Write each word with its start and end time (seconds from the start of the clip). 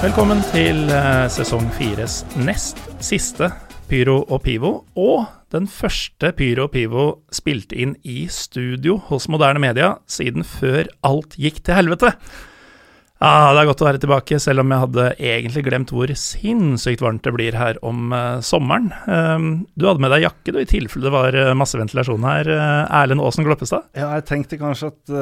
Velkommen 0.00 0.38
til 0.48 0.86
eh, 0.88 1.26
sesong 1.28 1.66
fires 1.76 2.22
nest 2.40 2.78
siste 3.04 3.50
Pyro 3.90 4.22
og 4.32 4.38
Pivo, 4.46 4.70
og 4.96 5.26
den 5.52 5.66
første 5.68 6.30
Pyro 6.38 6.70
og 6.70 6.72
Pivo 6.72 7.02
spilte 7.36 7.76
inn 7.76 7.92
i 8.00 8.22
studio 8.32 8.96
hos 9.10 9.28
moderne 9.28 9.60
media 9.60 9.90
siden 10.08 10.46
før 10.48 10.88
alt 11.04 11.36
gikk 11.36 11.60
til 11.66 11.76
helvete. 11.76 12.14
Ah, 13.20 13.50
det 13.52 13.60
er 13.60 13.66
godt 13.68 13.82
å 13.84 13.84
være 13.84 14.00
tilbake, 14.00 14.38
selv 14.40 14.62
om 14.62 14.70
jeg 14.72 14.80
hadde 14.80 15.06
egentlig 15.20 15.62
glemt 15.66 15.90
hvor 15.92 16.08
sinnssykt 16.16 17.02
varmt 17.04 17.26
det 17.26 17.34
blir 17.36 17.56
her 17.58 17.76
om 17.84 18.14
uh, 18.16 18.40
sommeren. 18.40 18.86
Um, 19.04 19.50
du 19.76 19.84
hadde 19.84 20.00
med 20.00 20.14
deg 20.14 20.24
jakke, 20.24 20.54
du, 20.54 20.56
i 20.62 20.68
tilfelle 20.68 21.04
det 21.04 21.12
var 21.12 21.36
uh, 21.36 21.50
masse 21.52 21.76
ventilasjon 21.76 22.24
her. 22.24 22.48
Uh, 22.48 22.96
Erlend 23.02 23.20
Aasen 23.20 23.44
Gloppestad? 23.44 23.90
Ja, 23.92 24.08
jeg 24.16 24.24
tenkte 24.30 24.56
kanskje 24.60 24.88
at 24.94 25.12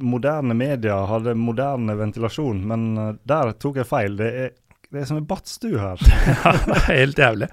moderne 0.00 0.56
media 0.56 0.96
hadde 1.10 1.36
moderne 1.36 1.98
ventilasjon, 1.98 2.64
men 2.72 2.88
der 3.28 3.52
tok 3.60 3.82
jeg 3.82 3.90
feil. 3.90 4.16
Det 4.16 4.30
er, 4.46 4.56
det 4.88 5.02
er 5.02 5.10
som 5.12 5.20
en 5.20 5.28
badstue 5.28 5.76
her. 5.76 6.00
Ja, 6.40 6.54
det 6.56 6.78
er 6.78 6.88
helt 6.88 7.20
jævlig. 7.20 7.50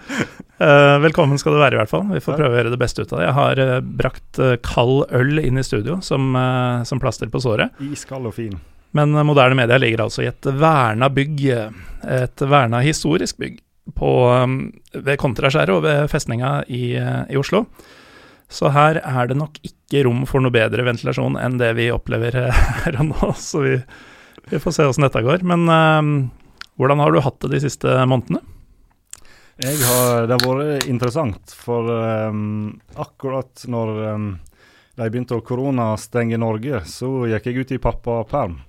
Velkommen 1.03 1.44
skal 1.44 1.58
du 1.58 1.59
være, 1.59 1.75
i 1.75 1.81
hvert 1.81 1.92
fall. 1.92 2.08
Vi 2.14 2.23
får 2.23 2.39
prøve 2.39 2.55
å 2.55 2.59
gjøre 2.61 2.72
det 2.77 2.81
beste 2.86 3.03
ut 3.03 3.11
av 3.11 3.20
det. 3.20 3.27
Jeg 3.27 3.38
har 3.42 3.83
brakt 3.99 4.42
kald 4.64 5.11
øl 5.11 5.44
inn 5.44 5.59
i 5.59 5.67
studio 5.67 5.99
som, 5.99 6.31
som 6.88 7.03
plaster 7.03 7.27
på 7.33 7.44
såret. 7.44 7.75
Iskald 7.92 8.31
og 8.31 8.38
fin. 8.39 8.55
Men 8.98 9.16
eh, 9.16 9.28
moderne 9.28 9.58
media 9.58 9.78
ligger 9.78 10.08
altså 10.08 10.26
i 10.26 10.31
et 10.31 10.50
verna 10.58 11.09
bygg, 11.14 11.45
eh, 11.53 11.86
et 12.23 12.42
verna 12.50 12.81
historisk 12.86 13.38
bygg, 13.44 13.62
på, 13.95 14.12
eh, 14.34 14.48
ved 14.98 15.22
Kontraskjæret 15.22 15.76
og 15.76 15.86
ved 15.86 16.09
festninga 16.12 16.59
i, 16.67 16.84
i 16.98 17.39
Oslo. 17.39 17.66
Så 18.50 18.72
her 18.72 19.02
er 19.04 19.28
det 19.28 19.38
nok 19.38 19.58
ikke 19.66 20.06
rom 20.08 20.23
for 20.28 20.44
noe 20.44 20.56
bedre 20.56 20.86
ventilasjon 20.88 21.36
enn 21.39 21.58
det 21.59 21.73
vi 21.76 21.89
opplever 21.92 22.38
her 22.84 23.00
og 23.02 23.09
nå, 23.12 23.31
så 23.36 23.64
vi, 23.66 23.78
vi 24.52 24.62
får 24.64 24.78
se 24.78 24.88
åssen 24.88 25.04
dette 25.04 25.23
går. 25.26 25.44
Men 25.48 25.67
uh, 25.67 26.11
hvordan 26.80 27.04
har 27.04 27.11
du 27.11 27.20
hatt 27.26 27.42
det 27.44 27.58
de 27.58 27.66
siste 27.66 27.92
månedene? 28.08 28.39
Har, 29.58 30.28
det 30.30 30.38
har 30.38 30.44
vært 30.45 30.88
interessant, 30.88 31.52
for 31.58 31.89
um, 31.89 32.78
akkurat 32.95 33.64
når 33.67 33.94
um, 34.14 34.28
de 34.98 35.09
begynte 35.09 35.38
å 35.38 35.44
koronastenge 35.45 36.38
Norge, 36.39 36.84
så 36.89 37.09
gikk 37.30 37.50
jeg 37.50 37.66
ut 37.66 37.73
i 37.76 37.82
pappaperm. 37.82 38.59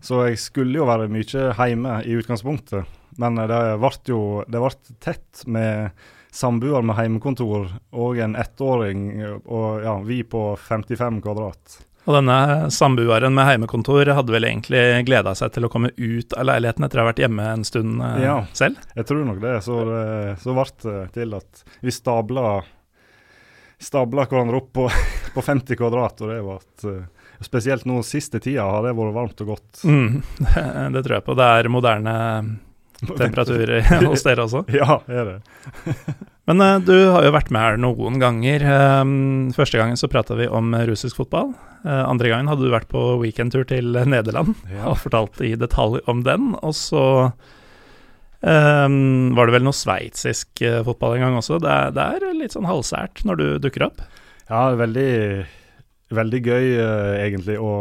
Så 0.00 0.22
jeg 0.28 0.38
skulle 0.40 0.78
jo 0.80 0.86
være 0.88 1.08
mye 1.12 1.48
hjemme 1.52 1.96
i 2.06 2.14
utgangspunktet, 2.18 2.86
men 3.20 3.40
det 3.40 3.62
ble 3.80 3.90
jo 4.10 4.20
det 4.48 4.62
ble 4.62 4.96
tett 5.04 5.42
med 5.46 5.90
samboer 6.36 6.84
med 6.84 6.98
heimekontor 6.98 7.70
og 7.96 8.18
en 8.20 8.36
ettåring, 8.36 9.06
og 9.48 9.84
ja, 9.84 9.96
vi 10.04 10.22
på 10.28 10.50
55 10.60 11.22
kvadrat. 11.24 11.78
Og 12.06 12.14
denne 12.14 12.68
samboeren 12.70 13.34
med 13.34 13.48
heimekontor 13.48 14.06
hadde 14.14 14.30
vel 14.30 14.46
egentlig 14.46 14.82
gleda 15.08 15.32
seg 15.34 15.50
til 15.56 15.66
å 15.66 15.70
komme 15.72 15.90
ut 15.96 16.36
av 16.38 16.46
leiligheten 16.46 16.86
etter 16.86 17.00
å 17.00 17.02
ha 17.02 17.08
vært 17.08 17.22
hjemme 17.24 17.48
en 17.50 17.64
stund 17.66 17.98
eh, 17.98 18.20
Ja. 18.22 18.36
selv? 18.54 18.78
Jeg 18.94 19.08
tror 19.08 19.24
nok 19.26 19.40
det. 19.42 19.56
Så, 19.66 19.80
det, 19.88 20.04
så 20.44 20.54
ble 20.54 20.66
det 20.84 21.00
til 21.16 21.34
at 21.40 21.64
vi 21.82 21.94
stabla 21.94 22.60
stabla 23.82 24.24
hverandre 24.30 24.60
opp 24.60 24.70
på, 24.78 24.86
på 25.34 25.42
50 25.42 25.80
kvadrat, 25.80 26.22
og 26.22 26.30
det 26.30 26.38
eh, 26.92 27.02
Spesielt 27.44 27.84
nå 27.88 27.98
siste 28.06 28.40
tida 28.40 28.64
har 28.64 28.86
det 28.86 28.94
vært 28.96 29.16
varmt 29.16 29.42
og 29.44 29.50
godt. 29.54 29.82
Mm, 29.84 30.22
det 30.94 31.02
tror 31.04 31.18
jeg 31.18 31.26
på. 31.26 31.36
Det 31.36 31.48
er 31.58 31.68
moderne 31.72 32.14
temperatur 33.20 33.74
hos 34.08 34.24
dere 34.24 34.46
også. 34.46 34.64
Ja, 34.72 35.00
det 35.06 35.20
er 35.20 35.30
det. 35.34 35.38
Men 36.46 36.62
eh, 36.62 36.76
du 36.86 36.94
har 37.12 37.26
jo 37.26 37.34
vært 37.34 37.50
med 37.52 37.60
her 37.64 37.80
noen 37.82 38.20
ganger. 38.22 38.62
Um, 39.02 39.50
første 39.56 39.80
gangen 39.80 39.98
så 40.00 40.08
prata 40.08 40.36
vi 40.38 40.46
om 40.48 40.72
russisk 40.88 41.18
fotball. 41.20 41.50
Eh, 41.84 42.02
andre 42.06 42.30
gangen 42.32 42.48
hadde 42.50 42.64
du 42.64 42.72
vært 42.72 42.88
på 42.92 43.02
weekendtur 43.20 43.66
til 43.68 43.92
Nederland 44.06 44.54
Ja. 44.72 44.88
og 44.92 45.00
fortalt 45.02 45.42
i 45.44 45.52
detalj 45.58 46.00
om 46.08 46.22
den. 46.26 46.54
Og 46.62 46.72
så 46.78 47.02
um, 48.40 49.34
var 49.36 49.48
det 49.50 49.56
vel 49.58 49.66
noe 49.66 49.76
sveitsisk 49.76 50.62
eh, 50.64 50.80
fotball 50.86 51.16
en 51.18 51.26
gang 51.26 51.38
også. 51.42 51.60
Det 51.62 51.72
er, 51.72 51.92
det 51.96 52.06
er 52.16 52.38
litt 52.40 52.56
sånn 52.56 52.68
halvsært 52.68 53.24
når 53.28 53.42
du 53.42 53.46
dukker 53.66 53.88
opp. 53.90 54.02
Ja, 54.46 54.68
veldig, 54.78 55.10
veldig 56.14 56.40
gøy 56.44 56.66
eh, 56.78 57.12
egentlig 57.24 57.58
å, 57.58 57.72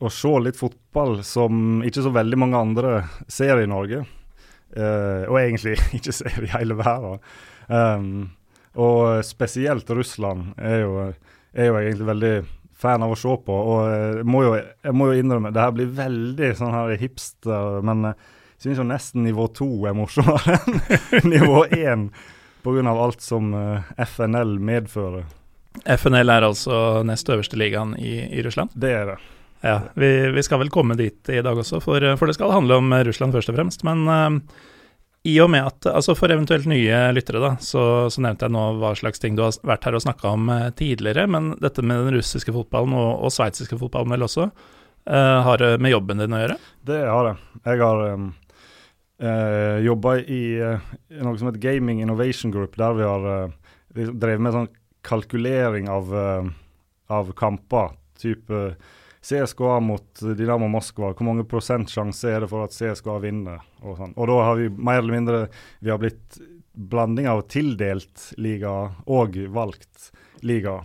å 0.00 0.12
se 0.12 0.32
litt 0.40 0.58
fotball 0.58 1.20
som 1.26 1.82
ikke 1.86 2.04
så 2.04 2.12
veldig 2.14 2.38
mange 2.40 2.60
andre 2.60 2.94
ser 3.28 3.60
i 3.62 3.68
Norge. 3.70 4.04
Uh, 4.72 5.28
og 5.28 5.36
egentlig 5.36 5.74
ikke 5.98 6.14
ser 6.16 6.46
i 6.46 6.52
hele 6.54 6.78
verden. 6.78 7.18
Um, 7.68 8.06
og 8.80 9.20
spesielt 9.26 9.90
Russland 9.92 10.54
er 10.56 10.78
jo, 10.80 10.92
er 11.52 11.68
jo 11.68 11.76
egentlig 11.76 12.08
veldig 12.08 12.34
fan 12.82 13.04
av 13.04 13.14
å 13.14 13.18
se 13.18 13.34
på. 13.46 13.56
Og 13.56 13.80
jeg 13.92 14.28
må 14.28 14.44
jo, 14.46 14.54
jeg 14.56 14.96
må 14.96 15.10
jo 15.10 15.18
innrømme, 15.22 15.52
det 15.54 15.64
her 15.64 15.74
blir 15.76 15.92
veldig 15.96 16.52
sånn 16.58 16.74
her 16.74 16.94
hipster, 17.00 17.82
men 17.86 18.08
eh, 18.10 18.30
jeg 18.56 18.68
syns 18.68 18.80
jo 18.82 18.86
nesten 18.88 19.26
nivå 19.26 19.48
to 19.56 19.68
er 19.90 19.96
morsommere 19.98 20.58
enn 21.18 21.30
nivå 21.30 21.64
én. 21.76 22.08
Pga. 22.62 22.92
alt 22.94 23.24
som 23.24 23.52
eh, 23.58 23.94
FNL 24.06 24.58
medfører. 24.62 25.26
FNL 25.84 26.30
er 26.32 26.46
altså 26.46 27.02
nest 27.06 27.30
øverste 27.32 27.58
ligaen 27.58 27.94
i, 27.98 28.18
i 28.28 28.42
Russland. 28.44 28.74
Det 28.74 28.92
er 28.92 29.06
det. 29.12 29.16
Ja, 29.62 29.78
vi, 29.94 30.10
vi 30.34 30.42
skal 30.42 30.58
vel 30.58 30.72
komme 30.74 30.96
dit 30.98 31.28
i 31.30 31.42
dag 31.42 31.58
også, 31.58 31.78
for, 31.82 32.02
for 32.18 32.26
det 32.26 32.34
skal 32.34 32.50
handle 32.50 32.80
om 32.82 32.94
Russland 33.06 33.34
først 33.34 33.52
og 33.52 33.58
fremst. 33.58 33.84
Men 33.86 34.02
uh, 34.10 34.62
i 35.22 35.36
og 35.40 35.52
med 35.54 35.68
at, 35.68 35.86
altså 35.86 36.16
for 36.18 36.34
eventuelt 36.34 36.66
nye 36.66 36.98
lyttere, 37.14 37.38
da, 37.42 37.52
så, 37.62 37.84
så 38.10 38.24
nevnte 38.24 38.48
jeg 38.48 38.54
nå 38.56 38.64
hva 38.80 38.90
slags 38.98 39.22
ting 39.22 39.38
du 39.38 39.44
har 39.44 39.54
vært 39.62 39.86
her 39.86 39.94
og 39.94 40.02
snakka 40.02 40.32
om 40.34 40.50
eh, 40.50 40.68
tidligere. 40.74 41.28
Men 41.30 41.52
dette 41.62 41.84
med 41.86 42.08
den 42.08 42.16
russiske 42.18 42.54
fotballen 42.54 42.96
og, 42.98 43.22
og 43.22 43.34
sveitsiske 43.34 43.78
fotballen 43.78 44.16
vel 44.16 44.26
også, 44.26 44.48
uh, 44.50 45.38
har 45.46 45.62
det 45.62 45.76
med 45.78 45.94
jobben 45.94 46.24
din 46.24 46.34
å 46.34 46.42
gjøre? 46.42 46.58
Det 46.90 46.98
har 47.06 47.30
jeg. 47.30 47.38
Jeg 47.70 47.82
har 47.84 48.04
um, 48.16 48.28
uh, 49.22 49.78
jobba 49.86 50.18
i 50.26 50.42
noe 50.58 51.38
som 51.38 51.52
heter 51.52 51.62
Gaming 51.70 52.02
Innovation 52.02 52.54
Group, 52.54 52.74
der 52.82 52.98
vi 52.98 53.06
har 53.06 53.52
drevet 53.94 54.42
med 54.42 54.56
sånn 54.56 54.70
kalkulering 55.02 55.88
av, 55.90 56.12
eh, 56.16 56.50
av 57.12 57.32
kamper. 57.32 57.96
Type 58.18 58.74
CSKA 59.22 59.80
mot 59.80 60.20
Dynamo 60.20 60.68
Moskva. 60.68 61.12
Hvor 61.14 61.26
mange 61.26 61.46
prosent 61.48 61.90
sjanse 61.90 62.30
er 62.30 62.42
det 62.42 62.50
for 62.50 62.66
at 62.66 62.74
CSKA 62.74 63.18
vinner? 63.22 63.62
Og, 63.82 63.96
sånn. 63.98 64.14
og 64.16 64.30
da 64.30 64.38
har 64.42 64.58
vi 64.58 64.68
mer 64.70 65.02
eller 65.02 65.14
mindre 65.14 65.38
Vi 65.80 65.90
har 65.90 65.98
blitt 65.98 66.38
blanding 66.72 67.28
av 67.28 67.42
tildelt 67.52 68.32
liga 68.40 68.72
og 69.06 69.36
valgt 69.52 70.10
liga. 70.40 70.80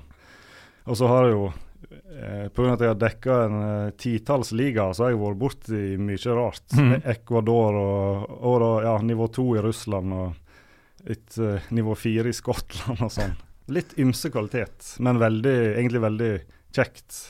Og 0.85 0.97
så 0.97 1.07
har 1.09 1.27
jeg 1.27 1.33
jo 1.35 1.45
eh, 1.47 2.47
Pga. 2.51 2.73
at 2.73 2.83
jeg 2.83 2.91
har 2.91 2.99
dekka 2.99 3.37
en 3.45 3.57
eh, 3.61 3.95
titalls 3.99 4.51
liga, 4.51 4.89
så 4.93 5.05
har 5.07 5.13
jeg 5.13 5.21
vært 5.23 5.41
borti 5.41 5.81
mye 6.01 6.35
rart. 6.37 6.67
Mm. 6.75 6.93
Ecuador 7.15 7.79
og, 7.79 8.37
og 8.37 8.59
da, 8.63 8.71
ja, 8.89 8.95
nivå 9.01 9.29
to 9.33 9.49
i 9.55 9.63
Russland 9.63 10.13
og 10.13 11.07
et 11.07 11.39
eh, 11.39 11.71
nivå 11.71 11.95
fire 11.97 12.29
i 12.29 12.35
Skottland 12.35 13.07
og 13.07 13.13
sånn. 13.13 13.35
Litt 13.73 13.97
ymse 13.99 14.31
kvalitet, 14.31 14.93
men 15.03 15.19
veldig, 15.19 15.55
egentlig 15.75 16.03
veldig 16.03 16.31
kjekt. 16.75 17.23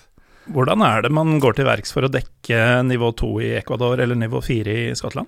Hvordan 0.54 0.84
er 0.86 1.04
det 1.04 1.12
man 1.12 1.40
går 1.44 1.58
til 1.58 1.68
verks 1.68 1.92
for 1.96 2.08
å 2.08 2.12
dekke 2.12 2.84
nivå 2.88 3.12
to 3.20 3.34
i 3.44 3.56
Ecuador 3.58 4.00
eller 4.00 4.16
nivå 4.20 4.42
fire 4.46 4.76
i 4.88 4.96
Skottland? 4.96 5.28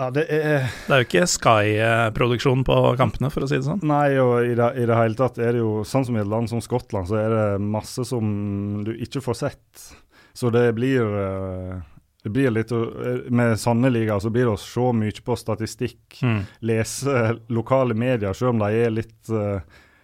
Ja, 0.00 0.08
det 0.10 0.24
er 0.32 0.64
Det 0.86 0.94
er 0.94 1.02
jo 1.02 1.06
ikke 1.06 1.26
Sky-produksjon 1.28 2.64
på 2.64 2.76
kampene, 2.98 3.28
for 3.30 3.44
å 3.44 3.48
si 3.50 3.58
det 3.60 3.66
sånn. 3.68 3.82
Nei, 3.86 4.16
og 4.22 4.48
i 4.48 4.54
det, 4.56 4.70
i 4.80 4.86
det 4.88 4.96
hele 4.96 5.18
tatt 5.18 5.36
er 5.38 5.52
det 5.52 5.60
jo 5.60 5.82
Sånn 5.86 6.06
som 6.08 6.16
i 6.16 6.22
et 6.22 6.30
land 6.32 6.48
som 6.50 6.62
Skottland, 6.64 7.10
så 7.10 7.20
er 7.20 7.36
det 7.36 7.46
masse 7.62 8.06
som 8.08 8.24
du 8.86 8.94
ikke 8.96 9.22
får 9.22 9.38
sett. 9.44 9.84
Så 10.32 10.48
det 10.50 10.64
blir 10.78 11.04
eh, 11.04 11.82
det 12.22 12.30
blir 12.30 12.50
litt 12.54 12.70
eh, 12.72 13.30
Med 13.34 13.58
sånne 13.58 13.90
ligaer 13.90 14.20
så 14.22 14.30
blir 14.30 14.46
det 14.46 14.54
å 14.54 14.60
se 14.60 14.92
mye 14.94 15.22
på 15.24 15.36
statistikk, 15.38 16.20
Mm. 16.22 16.42
lese 16.60 17.38
lokale 17.48 17.94
medier, 17.94 18.32
selv 18.32 18.50
om 18.54 18.60
de 18.62 18.68
er 18.84 18.90
litt 18.94 19.30
uh, 19.32 19.58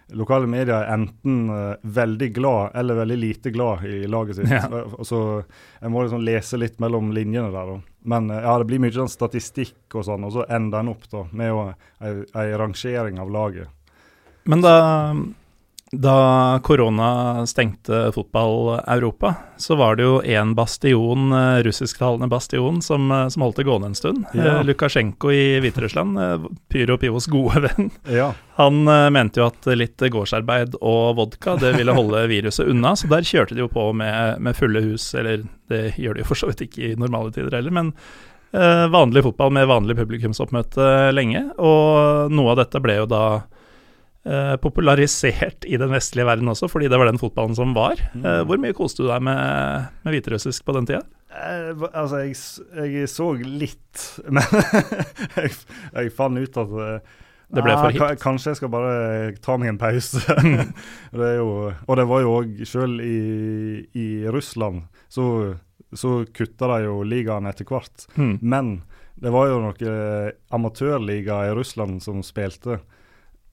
lokale 0.09 0.47
medier 0.49 0.73
er 0.73 0.89
enten 0.95 1.49
uh, 1.53 1.75
veldig 1.81 2.31
glad 2.35 2.75
eller 2.75 2.97
veldig 2.97 3.17
lite 3.17 3.51
glad 3.55 3.85
i 3.85 4.07
laget 4.07 4.35
sitt. 4.39 4.49
Ja. 4.51 4.67
Så 5.05 5.43
Jeg 5.81 5.91
må 5.93 6.03
liksom 6.03 6.25
lese 6.25 6.57
litt 6.57 6.79
mellom 6.79 7.11
linjene 7.15 7.51
der. 7.53 7.71
Da. 7.71 7.79
Men 8.03 8.29
uh, 8.33 8.41
ja, 8.41 8.57
det 8.57 8.67
blir 8.67 8.81
mye 8.83 8.91
sånn 8.91 9.11
statistikk 9.11 9.95
og 9.95 10.07
sånn, 10.09 10.25
og 10.27 10.33
så 10.33 10.47
ender 10.49 10.81
en 10.81 10.91
opp 10.95 11.05
da 11.11 11.23
med 11.31 11.75
ei 12.01 12.47
rangering 12.57 13.19
av 13.21 13.31
laget. 13.31 13.69
Men 14.49 14.61
da, 14.65 14.75
da 15.91 16.59
korona 16.63 17.45
stengte 17.49 18.11
fotball-Europa, 18.13 19.33
så 19.57 19.75
var 19.75 19.95
det 19.95 20.03
jo 20.03 20.19
én 20.21 20.51
bastion, 20.55 21.31
eh, 21.33 21.63
russisktalende 21.65 22.27
bastion, 22.29 22.81
som, 22.81 23.11
eh, 23.11 23.27
som 23.27 23.41
holdt 23.41 23.55
det 23.55 23.65
gående 23.65 23.85
en 23.89 23.95
stund. 23.95 24.25
Ja. 24.33 24.59
Eh, 24.59 24.63
Lukasjenko 24.63 25.31
i 25.33 25.59
Hviterussland, 25.59 26.19
Pyro 26.69 26.97
Pivos 26.97 27.25
gode 27.27 27.61
venn, 27.61 27.89
Ja. 28.09 28.33
han 28.55 28.83
mente 29.13 29.41
jo 29.41 29.47
at 29.47 29.65
litt 29.65 29.97
gårdsarbeid 29.97 30.75
og 30.81 31.15
vodka 31.17 31.57
det 31.57 31.73
ville 31.77 31.93
holde 31.97 32.27
viruset 32.29 32.69
unna, 32.69 32.93
så 32.95 33.09
der 33.09 33.25
kjørte 33.25 33.55
de 33.55 33.65
jo 33.65 33.67
på 33.67 33.89
med, 33.93 34.39
med 34.39 34.55
fulle 34.55 34.81
hus, 34.85 35.13
eller 35.15 35.43
det 35.69 35.95
gjør 35.97 36.13
de 36.13 36.21
jo 36.21 36.29
for 36.29 36.35
så 36.35 36.47
vidt 36.51 36.67
ikke 36.69 36.91
i 36.91 36.95
normale 36.95 37.31
tider 37.33 37.55
heller, 37.57 37.71
men 37.71 37.93
vanlig 38.51 39.21
fotball 39.21 39.51
med 39.53 39.67
vanlig 39.69 39.93
publikumsoppmøte 39.95 41.13
lenge, 41.13 41.51
og 41.61 42.31
noe 42.33 42.51
av 42.55 42.57
dette 42.63 42.81
ble 42.81 42.95
jo 42.97 43.05
da 43.05 43.43
popularisert 44.61 45.63
i 45.65 45.77
den 45.79 45.93
vestlige 45.93 46.27
verden 46.27 46.51
også, 46.51 46.67
fordi 46.69 46.89
det 46.91 46.97
var 46.99 47.07
den 47.07 47.21
fotballen 47.21 47.55
som 47.55 47.71
var. 47.73 48.01
Eh, 48.19 48.41
hvor 48.45 48.59
mye 48.61 48.75
koste 48.77 49.05
du 49.05 49.07
deg 49.07 49.23
med, 49.25 49.87
med 50.03 50.15
hviterussisk 50.17 50.65
på 50.67 50.75
den 50.75 50.89
tida? 50.89 51.05
Eh, 51.29 51.71
altså, 51.93 52.23
jeg, 52.25 52.35
jeg 52.89 53.09
så 53.09 53.31
litt, 53.37 54.03
men 54.33 54.41
jeg, 55.37 55.55
jeg 55.93 56.13
fant 56.17 56.41
ut 56.41 56.61
at 56.63 56.75
eh, 56.85 57.17
Det 57.49 57.63
ble 57.65 57.75
for 57.77 57.87
ah, 57.89 57.93
hipt. 57.93 58.21
Kanskje 58.23 58.51
jeg 58.51 58.59
skal 58.59 58.71
bare 58.73 59.31
ta 59.45 59.57
meg 59.61 59.73
en 59.73 59.81
pause. 59.81 60.21
det 61.19 61.31
er 61.31 61.39
jo, 61.39 61.69
og 61.69 61.97
det 61.97 62.07
var 62.09 62.25
jo 62.25 62.35
òg 62.41 62.61
Selv 62.69 63.01
i, 63.05 63.85
i 63.97 64.07
Russland 64.29 64.87
så, 65.09 65.55
så 65.93 66.19
kutta 66.33 66.69
de 66.75 66.83
jo 66.87 67.01
ligaen 67.05 67.49
etter 67.49 67.65
hvert. 67.69 68.09
Mm. 68.17 68.35
Men 68.41 68.75
det 69.19 69.33
var 69.33 69.49
jo 69.49 69.61
noen 69.63 70.33
amatørliga 70.55 71.43
i 71.49 71.55
Russland 71.57 72.01
som 72.05 72.21
spilte, 72.23 72.77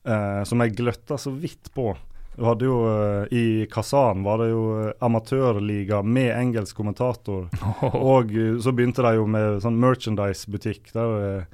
eh, 0.06 0.43
som 0.49 0.62
jeg 0.62 0.76
gløtta 0.79 1.19
så 1.20 1.32
vidt 1.35 1.73
på. 1.75 1.91
Du 2.37 2.44
hadde 2.44 2.69
jo 2.69 2.76
eh, 2.91 3.32
I 3.32 3.44
Kazan 3.73 4.25
var 4.26 4.43
det 4.43 4.50
jo 4.50 4.64
eh, 4.82 4.93
amatørliga 5.00 6.03
med 6.05 6.35
engelsk 6.37 6.76
kommentator. 6.76 7.49
Og 8.17 8.35
så 8.62 8.75
begynte 8.76 9.05
de 9.06 9.17
jo 9.17 9.25
med 9.31 9.62
sånn 9.64 9.81
merchandise-butikk, 9.81 10.93
der 10.97 11.17
eh, 11.23 11.49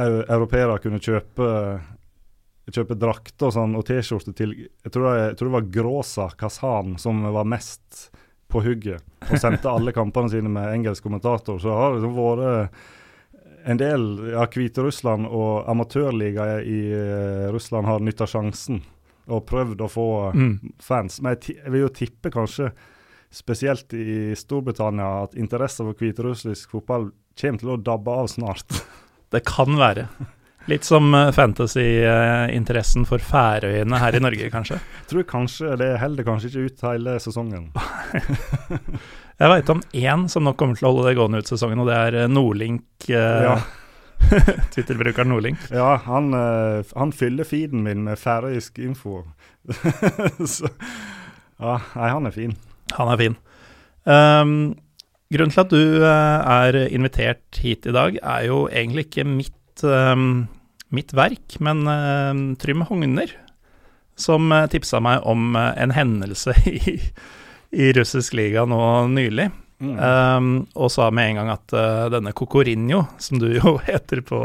europeere 0.00 0.80
kunne 0.82 1.02
kjøpe 1.02 1.48
Kjøpe 2.70 2.94
drakter 2.94 3.48
og 3.48 3.54
sånn, 3.56 3.72
og 3.74 3.82
T-skjorte 3.88 4.30
til 4.38 4.52
jeg 4.54 4.92
tror, 4.94 5.08
det, 5.08 5.22
jeg 5.24 5.38
tror 5.40 5.48
det 5.48 5.54
var 5.56 5.70
Gråsa 5.74 6.26
Kazan 6.38 6.92
som 7.02 7.24
var 7.34 7.48
mest 7.48 8.12
på 8.46 8.62
hugget, 8.62 9.02
og 9.26 9.40
sendte 9.42 9.72
alle 9.72 9.90
kampene 9.96 10.30
sine 10.30 10.52
med 10.52 10.68
engelsk 10.76 11.02
kommentator. 11.02 11.58
Så 11.58 11.66
det 11.66 11.80
har 11.80 11.96
liksom 11.96 12.14
vært 12.14 12.78
en 13.64 13.78
del 13.80 14.06
ja, 14.32 14.46
Hviterussland 14.46 15.26
og 15.26 15.68
amatørligaer 15.70 16.62
i 16.64 16.78
eh, 16.96 17.48
Russland 17.52 17.86
har 17.86 18.00
nytta 18.04 18.26
sjansen 18.30 18.80
og 19.30 19.44
prøvd 19.46 19.82
å 19.84 19.88
få 19.90 20.06
Mm. 20.34 20.72
fans. 20.82 21.20
Men 21.22 21.36
jeg, 21.36 21.56
jeg 21.62 21.70
vil 21.72 21.80
jo 21.84 21.88
tippe 21.94 22.30
kanskje, 22.34 22.72
spesielt 23.30 23.92
i 23.94 24.34
Storbritannia, 24.34 25.22
at 25.28 25.36
interesse 25.38 25.84
for 25.84 25.94
hviterussisk 25.94 26.70
fotball 26.74 27.10
kommer 27.38 27.58
til 27.62 27.70
å 27.70 27.76
dabbe 27.78 28.10
av 28.10 28.26
snart. 28.32 28.80
Det 29.30 29.44
kan 29.46 29.76
være. 29.78 30.08
Litt 30.68 30.84
som 30.84 31.08
eh, 31.16 31.30
fantasy-interessen 31.34 33.06
for 33.08 33.18
Færøyene 33.24 33.98
her 34.02 34.16
i 34.16 34.20
Norge, 34.26 34.50
kanskje. 34.52 34.76
Jeg 35.00 35.08
tror 35.12 35.26
kanskje 35.30 35.76
det 35.80 35.88
holder 36.02 36.26
kanskje 36.26 36.50
ikke 36.52 36.64
ut 36.68 36.84
hele 36.90 37.16
sesongen. 37.22 37.70
Jeg 39.40 39.48
veit 39.48 39.70
om 39.72 39.80
én 39.96 40.26
som 40.28 40.44
nok 40.44 40.58
kommer 40.60 40.76
til 40.76 40.84
å 40.84 40.90
holde 40.92 41.06
det 41.08 41.16
gående 41.16 41.40
ut 41.40 41.48
sesongen, 41.48 41.80
og 41.80 41.88
det 41.88 41.96
er 41.96 42.18
eh, 42.24 42.30
Nordlink. 42.30 42.84
eh, 43.08 43.44
Ja. 43.48 43.54
Twitter-brukeren 44.74 45.30
Nordlink. 45.32 45.62
Ja, 45.72 45.94
han, 46.04 46.26
han 46.92 47.12
fyller 47.16 47.48
feeden 47.48 47.80
min 47.86 48.02
med 48.04 48.20
færøysk 48.20 48.76
info. 48.84 49.22
Så 50.44 50.68
Ja, 51.60 51.78
nei, 51.96 52.10
han 52.12 52.28
er 52.28 52.34
fin. 52.36 52.52
Han 52.98 53.08
er 53.14 53.16
fin. 53.20 53.38
Um, 54.04 54.52
grunnen 55.32 55.54
til 55.56 55.62
at 55.64 55.72
du 55.72 56.04
er 56.04 56.78
invitert 56.92 57.62
hit 57.64 57.88
i 57.88 57.96
dag, 57.96 58.20
er 58.20 58.44
jo 58.50 58.66
egentlig 58.68 59.06
ikke 59.08 59.24
mitt, 59.28 59.56
um, 59.86 60.46
mitt 60.94 61.14
verk, 61.16 61.58
men 61.62 61.84
um, 61.86 62.44
Trym 62.60 62.84
Hogner, 62.88 63.32
som 64.18 64.50
uh, 64.52 64.66
tipsa 64.70 65.00
meg 65.00 65.24
om 65.28 65.54
eh, 65.56 65.72
en 65.80 65.94
hendelse 65.96 66.54
i, 66.68 66.98
i 67.70 67.90
russisk 67.96 68.36
liga 68.36 68.66
nå 68.68 68.80
nylig. 69.12 69.50
Um, 69.80 70.66
og 70.76 70.90
sa 70.92 71.06
med 71.08 71.30
en 71.30 71.38
gang 71.40 71.50
at 71.54 71.72
uh, 71.72 72.10
denne 72.12 72.34
Kokorinho, 72.36 73.06
som 73.22 73.40
du 73.40 73.48
jo 73.54 73.78
heter 73.88 74.20
på, 74.26 74.40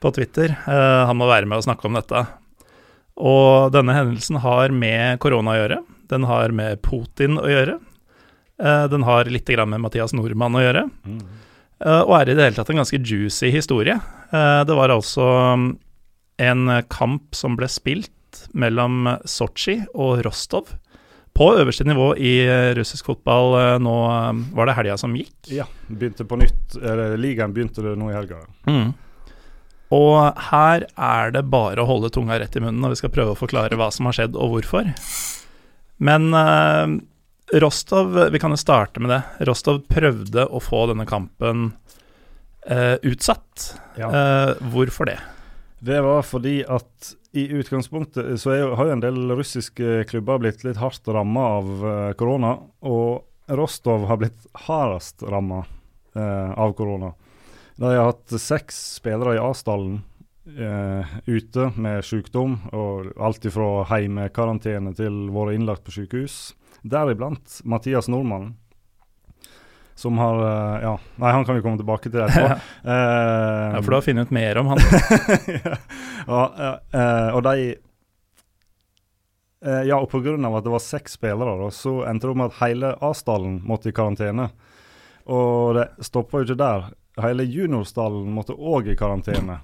på 0.00 0.12
Twitter, 0.16 0.56
uh, 0.64 1.04
han 1.10 1.18
må 1.20 1.28
være 1.28 1.50
med 1.50 1.60
og 1.60 1.66
snakke 1.68 1.84
om 1.90 1.98
dette. 1.98 2.24
Og 3.18 3.74
denne 3.74 3.96
hendelsen 3.96 4.38
har 4.40 4.72
med 4.72 5.18
korona 5.20 5.52
å 5.52 5.58
gjøre. 5.58 5.82
Den 6.08 6.24
har 6.30 6.54
med 6.54 6.80
Putin 6.86 7.36
å 7.42 7.48
gjøre. 7.50 7.76
Uh, 8.62 8.86
den 8.90 9.04
har 9.06 9.28
litt 9.30 9.48
grann 9.50 9.70
med 9.74 9.82
Mathias 9.84 10.14
Nordmann 10.16 10.56
å 10.56 10.64
gjøre. 10.64 10.86
Eh, 11.06 11.44
og 11.86 12.14
er 12.18 12.30
i 12.30 12.34
det 12.34 12.42
hele 12.42 12.58
tatt 12.58 12.72
en 12.72 12.80
ganske 12.80 12.98
juicy 12.98 13.52
historie. 13.54 13.98
Eh, 14.32 14.60
det 14.66 14.76
var 14.76 14.92
altså 14.92 15.28
mm, 15.56 15.68
en 16.42 16.70
kamp 16.90 17.34
som 17.38 17.56
ble 17.58 17.68
spilt 17.70 18.46
mellom 18.52 19.08
Sotsji 19.24 19.80
og 19.94 20.22
Rostov. 20.26 20.74
På 21.38 21.52
øverste 21.54 21.84
nivå 21.86 22.16
i 22.18 22.32
eh, 22.42 22.72
russisk 22.74 23.06
fotball 23.12 23.52
eh, 23.60 23.74
nå 23.82 23.96
eh, 24.10 24.40
var 24.58 24.66
det 24.66 24.74
helga 24.74 24.96
som 24.98 25.14
gikk. 25.14 25.36
Ja, 25.54 25.68
begynte 25.86 26.26
på 26.26 26.38
nytt. 26.40 26.74
Eller 26.80 27.14
ligaen 27.20 27.54
begynte 27.54 27.84
det 27.84 27.94
nå 27.98 28.10
i 28.10 28.16
helga. 28.16 28.40
Mm. 28.66 28.90
Og 29.94 30.40
her 30.50 30.84
er 30.92 31.30
det 31.32 31.46
bare 31.48 31.80
å 31.80 31.88
holde 31.88 32.10
tunga 32.12 32.36
rett 32.40 32.58
i 32.58 32.62
munnen 32.64 32.82
når 32.82 32.96
vi 32.96 33.00
skal 33.00 33.14
prøve 33.14 33.36
å 33.36 33.38
forklare 33.38 33.78
hva 33.78 33.88
som 33.94 34.10
har 34.10 34.18
skjedd 34.18 34.34
og 34.36 34.56
hvorfor. 34.56 34.90
Men 36.02 36.28
eh, 36.34 36.98
Rostov, 37.52 38.30
vi 38.32 38.38
kan 38.38 38.52
jo 38.52 38.60
starte 38.60 39.00
med 39.00 39.10
det. 39.10 39.22
Rostov 39.48 39.80
prøvde 39.88 40.44
å 40.44 40.60
få 40.60 40.84
denne 40.90 41.06
kampen 41.08 41.70
eh, 42.66 42.96
utsatt. 43.02 43.70
Ja. 43.96 44.10
Eh, 44.10 44.50
hvorfor 44.72 45.08
det? 45.08 45.18
Det 45.78 46.00
var 46.04 46.26
fordi 46.26 46.60
at 46.66 47.14
i 47.38 47.46
utgangspunktet 47.54 48.40
så 48.40 48.52
er 48.52 48.74
har 48.76 48.88
jo 48.88 48.96
en 48.96 49.04
del 49.04 49.32
russiske 49.36 50.02
klubber 50.10 50.40
blitt 50.42 50.64
litt 50.66 50.80
hardt 50.80 51.08
ramma 51.08 51.46
av 51.60 51.72
eh, 51.92 52.12
korona. 52.20 52.56
Og 52.84 53.24
Rostov 53.48 54.04
har 54.10 54.20
blitt 54.20 54.48
hardest 54.66 55.24
ramma 55.24 55.62
eh, 56.14 56.52
av 56.52 56.76
korona. 56.76 57.14
De 57.78 57.88
har 57.94 58.10
hatt 58.10 58.34
seks 58.42 58.76
spillere 58.98 59.36
i 59.38 59.40
Asdalen 59.40 60.00
eh, 60.50 61.18
ute 61.30 61.70
med 61.78 62.04
sykdom, 62.04 62.58
og 62.74 63.12
alt 63.22 63.46
ifra 63.48 63.86
heimekarantene 63.92 64.92
til 64.98 65.28
vært 65.32 65.56
innlagt 65.56 65.86
på 65.86 65.94
sykehus. 65.94 66.40
Deriblant 66.82 67.60
Mathias 67.64 68.08
Nordmann. 68.08 68.54
Som 69.98 70.18
har 70.18 70.38
eh, 70.46 70.82
Ja, 70.84 70.92
nei, 71.16 71.32
han 71.34 71.44
kan 71.44 71.56
vi 71.58 71.62
komme 71.64 71.78
tilbake 71.80 72.10
til 72.10 72.20
etterpå. 72.22 72.54
uh, 72.86 73.74
Ja, 73.74 73.80
for 73.82 73.90
du 73.90 73.96
har 73.98 74.04
funnet 74.06 74.28
ut 74.28 74.34
mer 74.36 74.58
om 74.60 74.66
han. 74.70 74.78
ja, 76.28 76.42
eh, 76.92 77.28
og 77.34 77.42
de 77.48 77.56
Ja, 79.88 79.96
og 79.98 80.06
pga. 80.12 80.36
at 80.38 80.64
det 80.64 80.70
var 80.70 80.78
seks 80.84 81.16
spillere, 81.18 81.56
da, 81.58 81.70
så 81.74 82.04
endte 82.06 82.28
det 82.30 82.36
med 82.38 82.52
at 82.52 82.60
hele 82.62 82.92
Asdalen 83.02 83.56
måtte 83.66 83.90
i 83.90 83.92
karantene. 83.96 84.50
Og 85.26 85.74
det 85.74 85.88
stoppa 86.06 86.38
jo 86.38 86.46
ikke 86.46 86.60
der. 86.62 86.86
Hele 87.18 87.42
juniorstallen 87.42 88.30
måtte 88.32 88.54
òg 88.54 88.86
i 88.92 88.96
karantene. 88.96 89.58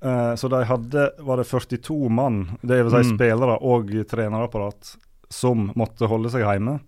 Uh, 0.00 0.32
så 0.36 0.48
de 0.48 0.62
hadde 0.68 1.10
var 1.24 1.36
det 1.40 1.46
42 1.48 2.08
mann, 2.12 2.56
det 2.62 2.80
vil 2.84 2.90
si 2.92 3.02
Mm. 3.04 3.12
spillere 3.18 3.58
og 3.60 3.92
trenerapparat, 4.08 4.96
som 5.32 5.70
måtte 5.78 6.08
holde 6.10 6.30
seg 6.32 6.44
hjemme. 6.46 6.78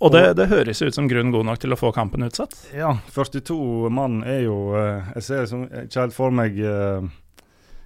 Og 0.00 0.14
det, 0.14 0.22
det 0.38 0.48
høres 0.48 0.80
ut 0.80 0.96
som 0.96 1.08
grunn 1.10 1.32
god 1.34 1.44
nok 1.50 1.60
til 1.60 1.74
å 1.74 1.78
få 1.78 1.90
kampen 1.92 2.24
utsatt. 2.24 2.54
Ja, 2.72 2.94
42 3.12 3.90
mann 3.92 4.22
er 4.24 4.46
jo 4.46 4.72
eh, 4.78 5.10
Jeg 5.18 5.26
ser 5.26 5.42
liksom 5.44 5.66
ikke 5.68 6.06
helt 6.06 6.16
for 6.16 6.32
meg 6.32 6.56
eh, 6.56 7.04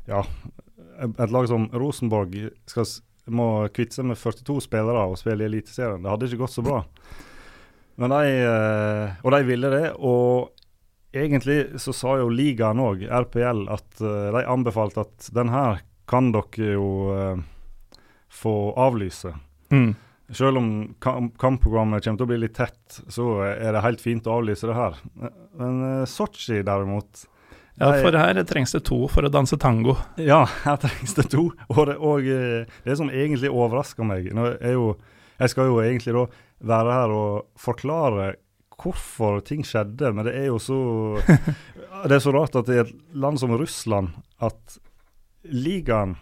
Ja, 0.07 0.21
et 1.03 1.35
lag 1.35 1.49
som 1.51 1.67
Rosenborg 1.75 2.37
skal, 2.71 2.87
må 3.35 3.49
kvitte 3.75 3.99
seg 3.99 4.07
med 4.07 4.21
42 4.21 4.61
spillere 4.69 5.09
og 5.11 5.19
spille 5.19 5.43
i 5.43 5.51
Eliteserien. 5.51 6.05
Det 6.05 6.13
hadde 6.13 6.29
ikke 6.31 6.45
gått 6.45 6.55
så 6.55 6.63
bra. 6.67 6.85
Men 7.99 8.15
de, 8.15 8.37
eh, 8.45 9.17
og 9.25 9.35
de 9.35 9.41
ville 9.49 9.73
det. 9.75 9.89
Og 9.99 11.19
egentlig 11.19 11.81
så 11.83 11.97
sa 11.97 12.15
jo 12.21 12.31
ligaen 12.31 12.83
òg, 12.83 13.03
RPL, 13.27 13.67
at 13.75 13.99
de 13.99 14.47
anbefalte 14.55 15.03
at 15.03 15.29
den 15.35 15.51
her 15.51 15.83
kan 16.11 16.31
dere 16.35 16.77
jo 16.77 16.89
få 18.35 18.75
avlyse. 18.81 19.35
Mm. 19.73 19.95
Selv 20.35 20.59
om 20.59 20.69
kam 21.05 21.29
kampprogrammet 21.39 22.05
kommer 22.05 22.19
til 22.19 22.27
å 22.27 22.31
bli 22.31 22.41
litt 22.41 22.57
tett, 22.57 22.99
så 23.13 23.29
er 23.45 23.75
det 23.77 23.85
helt 23.85 24.03
fint 24.03 24.27
å 24.27 24.39
avlyse 24.39 24.69
det 24.69 24.77
her. 24.77 24.99
Men 25.61 25.81
uh, 25.85 26.09
Sotsji 26.09 26.63
derimot, 26.65 27.27
Ja, 27.75 27.91
for 27.99 28.15
her 28.15 28.39
trengs 28.47 28.73
det 28.73 28.85
to 28.87 29.01
for 29.11 29.27
å 29.27 29.33
danse 29.33 29.59
tango. 29.61 29.97
Ja, 30.17 30.45
her 30.65 30.79
trengs 30.81 31.17
det 31.19 31.27
to. 31.33 31.49
Og 31.69 31.83
det, 31.91 31.97
og 31.99 32.29
eh, 32.31 32.71
det 32.87 32.97
som 33.01 33.11
egentlig 33.11 33.51
overrasker 33.51 34.07
meg 34.07 34.31
nå 34.35 34.53
er 34.61 34.77
jo, 34.77 34.95
Jeg 35.43 35.51
skal 35.51 35.67
jo 35.67 35.81
egentlig 35.83 36.15
da 36.15 36.29
være 36.63 36.93
her 36.95 37.15
og 37.15 37.47
forklare 37.59 38.35
hvorfor 38.79 39.41
ting 39.47 39.65
skjedde, 39.67 40.13
men 40.15 40.27
det 40.27 40.37
er 40.39 40.49
jo 40.53 40.61
så 40.63 40.79
Det 42.09 42.17
er 42.17 42.23
så 42.23 42.35
rart 42.35 42.57
at 42.59 42.71
i 42.71 42.81
et 42.83 42.95
land 43.15 43.41
som 43.41 43.55
Russland 43.59 44.15
at 44.43 44.79
ligaen 45.51 46.17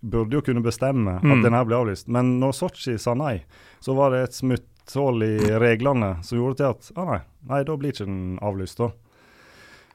burde 0.00 0.38
jo 0.38 0.40
kunne 0.42 0.62
bestemme 0.64 1.16
at 1.18 1.22
Mm. 1.24 1.42
den 1.44 1.52
her 1.54 1.64
ble 1.68 1.76
avlyst. 1.76 2.08
Men 2.08 2.38
når 2.40 2.52
Sotsji 2.56 2.98
sa 2.98 3.14
nei, 3.14 3.42
så 3.80 3.94
var 3.94 4.10
det 4.10 4.22
et 4.24 4.34
smutthull 4.38 5.22
i 5.22 5.36
reglene 5.60 6.22
som 6.24 6.38
gjorde 6.38 6.56
til 6.56 6.70
at 6.70 6.90
ah, 6.96 7.04
nei, 7.14 7.20
nei, 7.48 7.62
da 7.64 7.76
blir 7.76 7.92
ikke 7.92 8.06
den 8.08 8.38
avlyst, 8.42 8.78
da. 8.78 8.90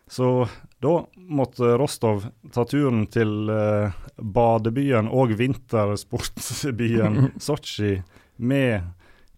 Så 0.08 0.48
da 0.82 0.92
måtte 1.18 1.72
Rostov 1.82 2.28
ta 2.54 2.64
turen 2.70 3.08
til 3.10 3.50
eh, 3.50 3.90
badebyen 4.22 5.08
og 5.10 5.34
vintersportsbyen 5.40 7.32
Sotsji 7.42 8.02
med 8.38 8.82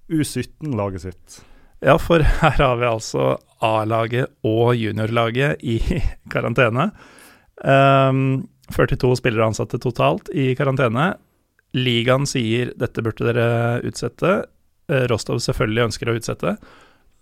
U17-laget 0.09 1.01
sitt. 1.01 1.39
Ja, 1.79 1.97
for 2.01 2.19
her 2.23 2.57
har 2.57 2.75
vi 2.79 2.87
altså 2.89 3.37
A-laget 3.63 4.31
og 4.43 4.75
juniorlaget 4.75 5.61
i 5.63 5.77
karantene. 6.33 6.89
Ehm, 7.63 8.47
42 8.73 9.15
spillere 9.19 9.47
ansatte 9.47 9.79
totalt 9.79 10.29
i 10.33 10.51
karantene. 10.57 11.13
Ligaen 11.77 12.27
sier 12.29 12.71
dette 12.79 13.03
burde 13.05 13.27
dere 13.27 13.47
utsette. 13.87 14.37
Eh, 14.91 15.05
Rostov 15.11 15.41
selvfølgelig 15.43 15.89
ønsker 15.89 16.09
å 16.09 16.15
utsette. 16.19 16.55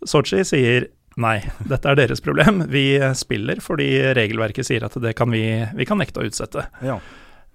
Sotsji 0.06 0.44
sier 0.46 0.88
nei, 1.22 1.40
dette 1.66 1.90
er 1.90 1.98
deres 1.98 2.22
problem. 2.24 2.66
Vi 2.72 2.98
spiller 3.18 3.62
fordi 3.64 3.90
regelverket 4.18 4.68
sier 4.68 4.86
at 4.86 4.98
det 5.02 5.16
kan 5.18 5.32
vi, 5.34 5.46
vi 5.76 5.88
kan 5.88 6.02
nekte 6.02 6.22
å 6.22 6.30
utsette. 6.30 6.68
Ja. 6.86 7.00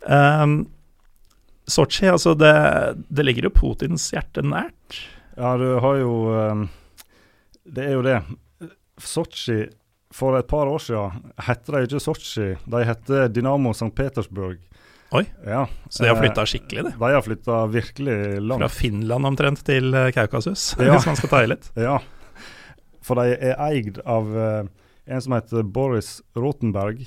Um, 0.07 0.63
Sotsji, 1.71 2.09
altså 2.11 2.35
det, 2.35 2.53
det 3.09 3.27
ligger 3.27 3.47
jo 3.47 3.55
Putins 3.55 4.09
hjerte 4.15 4.43
nært. 4.43 5.03
Ja, 5.37 5.55
du 5.61 5.69
har 5.81 5.99
jo 6.01 6.15
eh, 6.35 6.63
Det 7.65 7.85
er 7.87 7.95
jo 7.95 8.03
det. 8.05 8.17
Sotsji 9.01 9.63
For 10.15 10.35
et 10.39 10.49
par 10.51 10.67
år 10.67 10.81
siden 10.83 11.29
hette 11.47 11.71
de 11.71 11.85
ikke 11.87 12.01
Sotsji, 12.03 12.49
de 12.67 12.81
hette 12.89 13.29
Dynamo 13.31 13.71
St. 13.77 13.93
Petersburg. 13.95 14.59
Oi, 15.15 15.25
Ja, 15.47 15.65
Så 15.89 16.03
de 16.05 16.09
har 16.11 16.17
eh, 16.17 16.23
flytta 16.25 16.45
skikkelig, 16.47 16.83
de. 16.87 16.91
De 16.99 17.13
har 17.15 17.23
flytta 17.27 17.61
virkelig 17.71 18.17
langt. 18.43 18.63
Fra 18.63 18.69
Finland 18.71 19.27
omtrent 19.27 19.63
til 19.67 19.95
eh, 19.95 20.11
Kaukasus, 20.15 20.73
Ja. 20.79 20.93
hvis 20.97 21.07
man 21.11 21.19
skal 21.19 21.33
ta 21.33 21.41
i 21.43 21.51
litt. 21.51 21.71
Ja, 21.79 21.97
for 23.03 23.19
de 23.23 23.33
er 23.39 23.57
eid 23.71 23.99
av 24.05 24.29
eh, 24.39 24.69
en 25.11 25.23
som 25.25 25.35
heter 25.35 25.63
Boris 25.67 26.21
Rotenberg, 26.39 27.07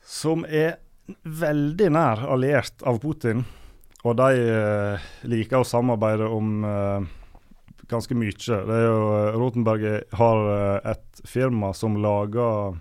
som 0.00 0.44
er 0.48 0.78
veldig 1.24 1.90
nær 1.92 2.22
alliert 2.32 2.84
av 2.88 3.00
Putin. 3.02 3.44
Og 4.04 4.14
de 4.16 4.28
liker 5.28 5.60
å 5.60 5.66
samarbeide 5.68 6.24
om 6.32 6.62
ganske 7.90 8.14
mye. 8.16 8.32
Det 8.38 8.76
er 8.76 8.84
jo, 8.86 9.00
eh, 9.18 9.36
Rotenberg 9.40 9.84
har 10.18 10.46
eh, 10.54 10.90
et 10.94 11.22
firma 11.28 11.72
som 11.76 11.98
lager 12.00 12.78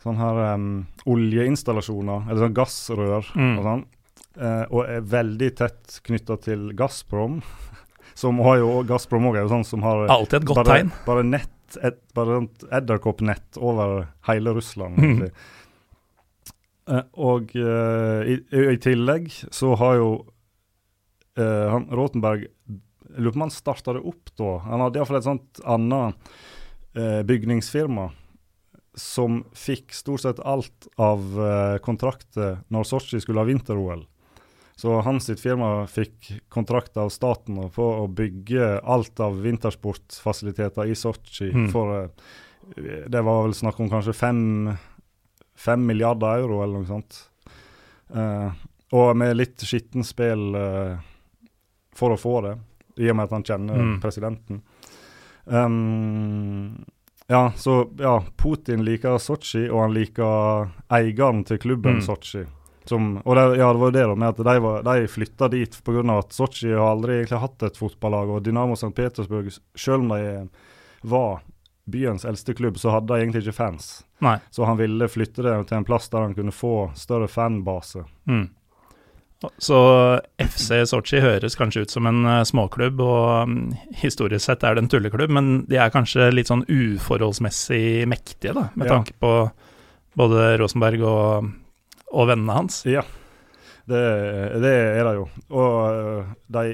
sånne 0.00 0.16
her 0.22 0.38
um, 0.56 0.68
oljeinstallasjoner, 1.12 2.22
eller 2.30 2.46
sånn 2.46 2.54
gassrør 2.56 3.26
Mm. 3.36 3.58
og 3.60 3.66
sånn. 3.66 3.82
uh, 4.40 4.64
og 4.70 4.88
er 4.88 5.02
veldig 5.04 5.50
tett 5.58 5.98
knytta 6.06 6.38
til 6.40 6.70
Gazprom. 6.78 7.42
Som 8.20 8.40
har 8.44 8.58
jo 8.60 8.82
Gazprom 8.88 9.28
òg 9.28 9.36
er 9.38 9.44
jo 9.46 9.52
sånn 9.52 9.64
som 9.64 9.82
har 9.84 10.06
Alltid 10.12 10.40
et 10.42 10.46
godt 10.48 10.58
bare, 10.64 10.74
tegn. 10.80 10.90
Bare 11.06 11.22
nett, 11.24 11.76
et, 11.84 12.00
bare 12.16 12.40
et 12.42 12.64
edderkoppnett 12.80 13.56
over 13.56 14.08
hele 14.28 14.52
Russland. 14.56 14.98
Mm. 14.98 15.22
Eh, 16.90 17.04
og 17.22 17.52
uh, 17.56 18.20
i, 18.26 18.34
i, 18.50 18.64
i 18.74 18.80
tillegg 18.82 19.30
så 19.52 19.76
har 19.80 20.00
jo 20.00 20.10
Uh, 21.38 21.68
han 21.70 21.84
Rotenberg 21.94 22.48
Jeg 23.10 23.22
lurer 23.24 23.34
på 23.34 23.40
om 23.40 23.46
han 23.46 23.54
starta 23.54 23.94
det 23.96 24.04
opp 24.06 24.32
da. 24.38 24.50
Han 24.68 24.84
hadde 24.84 25.00
iallfall 25.00 25.18
et 25.20 25.26
sånt 25.28 25.60
annet 25.64 26.32
eh, 26.94 27.20
bygningsfirma 27.26 28.10
som 28.98 29.44
fikk 29.54 29.94
stort 29.94 30.24
sett 30.24 30.40
alt 30.42 30.88
av 31.00 31.20
eh, 31.40 31.76
kontrakter 31.84 32.60
når 32.74 32.88
Sotsji 32.88 33.20
skulle 33.22 33.42
ha 33.42 33.48
vinter-OL. 33.48 34.06
Så 34.80 34.94
hans 35.04 35.26
sitt 35.28 35.40
firma 35.42 35.84
fikk 35.90 36.30
kontrakt 36.48 36.96
av 36.96 37.10
staten 37.12 37.58
på 37.74 37.84
å 38.00 38.06
bygge 38.08 38.78
alt 38.80 39.20
av 39.20 39.36
vintersportfasiliteter 39.44 40.88
i 40.88 40.96
Sotsji 40.96 41.50
Mm. 41.52 41.68
for 41.72 42.04
eh, 42.04 42.08
Det 43.10 43.22
var 43.22 43.42
vel 43.44 43.54
snakk 43.54 43.80
om 43.80 43.90
kanskje 43.90 44.14
fem, 44.14 44.70
fem 45.56 45.86
milliarder 45.86 46.38
euro 46.42 46.62
eller 46.62 46.80
noe 46.80 46.86
sånt. 46.88 47.16
Eh, 48.14 48.50
og 48.92 49.16
med 49.16 49.36
litt 49.36 49.62
skittent 49.62 50.06
spill 50.06 50.54
eh, 50.54 50.98
for 51.94 52.14
å 52.14 52.18
få 52.20 52.40
det, 52.46 52.56
i 52.96 53.10
og 53.10 53.16
med 53.16 53.24
at 53.24 53.30
han 53.36 53.42
kjenner 53.44 53.76
Mm. 53.78 54.00
presidenten. 54.02 54.62
Um, 55.44 56.84
ja, 57.26 57.52
så 57.56 57.90
ja, 57.98 58.24
Putin 58.36 58.84
liker 58.84 59.18
Sotsji, 59.18 59.68
og 59.70 59.80
han 59.84 59.94
liker 59.94 60.68
eieren 60.92 61.44
til 61.46 61.58
klubben 61.58 61.94
Mm. 62.00 62.02
Sotsji. 62.02 62.46
Som, 62.84 63.18
og 63.24 63.36
det, 63.36 63.58
ja, 63.58 63.68
det 63.72 63.78
var 63.80 63.86
jo 63.86 63.90
det 63.94 64.06
da, 64.08 64.14
med 64.14 64.28
at 64.28 64.36
de, 64.44 64.60
var, 64.60 64.82
de 64.82 65.06
flytta 65.08 65.48
dit 65.52 65.76
pga. 65.84 66.18
at 66.18 66.32
Sotsji 66.32 66.72
har 66.72 66.90
aldri 66.90 67.20
egentlig 67.20 67.38
hatt 67.40 67.62
et 67.62 67.76
fotballag. 67.76 68.28
Og 68.28 68.42
Dynamo 68.42 68.72
St. 68.74 68.94
Petersburg, 68.96 69.52
selv 69.76 70.00
om 70.02 70.08
de 70.08 70.48
var 71.02 71.40
byens 71.86 72.24
eldste 72.24 72.54
klubb, 72.54 72.78
så 72.78 72.90
hadde 72.90 73.06
de 73.14 73.20
egentlig 73.22 73.42
ikke 73.46 73.54
fans. 73.54 74.04
Nei. 74.20 74.38
Så 74.50 74.64
han 74.66 74.76
ville 74.76 75.08
flytte 75.08 75.42
det 75.42 75.54
til 75.68 75.76
en 75.78 75.84
plass 75.84 76.08
der 76.08 76.20
han 76.26 76.34
kunne 76.34 76.52
få 76.52 76.90
større 76.94 77.28
fanbase. 77.28 78.04
Mm. 78.26 78.48
Så 79.56 79.76
FC 80.36 80.82
Sotsji 80.90 81.20
høres 81.24 81.54
kanskje 81.56 81.86
ut 81.86 81.92
som 81.94 82.04
en 82.10 82.24
eh, 82.28 82.42
småklubb, 82.44 82.98
og 83.00 83.48
mm, 83.48 83.62
historisk 84.02 84.44
sett 84.44 84.66
er 84.68 84.76
det 84.76 84.82
en 84.84 84.90
tulleklubb, 84.92 85.32
men 85.32 85.48
de 85.70 85.78
er 85.80 85.92
kanskje 85.94 86.26
litt 86.34 86.50
sånn 86.50 86.66
uforholdsmessig 86.68 88.04
mektige, 88.10 88.52
da, 88.56 88.66
med 88.74 88.90
Ja. 88.90 88.98
tanke 88.98 89.14
på 89.20 89.32
både 90.20 90.58
Rosenberg 90.60 91.00
og, 91.08 91.48
og 92.12 92.28
vennene 92.28 92.58
hans. 92.58 92.82
Ja, 92.84 93.06
det, 93.88 94.02
det 94.60 94.74
er 95.00 95.04
de 95.08 95.16
jo. 95.22 95.26
Og 95.50 95.74
øh, 95.96 96.30
de 96.52 96.66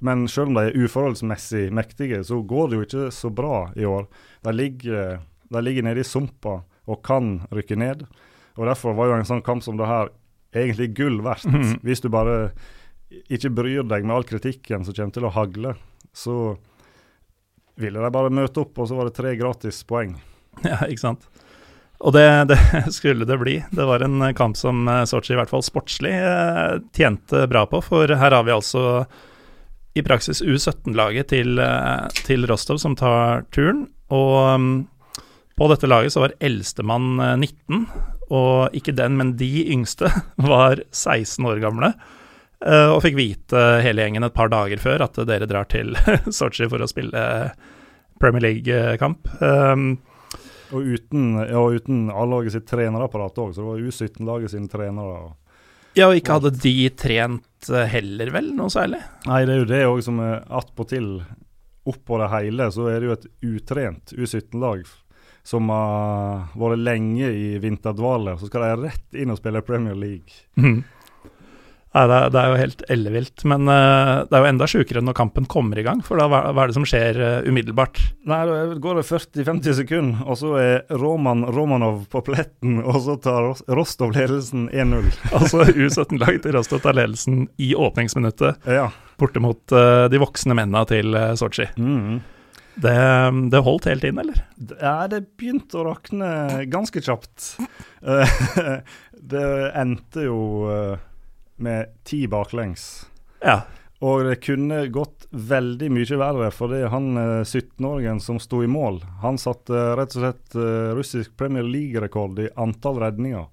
Men 0.00 0.28
selv 0.30 0.52
om 0.52 0.54
de 0.54 0.68
er 0.68 0.76
uforholdsmessig 0.84 1.72
mektige, 1.74 2.20
så 2.22 2.36
går 2.46 2.68
det 2.70 2.76
jo 2.76 2.84
ikke 2.84 3.06
så 3.10 3.30
bra 3.34 3.64
i 3.74 3.82
år. 3.88 4.04
De 4.46 4.52
ligger, 4.54 5.16
de 5.50 5.62
ligger 5.64 5.82
nede 5.82 6.04
i 6.04 6.06
sumpa 6.06 6.60
og 6.86 7.00
kan 7.02 7.40
rykke 7.50 7.74
ned. 7.74 8.04
Og 8.56 8.66
Derfor 8.68 8.94
var 8.94 9.08
jo 9.10 9.16
en 9.18 9.26
sånn 9.26 9.42
kamp 9.42 9.64
som 9.66 9.76
det 9.76 9.88
her 9.90 10.12
egentlig 10.54 10.92
gull 10.96 11.20
verdt. 11.24 11.48
Mm. 11.50 11.78
Hvis 11.84 12.02
du 12.04 12.10
bare 12.12 12.38
ikke 13.32 13.52
bryr 13.56 13.86
deg 13.88 14.04
med 14.04 14.16
all 14.16 14.26
kritikken 14.28 14.84
som 14.84 14.96
kommer 14.96 15.16
til 15.16 15.28
å 15.28 15.34
hagle, 15.34 15.74
så 16.16 16.56
ville 17.78 18.02
de 18.02 18.10
bare 18.12 18.32
møte 18.34 18.64
opp, 18.64 18.74
og 18.78 18.88
så 18.90 18.96
var 18.98 19.08
det 19.08 19.18
tre 19.18 19.36
gratis 19.38 19.84
poeng. 19.88 20.16
Ja, 20.66 20.80
ikke 20.90 21.04
sant. 21.04 21.28
Og 22.02 22.14
det, 22.14 22.24
det 22.50 22.58
skulle 22.96 23.26
det 23.26 23.36
bli. 23.38 23.56
Det 23.70 23.86
var 23.86 24.02
en 24.02 24.22
kamp 24.34 24.58
som 24.58 24.86
eh, 24.90 25.04
Sotsji 25.06 25.36
i 25.36 25.38
hvert 25.38 25.52
fall 25.52 25.62
sportslig 25.66 26.14
eh, 26.14 26.78
tjente 26.94 27.44
bra 27.50 27.62
på, 27.70 27.78
for 27.84 28.10
her 28.10 28.34
har 28.34 28.46
vi 28.46 28.54
altså 28.54 28.82
i 29.98 30.02
praksis 30.06 30.42
U17-laget 30.42 31.30
til, 31.32 31.58
eh, 31.62 32.22
til 32.26 32.46
Rostov 32.50 32.78
som 32.82 32.94
tar 32.98 33.44
turen. 33.54 33.86
Og 34.14 34.38
mm, 34.58 34.74
på 35.58 35.68
dette 35.72 35.88
laget 35.90 36.14
så 36.14 36.22
var 36.24 36.36
eldstemann 36.44 37.18
eh, 37.20 37.34
19, 37.42 37.82
og 38.34 38.76
ikke 38.76 38.94
den, 38.96 39.16
men 39.18 39.34
de 39.40 39.48
yngste 39.74 40.10
var 40.50 40.80
16 40.94 41.46
år 41.48 41.60
gamle. 41.64 41.92
eh, 42.64 42.88
Og 42.92 43.02
fikk 43.04 43.16
vite 43.18 43.62
hele 43.84 44.04
gjengen 44.06 44.26
et 44.28 44.34
par 44.36 44.50
dager 44.52 44.80
før 44.82 45.06
at 45.08 45.18
dere 45.28 45.48
drar 45.50 45.68
til 45.70 45.94
Sotsji 46.38 46.68
for 46.70 46.84
å 46.84 46.90
spille 46.90 47.24
Premier 48.18 48.42
League-kamp. 48.48 49.28
Um, 49.40 49.90
Og 50.74 50.84
uten, 50.84 51.28
ja, 51.48 51.60
uten 51.72 52.08
A-laget 52.12 52.52
sitt 52.52 52.66
trenerapparat 52.68 53.38
òg, 53.40 53.52
så 53.56 53.62
det 53.62 53.68
var 53.70 53.84
U17-laget 53.88 54.52
sine 54.52 54.68
trenere. 54.68 55.30
Ja, 55.96 56.10
og 56.10 56.18
ikke 56.18 56.34
hadde 56.36 56.50
de 56.60 56.74
trent 56.98 57.70
eh, 57.72 57.86
heller, 57.88 58.28
vel, 58.34 58.50
noe 58.58 58.68
særlig? 58.70 59.00
Nei, 59.26 59.40
det 59.48 59.54
er 59.54 59.62
jo 59.62 59.68
det 59.70 59.80
òg 59.88 60.02
som 60.04 60.20
er 60.22 60.42
attpåtil. 60.60 61.08
Oppå 61.88 62.18
det 62.20 62.28
hele 62.34 62.66
så 62.74 62.84
er 62.92 63.00
det 63.00 63.08
jo 63.08 63.14
et 63.16 63.28
utrent 63.48 64.12
U17-lag 64.12 64.82
som 65.48 65.70
har 65.72 66.44
vært 66.60 66.84
lenge 66.84 67.32
i 67.32 67.56
vinterdvale. 67.62 68.36
Så 68.40 68.50
skal 68.50 68.66
de 68.66 68.86
rett 68.90 69.16
inn 69.22 69.32
og 69.32 69.40
spille 69.40 69.64
Premier 69.64 69.96
League. 69.96 70.42
Mm. 70.60 70.82
Nei, 71.88 72.02
det, 72.04 72.16
er, 72.20 72.28
det 72.34 72.40
er 72.40 72.50
jo 72.52 72.56
helt 72.60 72.82
ellevilt. 72.92 73.42
Men 73.48 73.64
uh, 73.64 74.26
det 74.28 74.36
er 74.36 74.42
jo 74.44 74.48
enda 74.50 74.66
sjukere 74.68 75.00
når 75.02 75.16
kampen 75.16 75.46
kommer 75.48 75.80
i 75.80 75.84
gang, 75.86 76.02
for 76.04 76.20
da 76.20 76.26
hva, 76.28 76.42
hva 76.52 76.66
er 76.66 76.70
det 76.70 76.76
som 76.76 76.84
skjer 76.86 77.16
uh, 77.16 77.48
umiddelbart? 77.48 77.96
Nei, 78.28 78.42
da 78.50 78.58
går 78.84 79.00
det 79.00 79.06
40-50 79.08 79.78
sekunder, 79.80 80.20
og 80.28 80.36
så 80.38 80.52
er 80.60 80.98
Roman 81.00 81.46
Romanov 81.56 82.04
på 82.12 82.22
pletten, 82.28 82.82
og 82.84 83.00
så 83.06 83.16
tar 83.24 83.48
Rostov 83.72 84.12
ledelsen 84.18 84.68
1-0. 84.68 85.08
Altså 85.32 85.64
U17-laget 85.88 86.44
til 86.44 86.58
Rostov 86.60 86.84
tar 86.84 86.98
ledelsen 87.00 87.46
i 87.56 87.72
åpningsminuttet, 87.74 88.68
Ja. 88.68 88.90
borte 89.18 89.40
mot 89.42 89.64
uh, 89.72 90.06
de 90.12 90.20
voksne 90.20 90.54
mennene 90.60 90.84
til 90.92 91.16
Sotsji. 91.40 91.72
Mhm. 91.80 92.18
Det, 92.78 92.94
det 93.50 93.60
holdt 93.66 93.88
helt 93.90 94.04
inn, 94.06 94.20
eller? 94.22 94.38
Ja, 94.78 95.08
det 95.10 95.24
begynte 95.38 95.80
å 95.80 95.88
rakne 95.88 96.30
ganske 96.70 97.02
kjapt. 97.02 97.56
Eh, 98.02 98.38
det 99.32 99.48
endte 99.78 100.28
jo 100.28 100.38
eh, 100.70 101.00
med 101.58 101.96
ti 102.06 102.22
baklengs. 102.30 103.08
Ja. 103.42 103.62
Og 103.98 104.28
det 104.28 104.36
kunne 104.46 104.84
gått 104.94 105.26
veldig 105.34 105.88
mye 105.90 106.18
verre, 106.20 106.50
fordi 106.54 106.84
han 106.90 107.18
eh, 107.18 107.42
17-åringen 107.42 108.20
som 108.22 108.38
sto 108.42 108.62
i 108.62 108.70
mål, 108.70 109.00
han 109.24 109.40
satte 109.42 109.96
rett 109.98 110.14
og 110.14 110.22
slett 110.22 110.58
eh, 110.58 110.90
russisk 110.94 111.34
Premier 111.40 111.66
League-rekord 111.66 112.38
i 112.44 112.50
antall 112.54 113.02
redninger. 113.02 113.48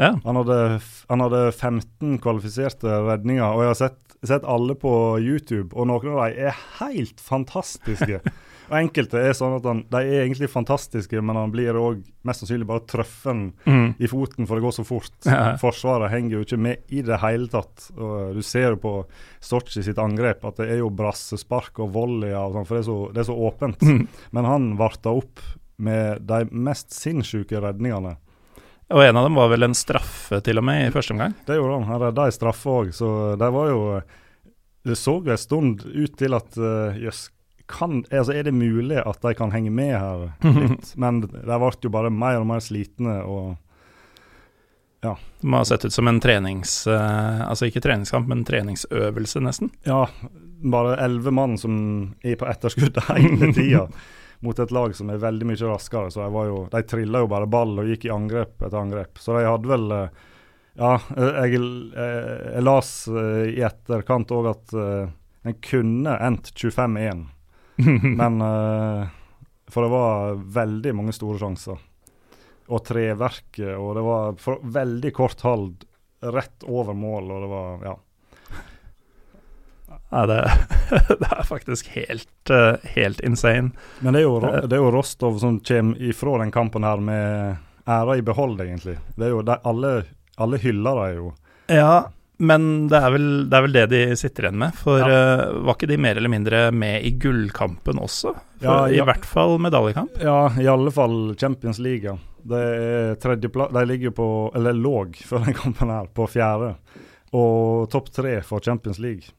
ja. 0.00 0.10
Han 0.24 0.40
hadde, 0.42 0.80
han 1.08 1.22
hadde 1.22 1.44
15 1.52 2.18
kvalifiserte 2.24 2.98
redninger, 3.06 3.46
og 3.46 3.62
jeg 3.62 3.70
har 3.70 3.80
sett, 3.84 4.18
sett 4.26 4.48
alle 4.56 4.74
på 4.74 4.90
YouTube, 5.22 5.70
og 5.76 5.86
noen 5.86 6.16
av 6.16 6.26
dem 6.26 6.42
er 6.48 6.60
helt 6.80 7.22
fantastiske. 7.22 8.20
og 8.66 8.76
enkelte 8.78 9.20
er 9.22 9.34
sånn 9.36 9.56
at 9.58 9.66
han, 9.68 9.84
de 9.92 10.00
er 10.02 10.24
egentlig 10.24 10.48
fantastiske, 10.52 11.20
men 11.22 11.38
han 11.38 11.52
blir 11.54 11.76
òg 11.78 12.00
mest 12.26 12.42
sannsynlig 12.42 12.66
bare 12.66 12.84
truffet 12.88 13.52
Mm. 13.66 13.94
i 13.98 14.08
foten 14.10 14.46
for 14.46 14.56
det 14.58 14.64
går 14.66 14.74
så 14.76 14.84
fort. 14.86 15.12
Ja. 15.24 15.56
Forsvaret 15.60 16.10
henger 16.10 16.36
jo 16.38 16.44
ikke 16.46 16.58
med 16.58 16.76
i 16.94 17.02
det 17.06 17.20
hele 17.22 17.48
tatt. 17.52 17.90
Og 17.96 18.34
du 18.34 18.42
ser 18.42 18.74
jo 18.74 18.80
på 18.82 18.94
Sotsji 19.40 19.82
sitt 19.86 19.98
angrep 19.98 20.44
at 20.44 20.56
det 20.62 20.70
er 20.74 20.80
jo 20.82 20.90
brassespark 20.90 21.78
og 21.84 21.92
volley, 21.94 22.32
og 22.34 22.54
sånn, 22.56 22.66
for 22.68 22.78
det 22.78 22.82
er 22.84 22.88
så, 22.90 22.98
det 23.14 23.22
er 23.22 23.28
så 23.30 23.38
åpent. 23.48 23.82
Mm. 23.82 24.06
Men 24.38 24.44
han 24.50 24.68
varta 24.80 25.14
opp 25.14 25.40
med 25.76 26.22
de 26.26 26.44
mest 26.50 26.94
sinnssyke 26.96 27.60
redningene. 27.60 28.16
Og 28.94 29.02
en 29.02 29.16
av 29.18 29.24
dem 29.26 29.34
var 29.34 29.48
vel 29.50 29.66
en 29.66 29.74
straffe, 29.74 30.38
til 30.46 30.60
og 30.60 30.64
med, 30.68 30.84
i 30.86 30.92
første 30.94 31.14
omgang. 31.16 31.34
Det 31.46 31.56
gjorde 31.58 31.80
han. 31.80 31.88
Han 31.90 32.02
redda 32.04 32.28
ei 32.28 32.34
straffe 32.34 32.70
òg, 32.70 32.92
så 32.94 33.08
det 33.38 33.48
var 33.54 33.72
jo 33.72 33.80
Det 34.86 34.94
så 34.94 35.16
jo 35.18 35.32
en 35.34 35.40
stund 35.40 35.80
ut 35.82 36.12
til 36.16 36.32
at 36.36 36.56
uh, 36.62 36.94
jøss, 36.94 37.24
kan, 37.66 38.04
altså 38.10 38.32
er 38.32 38.46
det 38.46 38.54
mulig 38.54 38.98
at 39.02 39.22
de 39.22 39.34
kan 39.34 39.52
henge 39.54 39.70
med 39.74 39.94
her 39.98 40.26
litt? 40.42 40.92
Men 41.00 41.22
de 41.24 41.30
ble 41.30 41.70
jo 41.82 41.92
bare 41.92 42.12
mer 42.14 42.40
og 42.40 42.50
mer 42.50 42.62
slitne 42.64 43.20
og 43.26 43.56
Ja. 45.04 45.16
Det 45.40 45.46
må 45.46 45.60
ha 45.60 45.66
sett 45.68 45.84
ut 45.84 45.94
som 45.94 46.08
en 46.08 46.20
trenings... 46.22 46.86
eh, 46.90 47.40
altså 47.46 47.68
ikke 47.68 47.82
treningskamp, 47.84 48.26
men 48.30 48.44
treningsøvelse, 48.48 49.42
nesten. 49.44 49.70
Ja, 49.86 50.06
bare 50.64 50.96
elleve 51.04 51.30
mann 51.30 51.58
som 51.60 51.76
er 52.26 52.38
på 52.40 52.48
etterskudd 52.50 52.98
hele 53.10 53.52
tida. 53.54 53.84
Mot 54.44 54.58
et 54.58 54.72
lag 54.74 54.94
som 54.96 55.10
er 55.12 55.20
veldig 55.22 55.46
mye 55.48 55.68
raskere. 55.68 56.10
Så 56.10 56.26
var 56.32 56.48
jo, 56.48 56.64
De 56.72 56.82
trilla 56.88 57.22
jo 57.22 57.30
bare 57.30 57.46
ball 57.50 57.78
og 57.82 57.92
gikk 57.92 58.08
i 58.08 58.14
angrep 58.14 58.56
etter 58.66 58.80
angrep. 58.80 59.20
Så 59.22 59.36
de 59.36 59.46
hadde 59.46 59.70
vel 59.70 59.86
eh, 60.00 60.24
Ja, 60.80 60.96
jeg, 61.16 61.60
jeg, 61.60 62.64
las 62.66 62.90
eh, 63.08 63.46
i 63.54 63.62
etterkant 63.68 64.34
òg 64.34 64.50
at 64.54 64.76
en 64.76 65.14
den 65.46 65.54
kunne 65.62 66.16
endt 66.26 66.50
25-1. 66.58 67.26
Men 68.20 68.40
uh, 68.42 69.06
For 69.68 69.84
det 69.84 69.92
var 69.92 70.40
veldig 70.56 70.94
mange 70.96 71.14
store 71.16 71.40
sjanser. 71.42 71.82
Og 72.66 72.82
treverket, 72.82 73.76
og 73.78 73.94
det 73.94 74.02
var 74.02 74.38
for, 74.42 74.62
veldig 74.62 75.12
kort 75.14 75.44
hold 75.46 75.84
rett 76.26 76.64
over 76.66 76.96
mål, 76.98 77.30
og 77.30 77.44
det 77.44 77.50
var 77.52 77.86
Ja. 77.86 77.96
Ja, 80.10 80.26
det, 80.26 80.38
det 81.20 81.28
er 81.30 81.42
faktisk 81.46 81.88
helt, 81.96 82.50
eh, 82.50 82.76
helt 82.94 83.20
insane. 83.20 83.70
Men 84.00 84.14
det 84.14 84.20
er, 84.20 84.26
jo, 84.26 84.38
det 84.40 84.76
er 84.76 84.82
jo 84.82 84.90
Rostov 84.94 85.38
som 85.42 85.58
kommer 85.66 86.02
ifra 86.02 86.38
den 86.42 86.52
kampen 86.54 86.86
her 86.86 87.02
med 87.02 87.56
æra 87.86 88.16
i 88.16 88.22
behold, 88.22 88.60
egentlig. 88.62 88.96
Det 89.16 89.26
er 89.26 89.34
jo 89.34 89.42
de, 89.46 89.58
alle, 89.66 89.92
alle 90.38 90.60
hyller 90.62 91.00
dem 91.02 91.18
jo. 91.18 91.32
Ja, 91.74 92.06
men 92.36 92.88
det 92.88 92.98
er, 93.00 93.12
vel, 93.14 93.28
det 93.48 93.56
er 93.56 93.64
vel 93.64 93.74
det 93.74 93.84
de 93.92 94.00
sitter 94.20 94.46
igjen 94.46 94.58
med. 94.60 94.76
For 94.76 95.00
eh, 95.00 95.44
var 95.64 95.76
ikke 95.76 95.88
de 95.88 95.96
mer 96.00 96.18
eller 96.20 96.32
mindre 96.32 96.66
med 96.72 97.06
i 97.08 97.14
gullkampen 97.16 98.00
også? 98.02 98.34
For, 98.34 98.66
Ja, 98.66 98.76
ja. 98.90 99.00
I 99.00 99.06
hvert 99.08 99.24
fall 99.28 99.56
medaljekamp. 99.64 100.18
Ja, 100.20 100.50
i 100.60 100.68
alle 100.68 100.92
fall 100.92 101.36
Champions 101.40 101.80
League. 101.80 102.12
De 102.46 103.86
ligger 103.88 104.10
på, 104.10 104.28
eller 104.54 104.76
låg 104.76 105.16
før 105.24 105.46
den 105.46 105.56
kampen 105.56 105.90
her, 105.90 106.12
på 106.12 106.28
fjerde. 106.30 106.74
Og 107.36 107.88
topp 107.90 108.12
tre 108.14 108.36
for 108.44 108.60
Champions 108.60 109.00
League. 109.02 109.32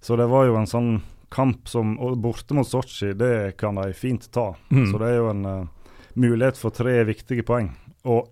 Så 0.00 0.16
det 0.16 0.28
var 0.30 0.46
jo 0.46 0.56
en 0.60 0.70
sånn 0.70 0.94
kamp 1.34 1.68
som 1.68 1.96
og 1.98 2.18
Borte 2.22 2.54
mot 2.54 2.68
Sotsji, 2.68 3.14
det 3.18 3.56
kan 3.58 3.74
de 3.80 3.90
fint 3.96 4.30
ta. 4.30 4.52
Mm. 4.70 4.86
Så 4.92 5.00
det 5.02 5.10
er 5.10 5.16
jo 5.18 5.30
en 5.32 5.46
uh, 5.48 5.88
mulighet 6.14 6.60
for 6.60 6.74
tre 6.74 7.00
viktige 7.08 7.42
poeng. 7.46 7.72
Og 8.06 8.28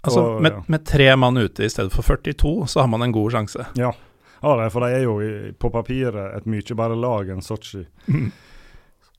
Altså, 0.00 0.20
og, 0.20 0.42
med, 0.42 0.62
med 0.72 0.84
tre 0.88 1.10
mann 1.16 1.36
ute 1.36 1.66
i 1.66 1.70
stedet 1.72 1.92
for 1.92 2.06
42, 2.06 2.54
så 2.72 2.84
har 2.84 2.88
man 2.88 3.04
en 3.04 3.12
god 3.12 3.34
sjanse. 3.34 3.66
Ja, 3.76 3.92
ja 4.40 4.54
det, 4.62 4.70
for 4.72 4.86
de 4.86 4.96
er 4.96 5.04
jo 5.04 5.18
i, 5.24 5.32
på 5.52 5.72
papiret 5.74 6.38
et 6.38 6.48
mye 6.48 6.78
bedre 6.78 6.96
lag 6.96 7.32
enn 7.34 7.44
Sotsji. 7.44 7.84
Mm. 8.08 8.30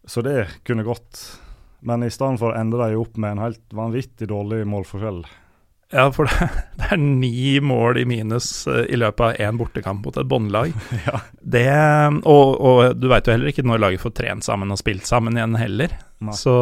Så 0.09 0.23
det 0.25 0.47
kunne 0.65 0.87
gått. 0.87 1.21
Men 1.85 2.03
i 2.03 2.09
stedet 2.13 2.41
for 2.41 2.57
ender 2.57 2.81
de 2.87 2.97
opp 2.97 3.17
med 3.17 3.37
en 3.37 3.45
helt 3.45 3.63
vanvittig 3.73 4.29
dårlig 4.29 4.63
målforskjell. 4.69 5.23
Ja, 5.91 6.07
for 6.11 6.29
det, 6.29 6.49
det 6.79 6.89
er 6.95 7.01
ni 7.01 7.59
mål 7.59 8.01
i 8.01 8.05
minus 8.07 8.67
eh, 8.67 8.85
i 8.89 8.99
løpet 8.99 9.25
av 9.25 9.47
én 9.47 9.57
bortekamp 9.59 10.05
mot 10.05 10.17
et 10.17 10.29
båndlag. 10.29 10.73
Ja. 11.05 11.21
Det 11.41 11.67
og, 12.29 12.61
og 12.61 12.99
du 13.01 13.07
veit 13.09 13.27
jo 13.27 13.33
heller 13.33 13.49
ikke 13.49 13.65
når 13.65 13.81
laget 13.81 14.03
får 14.03 14.13
trent 14.19 14.45
sammen 14.45 14.71
og 14.71 14.79
spilt 14.79 15.09
sammen 15.09 15.37
igjen 15.37 15.57
heller. 15.59 15.95
Nei. 16.21 16.35
Så 16.37 16.53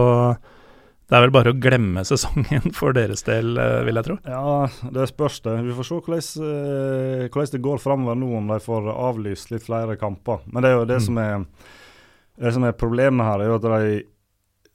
det 1.09 1.17
er 1.17 1.23
vel 1.25 1.33
bare 1.33 1.51
å 1.53 1.57
glemme 1.59 2.03
sesongen 2.05 2.69
for 2.77 2.93
deres 2.93 3.23
del, 3.25 3.55
eh, 3.57 3.79
vil 3.87 3.97
jeg 3.97 4.05
tro. 4.05 4.17
Ja, 4.29 4.67
det 4.93 5.07
spørs 5.09 5.39
det. 5.45 5.55
Vi 5.65 5.73
får 5.77 5.87
se 5.89 5.97
hvordan, 6.05 6.51
eh, 6.51 7.25
hvordan 7.33 7.51
det 7.55 7.61
går 7.65 7.81
framover 7.81 8.19
nå, 8.21 8.29
om 8.37 8.47
de 8.53 8.59
får 8.61 8.91
avlyst 8.93 9.51
litt 9.51 9.65
flere 9.65 9.97
kamper. 9.97 10.43
Men 10.53 10.63
det 10.63 10.69
er 10.71 10.77
jo 10.77 10.85
det 10.85 10.99
Mm. 11.01 11.05
som 11.05 11.17
er 11.17 11.45
det 12.39 12.53
som 12.55 12.63
er 12.63 12.71
problemet 12.71 13.25
her, 13.25 13.41
er 13.41 13.49
jo 13.49 13.55
at 13.55 13.65
de, 13.67 14.03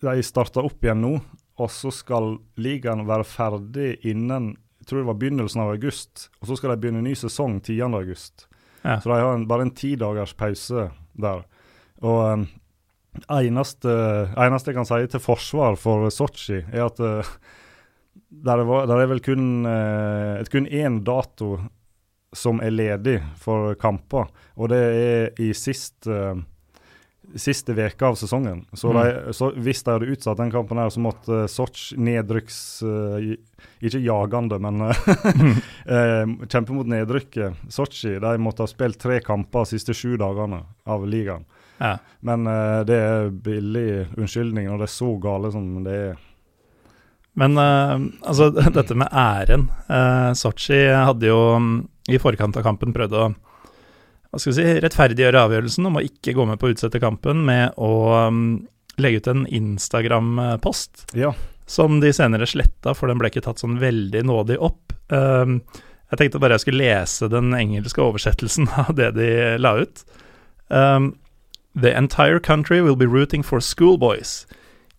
de 0.05 0.23
starter 0.23 0.67
opp 0.67 0.83
igjen 0.85 1.01
nå, 1.01 1.15
og 1.57 1.71
så 1.71 1.91
skal 1.95 2.35
ligaen 2.59 3.07
være 3.07 3.25
ferdig 3.25 3.95
innen 4.05 4.57
jeg 4.85 4.91
tror 4.91 4.99
det 5.01 5.07
var 5.07 5.17
begynnelsen 5.17 5.61
av 5.63 5.71
august, 5.73 6.29
og 6.43 6.49
så 6.51 6.57
skal 6.59 6.75
de 6.75 6.77
begynne 6.83 7.01
ny 7.03 7.15
sesong 7.17 7.55
10. 7.65 7.79
august. 7.97 8.47
Ja. 8.85 8.99
Så 9.01 9.09
de 9.09 9.17
har 9.17 9.33
en, 9.35 9.47
bare 9.49 9.63
en 9.63 9.71
ti 9.71 9.95
dagers 9.97 10.35
pause 10.37 10.91
der. 11.17 11.45
Og 12.03 12.19
um, 12.35 12.43
eneste, 13.31 13.93
eneste 14.37 14.73
jeg 14.73 14.79
kan 14.79 14.89
si 14.89 15.03
til 15.13 15.23
forsvar 15.23 15.77
for 15.81 16.09
Sotsji, 16.15 16.63
er 16.73 16.87
at 16.89 16.99
uh, 17.01 17.35
der, 18.31 18.59
er, 18.61 18.65
var- 18.69 18.89
der 18.91 19.05
er 19.05 19.13
vel 19.13 19.23
kun, 19.25 19.45
uh, 19.67 20.43
kun 20.51 20.67
én 20.67 21.03
dato 21.07 21.57
som 22.35 22.59
er 22.67 22.75
ledig 22.75 23.21
for 23.39 23.77
kamper, 23.79 24.27
og 24.59 24.73
det 24.75 24.83
er 24.83 25.31
i 25.45 25.53
sist 25.55 26.09
uh, 26.11 26.35
Siste 27.41 27.73
veke 27.75 28.05
av 28.05 28.19
sesongen. 28.21 28.61
Så, 28.77 28.91
Mm. 28.93 28.99
de, 29.01 29.33
så 29.33 29.47
hvis 29.57 29.81
de 29.83 29.91
hadde 29.95 30.11
utsatt 30.13 30.37
den 30.39 30.51
kampen, 30.53 30.77
her, 30.79 30.91
så 30.93 31.01
måtte 31.01 31.33
uh, 31.33 31.47
Sotsj 31.49 31.95
nedrykks... 31.97 32.59
uh, 32.85 33.17
ikke 33.81 34.03
jagende, 34.05 34.59
men 34.61 34.83
eh, 35.89 36.27
kjempe 36.53 36.77
mot 36.77 36.87
nedrykket. 36.87 37.57
Sotsji 37.73 38.19
de 38.21 38.35
måtte 38.45 38.63
ha 38.65 38.69
spilt 38.71 39.01
tre 39.01 39.19
kamper 39.25 39.65
de 39.65 39.73
siste 39.73 39.97
sju 39.97 40.19
dagene 40.21 40.61
av 40.85 41.07
ligaen. 41.09 41.47
Ja. 41.81 41.97
Men 42.25 42.47
uh, 42.47 42.83
det 42.87 42.99
er 42.99 43.33
billig 43.45 43.89
unnskyldning 44.17 44.69
når 44.71 44.85
det 44.85 44.89
er 44.89 44.95
så 44.95 45.11
gale 45.23 45.51
som 45.55 45.71
det 45.87 45.97
er. 46.11 46.21
Men 47.41 47.59
uh, 47.59 47.97
altså, 48.23 48.51
dette 48.79 48.97
med 48.99 49.11
æren 49.11 49.67
uh, 49.89 50.31
Sotsji 50.39 50.87
hadde 50.95 51.33
jo 51.33 51.41
mm, 51.59 51.75
i 52.15 52.21
forkant 52.23 52.57
av 52.61 52.67
kampen 52.67 52.95
prøvd 52.95 53.19
å 53.19 53.33
hva 54.35 54.41
skal 54.43 54.51
vi 54.51 54.57
si, 54.57 54.79
rettferdiggjøre 54.83 55.43
avgjørelsen 55.47 55.87
om 55.87 56.01
å 56.01 56.03
ikke 56.03 56.33
gå 56.35 56.45
med 56.49 56.59
på 56.59 56.67
å 56.67 56.73
utsette 56.75 56.99
kampen 56.99 57.45
med 57.47 57.77
å 57.79 57.91
um, 58.27 58.65
legge 58.99 59.21
ut 59.23 59.29
en 59.31 59.45
Instagram-post, 59.47 61.05
Ja. 61.15 61.31
som 61.71 62.01
de 62.03 62.11
senere 62.13 62.49
sletta, 62.51 62.97
for 62.99 63.07
den 63.07 63.21
ble 63.21 63.31
ikke 63.31 63.45
tatt 63.47 63.63
sånn 63.63 63.79
veldig 63.79 64.25
nådig 64.27 64.59
opp. 64.59 64.91
Um, 65.15 65.61
jeg 66.11 66.19
tenkte 66.19 66.41
bare 66.43 66.59
jeg 66.59 66.65
skulle 66.65 66.83
lese 66.83 67.31
den 67.31 67.55
engelske 67.55 68.03
oversettelsen 68.03 68.67
av 68.83 68.91
det 68.99 69.13
de 69.15 69.31
la 69.63 69.77
ut. 69.79 70.03
Um, 70.67 71.13
The 71.77 71.97
entire 71.97 72.39
country 72.39 72.81
will 72.81 72.95
be 72.95 73.07
rooting 73.07 73.43
for 73.43 73.61
schoolboys. 73.61 74.47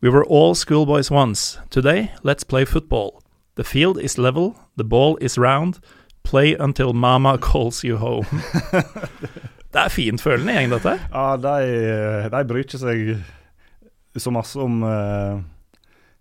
We 0.01 0.09
were 0.09 0.25
all 0.25 0.55
schoolboys 0.55 1.09
once. 1.09 1.57
Today, 1.69 2.11
let's 2.21 2.43
play 2.43 2.65
football. 2.65 3.23
The 3.55 3.63
field 3.63 3.97
is 3.97 4.17
level, 4.17 4.57
the 4.75 4.83
ball 4.83 5.17
is 5.21 5.38
round. 5.38 5.79
Play 6.23 6.53
until 6.53 6.91
mama 6.91 7.38
calls 7.41 7.85
you 7.85 7.95
home. 7.95 8.27
det 9.71 9.81
er 9.85 9.89
fintfølende 9.89 10.51
gjeng, 10.51 10.73
dette. 10.73 10.97
Ja, 11.13 11.38
de, 11.39 12.27
de 12.33 12.43
bryr 12.49 12.65
ikke 12.65 12.81
seg 12.81 14.19
så 14.19 14.35
masse 14.35 14.59
om 14.59 14.83
uh, 14.83 15.39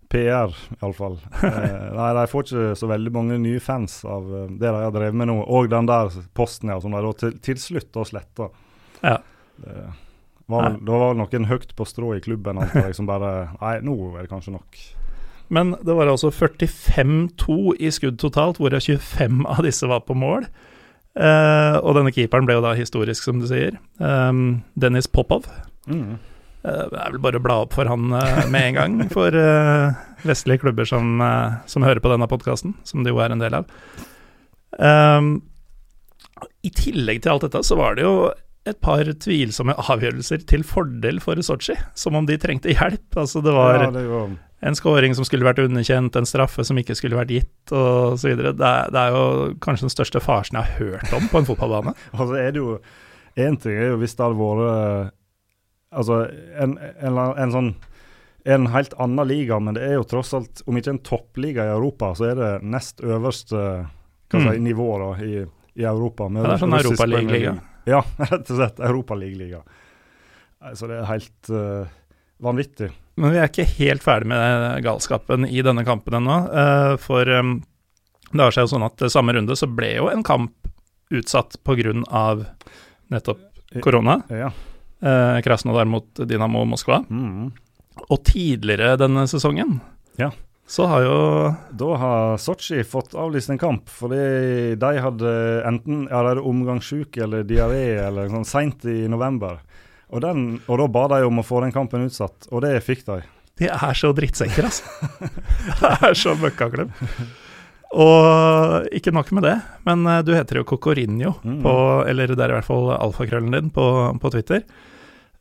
PR, 0.07 0.55
iallfall. 0.79 1.19
Uh, 1.35 1.91
nei, 1.99 2.09
de 2.15 2.25
får 2.31 2.47
ikke 2.47 2.79
så 2.79 2.91
veldig 2.93 3.15
mange 3.17 3.41
nye 3.43 3.59
fans 3.59 3.99
av 4.07 4.31
uh, 4.31 4.47
det 4.47 4.71
de 4.71 4.87
har 4.87 4.95
drevet 4.95 5.19
med 5.19 5.33
nå. 5.33 5.41
Og 5.43 5.67
den 5.75 5.91
der 5.91 6.15
posten 6.31 6.71
ja, 6.71 6.79
som 6.79 6.95
de 6.95 7.13
til, 7.19 7.37
til 7.43 7.59
slutt 7.59 7.91
da 7.91 8.07
sletta. 8.07 8.51
Ja. 9.03 9.19
Det 9.59 9.77
var, 10.51 10.75
det 10.77 10.91
var 10.91 11.07
vel 11.09 11.19
noen 11.23 11.49
høyt 11.49 11.73
på 11.77 11.87
strå 11.89 12.13
i 12.15 12.21
klubben 12.21 12.59
antar 12.61 12.89
jeg, 12.89 12.97
som 12.99 13.09
bare 13.09 13.49
Nei, 13.57 13.79
nå 13.85 13.95
er 14.13 14.25
det 14.25 14.31
kanskje 14.31 14.53
nok. 14.53 14.79
Men 15.53 15.75
det 15.85 15.95
var 15.97 16.09
altså 16.09 16.31
45-2 16.33 17.75
i 17.77 17.91
skudd 17.93 18.19
totalt, 18.21 18.61
hvorav 18.61 18.81
25 18.81 19.43
av 19.49 19.61
disse 19.65 19.89
var 19.89 20.05
på 20.05 20.17
mål. 20.17 20.47
Eh, 21.15 21.75
og 21.79 21.95
denne 21.97 22.13
keeperen 22.13 22.47
ble 22.47 22.57
jo 22.57 22.63
da 22.65 22.73
historisk, 22.77 23.23
som 23.23 23.41
du 23.41 23.47
sier. 23.49 23.77
Eh, 24.01 24.31
Dennis 24.81 25.09
Popov. 25.09 25.47
Mm. 25.89 26.17
Eh, 26.65 26.85
det 26.91 27.01
er 27.01 27.13
vel 27.13 27.21
bare 27.23 27.39
å 27.39 27.45
bla 27.45 27.59
opp 27.65 27.75
for 27.77 27.89
han 27.89 28.09
eh, 28.17 28.45
med 28.51 28.71
en 28.71 28.79
gang, 28.79 28.97
for 29.13 29.35
uh, 29.37 29.93
vestlige 30.25 30.63
klubber 30.65 30.87
som, 30.89 31.19
uh, 31.21 31.61
som 31.69 31.85
hører 31.85 32.01
på 32.01 32.11
denne 32.11 32.29
podkasten, 32.31 32.73
som 32.87 33.05
det 33.05 33.13
jo 33.13 33.21
er 33.21 33.35
en 33.35 33.43
del 33.43 33.59
av. 33.59 33.69
Um, 34.75 35.29
I 36.65 36.71
tillegg 36.73 37.21
til 37.23 37.35
alt 37.35 37.45
dette, 37.45 37.61
så 37.63 37.77
var 37.79 37.97
det 37.97 38.07
jo 38.07 38.15
et 38.65 38.79
par 38.81 39.05
tvilsomme 39.05 39.75
avgjørelser 39.77 40.45
til 40.49 40.63
fordel 40.65 41.19
for 41.21 41.37
Sotsji, 41.45 41.75
som 41.93 42.15
om 42.17 42.25
de 42.25 42.37
trengte 42.41 42.73
hjelp. 42.73 43.15
Altså, 43.21 43.41
det 43.45 43.53
var, 43.53 43.83
Ja, 43.83 43.91
det 43.93 44.05
var 44.09 44.31
en 44.65 44.75
scoring 44.77 45.13
som 45.13 45.25
skulle 45.27 45.45
vært 45.45 45.59
underkjent, 45.61 46.15
en 46.17 46.25
straffe 46.25 46.63
som 46.65 46.77
ikke 46.81 46.95
skulle 46.97 47.17
vært 47.19 47.29
gitt, 47.35 47.73
videre. 48.23 48.55
Det 48.57 48.65
er, 48.65 48.89
det 48.89 49.01
er 49.03 49.11
jo 49.13 49.25
kanskje 49.61 49.85
den 49.85 49.93
største 49.93 50.21
farsen 50.23 50.57
jeg 50.57 50.65
har 50.65 50.79
hørt 50.79 51.13
om 51.13 51.27
på 51.29 51.41
en 51.43 51.49
fotballbane. 51.51 51.93
Altså 52.17 52.39
er 52.41 52.51
det 52.55 52.63
jo 52.63 52.79
Én 53.35 53.57
ting 53.59 53.75
er 53.75 53.89
jo 53.91 53.97
hvis 53.99 54.15
det 54.15 54.23
hadde 54.23 54.39
vært 54.39 55.11
Altså 55.91 56.21
en, 56.57 56.77
en, 57.03 57.17
en 57.19 57.51
sånn 57.53 57.69
en 58.45 58.67
helt 58.69 58.93
annen 59.01 59.27
liga, 59.27 59.57
men 59.59 59.73
det 59.73 59.81
er 59.87 59.95
jo 59.95 60.03
tross 60.05 60.33
alt, 60.37 60.59
om 60.69 60.77
ikke 60.77 60.91
en 60.93 60.99
toppliga 61.01 61.63
i 61.65 61.71
Europa, 61.73 62.11
så 62.13 62.27
er 62.29 62.35
det 62.37 62.49
nest 62.61 63.01
øverste 63.01 63.57
hva 63.57 64.41
si, 64.41 64.57
Mm. 64.57 64.63
nivå 64.67 64.85
da, 65.01 65.07
i, 65.25 65.39
i 65.81 65.83
Europa. 65.83 66.27
med 66.29 66.43
Ja, 66.43 66.51
det 66.51 66.53
er 66.53 66.61
sånn 66.61 66.75
Europaliga. 66.77 67.55
Ja, 67.93 68.01
rett 68.17 68.49
og 68.49 68.57
slett. 68.57 68.81
Europaliga. 68.81 69.61
Så 70.73 70.87
det 70.89 70.97
er 70.97 71.09
helt 71.09 71.49
uh, 71.53 71.85
vanvittig. 72.41 72.89
Men 73.21 73.31
vi 73.31 73.39
er 73.39 73.49
ikke 73.51 73.67
helt 73.77 74.03
ferdig 74.03 74.27
med 74.31 74.83
galskapen 74.83 75.45
i 75.47 75.61
denne 75.63 75.85
kampen 75.87 76.17
ennå. 76.17 76.37
Uh, 76.49 76.93
For 77.01 77.29
um, 77.29 77.59
det 78.31 78.41
har 78.41 78.55
seg 78.55 78.65
jo 78.65 78.73
sånn 78.73 78.87
at 78.87 79.05
samme 79.13 79.35
runde 79.37 79.55
så 79.55 79.69
ble 79.69 79.93
jo 79.99 80.09
en 80.11 80.25
kamp 80.25 80.55
utsatt 81.13 81.59
pga. 81.63 81.93
nettopp 83.13 83.43
korona. 83.85 84.19
Ja. 84.33 84.49
Uh, 85.05 85.37
Krasnodar 85.45 85.85
mot 85.85 86.07
Dinamo 86.25 86.65
Moskva. 86.65 87.03
Mm. 87.09 87.51
Og 88.09 88.23
tidligere 88.27 88.97
denne 88.99 89.27
sesongen 89.31 89.79
Ja. 90.19 90.31
Så 90.67 90.87
har 90.89 91.03
jo 91.05 91.17
Da 91.77 91.89
har 92.01 92.37
Sotsji 92.41 92.81
fått 92.87 93.13
avlyst 93.13 93.51
en 93.53 93.59
kamp, 93.61 93.89
fordi 93.91 94.73
de 94.81 94.91
hadde 95.03 95.33
enten 95.69 96.07
ja, 96.09 96.23
de 96.33 96.41
omgangssjuke 96.41 97.21
eller 97.27 97.45
diaré 97.45 97.83
eller 98.07 98.31
sånn 98.33 98.47
seint 98.49 98.85
i 98.89 99.05
november. 99.11 99.59
Og, 100.09 100.21
den, 100.25 100.59
og 100.69 100.79
da 100.81 100.87
ba 100.89 101.07
de 101.15 101.23
om 101.27 101.41
å 101.41 101.45
få 101.45 101.61
den 101.65 101.73
kampen 101.75 102.05
utsatt, 102.07 102.47
og 102.51 102.61
det 102.65 102.77
fikk 102.85 103.05
de. 103.07 103.21
De 103.61 103.69
er 103.71 103.93
så 103.97 104.09
drittsekker, 104.15 104.67
altså. 104.67 104.83
det 105.81 105.91
er 106.09 106.17
så 106.17 106.33
møkkaklubb. 106.41 106.91
Og 107.95 108.89
ikke 108.97 109.13
nok 109.15 109.29
med 109.37 109.45
det, 109.47 109.55
men 109.87 110.03
eh, 110.09 110.21
du 110.27 110.33
heter 110.35 110.59
jo 110.59 110.65
Cocorinho 110.67 111.35
Mm. 111.45 111.61
på 111.63 111.73
Eller 112.09 112.33
det 112.33 112.41
er 112.43 112.51
i 112.51 112.57
hvert 112.57 112.67
fall 112.67 112.89
alfakrøllen 112.97 113.53
din 113.55 113.69
på, 113.73 113.85
på 114.19 114.31
Twitter. 114.33 114.65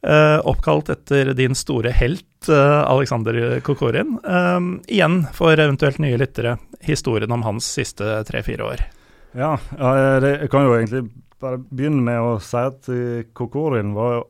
Eh, 0.05 0.39
oppkalt 0.45 0.91
etter 0.93 1.31
din 1.35 1.55
store 1.57 1.89
helt, 1.97 2.49
uh, 2.51 2.83
Alexander 2.91 3.61
Kokorin. 3.65 4.19
Uh, 4.21 4.77
igjen, 4.93 5.23
for 5.33 5.57
eventuelt 5.57 5.97
nye 6.03 6.19
lyttere, 6.21 6.59
historien 6.85 7.33
om 7.33 7.43
hans 7.47 7.65
siste 7.79 8.19
tre-fire 8.29 8.67
år. 8.69 8.85
Ja, 9.35 9.55
jeg 9.75 10.51
kan 10.53 10.67
jo 10.69 10.75
egentlig 10.77 11.07
bare 11.43 11.59
begynne 11.59 12.05
med 12.05 12.21
å 12.23 12.37
si 12.43 12.61
at 12.61 12.89
eh, 12.93 13.25
Kokorin 13.37 13.95
var 13.97 14.13
jo 14.19 14.23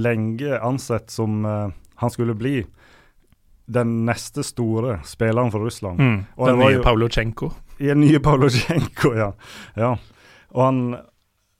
lenge 0.00 0.58
ansett 0.58 1.12
som 1.12 1.44
eh, 1.46 1.68
han 2.02 2.12
skulle 2.12 2.34
bli 2.38 2.64
den 3.70 4.00
neste 4.08 4.42
store 4.42 4.98
spilleren 5.06 5.52
for 5.54 5.62
Russland. 5.62 6.00
Mm. 6.02 6.18
Den 6.40 6.58
nye 6.58 6.72
jo- 6.78 6.82
Pavlochenko. 6.82 7.52
Den 7.78 8.02
nye 8.02 8.20
Paulotsjenko, 8.20 9.14
ja. 9.16 9.30
ja. 9.78 9.94
Og 10.50 10.62
han, 10.64 10.80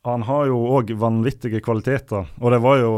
han 0.05 0.27
har 0.29 0.51
jo 0.51 0.59
òg 0.75 0.91
vanvittige 1.01 1.63
kvaliteter. 1.65 2.27
Og 2.43 2.53
det 2.53 2.59
var 2.61 2.83
jo 2.83 2.91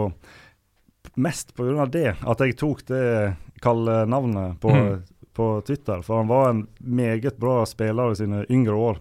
mest 1.16 1.54
pga. 1.56 1.86
det 1.86 2.16
at 2.20 2.40
jeg 2.40 2.56
tok 2.56 2.84
det 2.88 3.36
kallenavnet 3.62 4.60
på, 4.60 4.70
Mm. 4.70 5.02
på 5.34 5.62
Twitter. 5.66 6.02
For 6.02 6.16
han 6.22 6.28
var 6.28 6.50
en 6.50 6.66
meget 6.80 7.38
bra 7.38 7.64
spiller 7.66 8.12
i 8.12 8.16
sine 8.16 8.44
yngre 8.50 8.74
år. 8.74 8.98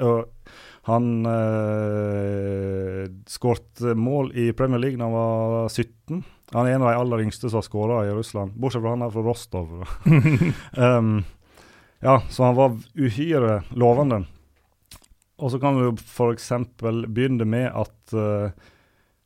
Og 0.00 0.28
han 0.84 1.26
eh, 1.26 3.06
skåret 3.26 3.80
mål 3.96 4.32
i 4.36 4.52
Premier 4.52 4.78
League 4.80 4.98
da 4.98 5.04
han 5.08 5.12
var 5.16 5.68
17. 5.68 6.22
Han 6.52 6.66
er 6.68 6.74
en 6.76 6.82
av 6.84 6.90
de 6.92 6.98
aller 7.00 7.24
yngste 7.24 7.48
som 7.50 7.58
har 7.58 7.66
skåra 7.66 8.02
i 8.06 8.12
Russland, 8.14 8.52
bortsett 8.60 8.84
fra 8.84 8.92
han 8.94 9.02
er 9.02 9.10
fra 9.14 9.24
Rostov. 9.24 9.72
um, 10.76 11.24
ja, 12.04 12.18
så 12.28 12.44
han 12.44 12.58
var 12.58 12.76
uhyre 12.94 13.62
lovende. 13.74 14.26
Og 15.40 15.50
så 15.50 15.58
kan 15.58 15.74
du 15.80 15.96
f.eks. 15.98 16.52
begynne 16.78 17.46
med 17.48 17.72
at 17.74 18.14
eh, 18.14 18.52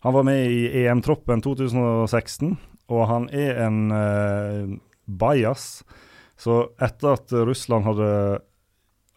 han 0.05 0.15
var 0.15 0.27
med 0.27 0.51
i 0.51 0.85
EM-troppen 0.85 1.43
2016, 1.43 2.53
og 2.89 3.07
han 3.11 3.27
er 3.35 3.59
en 3.67 3.79
uh, 3.91 4.77
bajas. 5.05 5.83
Så 6.39 6.61
etter 6.79 7.17
at 7.17 7.35
Russland 7.35 7.89
hadde 7.89 8.11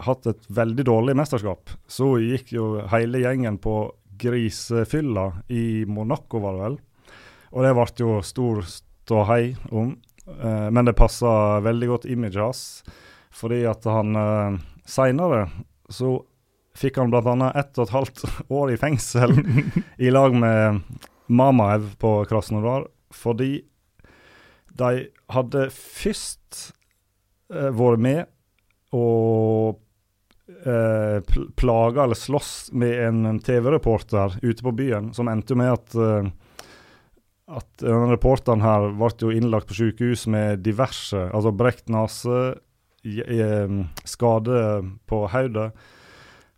hatt 0.01 0.29
et 0.29 0.47
veldig 0.49 0.85
dårlig 0.87 1.15
mesterskap, 1.19 1.69
så 1.85 2.15
gikk 2.17 2.55
jo 2.55 2.69
hele 2.89 3.21
gjengen 3.21 3.59
på 3.61 3.75
grisefylla 4.21 5.27
i 5.53 5.85
Monaco, 5.89 6.41
var 6.41 6.57
det 6.57 6.63
vel. 6.65 6.79
Og 7.51 7.65
det 7.65 7.75
ble 7.77 7.87
jo 7.99 8.17
stor 8.25 8.63
ståhei 8.65 9.55
om. 9.69 9.95
eh, 10.25 10.67
men 10.69 10.85
det 10.85 10.97
passa 10.97 11.59
veldig 11.61 11.87
godt 11.87 12.09
imaget 12.09 12.41
hans, 12.41 12.63
fordi 13.31 13.63
at 13.69 13.85
han 13.85 14.15
uh, 14.17 14.59
seinere 14.85 15.45
så 15.91 16.17
fikk 16.77 16.99
han 17.01 17.11
bl.a. 17.11 17.51
ett 17.55 17.77
og 17.77 17.87
et 17.87 17.95
halvt 17.95 18.23
år 18.59 18.73
i 18.73 18.79
fengsel 18.79 19.35
i 19.97 20.11
lag 20.13 20.35
med 20.35 20.81
Mamaev 21.31 21.93
på 22.01 22.15
Krasnodar, 22.29 22.87
fordi 23.11 23.61
de 24.71 24.91
hadde 25.31 25.67
først 25.75 26.73
eh, 27.53 27.71
vært 27.75 28.03
med 28.03 28.21
og 28.95 29.79
eh, 30.65 31.19
pl 31.27 31.47
plaga 31.59 32.05
eller 32.05 32.19
slåss 32.19 32.71
med 32.75 32.95
en 33.07 33.39
TV-reporter 33.43 34.39
ute 34.41 34.63
på 34.63 34.75
byen, 34.75 35.11
som 35.15 35.31
endte 35.31 35.55
med 35.59 35.75
at 35.75 35.99
eh, 35.99 36.31
at 37.51 37.81
denne 37.83 38.13
reporteren 38.13 38.63
her 38.63 38.93
ble 38.95 39.09
jo 39.19 39.31
innlagt 39.35 39.67
på 39.67 39.75
sykehus 39.75 40.23
med 40.31 40.61
diverse, 40.63 41.19
altså 41.19 41.51
brekt 41.51 41.89
nese, 41.91 42.55
eh, 43.03 43.73
skade 44.07 44.61
på 45.09 45.25
hodet 45.33 45.71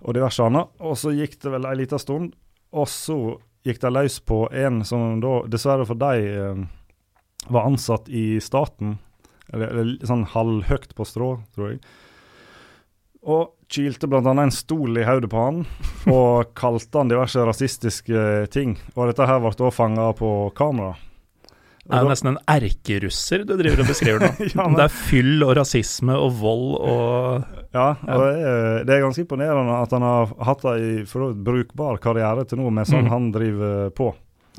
og 0.04 0.16
diverse 0.18 0.44
annet. 0.44 0.72
Og 0.84 0.98
så 1.00 1.14
gikk 1.16 1.40
det 1.42 1.54
vel 1.56 1.68
ei 1.70 1.78
lita 1.80 2.00
stund, 2.02 2.34
og 2.74 2.88
så 2.92 3.18
gikk 3.64 3.82
de 3.84 3.92
løs 3.96 4.20
på 4.28 4.46
en 4.52 4.82
som 4.88 5.22
da, 5.24 5.42
dessverre 5.48 5.88
for 5.88 6.00
dem, 6.00 6.24
eh, 6.28 7.50
var 7.52 7.68
ansatt 7.68 8.10
i 8.10 8.40
staten. 8.44 8.98
Eller, 9.54 9.70
eller 9.70 10.08
sånn 10.08 10.26
halvhøyt 10.32 10.96
på 10.96 11.06
strå, 11.08 11.36
tror 11.56 11.74
jeg. 11.74 11.82
Og 13.24 13.54
kilte 13.72 14.10
bl.a. 14.12 14.20
en 14.34 14.52
stol 14.52 15.00
i 15.00 15.06
hodet 15.08 15.30
på 15.32 15.40
han, 15.40 15.64
og 16.18 16.54
kalte 16.60 17.00
han 17.00 17.12
diverse 17.12 17.44
rasistiske 17.48 18.48
ting. 18.54 18.78
Og 18.96 19.12
dette 19.12 19.28
her 19.28 19.42
ble 19.44 19.54
også 19.54 19.72
fanga 19.76 20.12
på 20.18 20.32
kamera. 20.58 20.96
Det 21.84 21.98
er 21.98 22.06
jo 22.06 22.10
nesten 22.14 22.30
en 22.32 22.38
erkerusser 22.48 23.42
du 23.44 23.58
driver 23.60 23.82
og 23.84 23.90
beskriver 23.92 24.24
nå. 24.24 24.30
Ja, 24.56 24.64
men- 24.70 24.78
Det 24.80 24.84
er 24.86 24.94
fyll 24.96 25.44
og 25.44 25.56
rasisme 25.58 26.16
og 26.16 26.32
vold 26.40 26.70
og 26.80 27.44
Ja, 27.76 27.90
og 28.08 28.22
det 28.24 28.46
er, 28.48 28.84
det 28.88 28.94
er 28.96 29.02
ganske 29.04 29.26
imponerende 29.26 29.76
at 29.82 29.92
han 29.92 30.06
har 30.06 30.32
hatt 30.48 30.64
vidt 30.64 31.42
brukbar 31.44 31.98
karriere 32.00 32.46
til 32.48 32.62
nå, 32.62 32.70
med 32.72 32.88
sånn 32.88 33.04
Mm. 33.08 33.12
han 33.12 33.32
driver 33.36 33.90
på. 33.98 34.14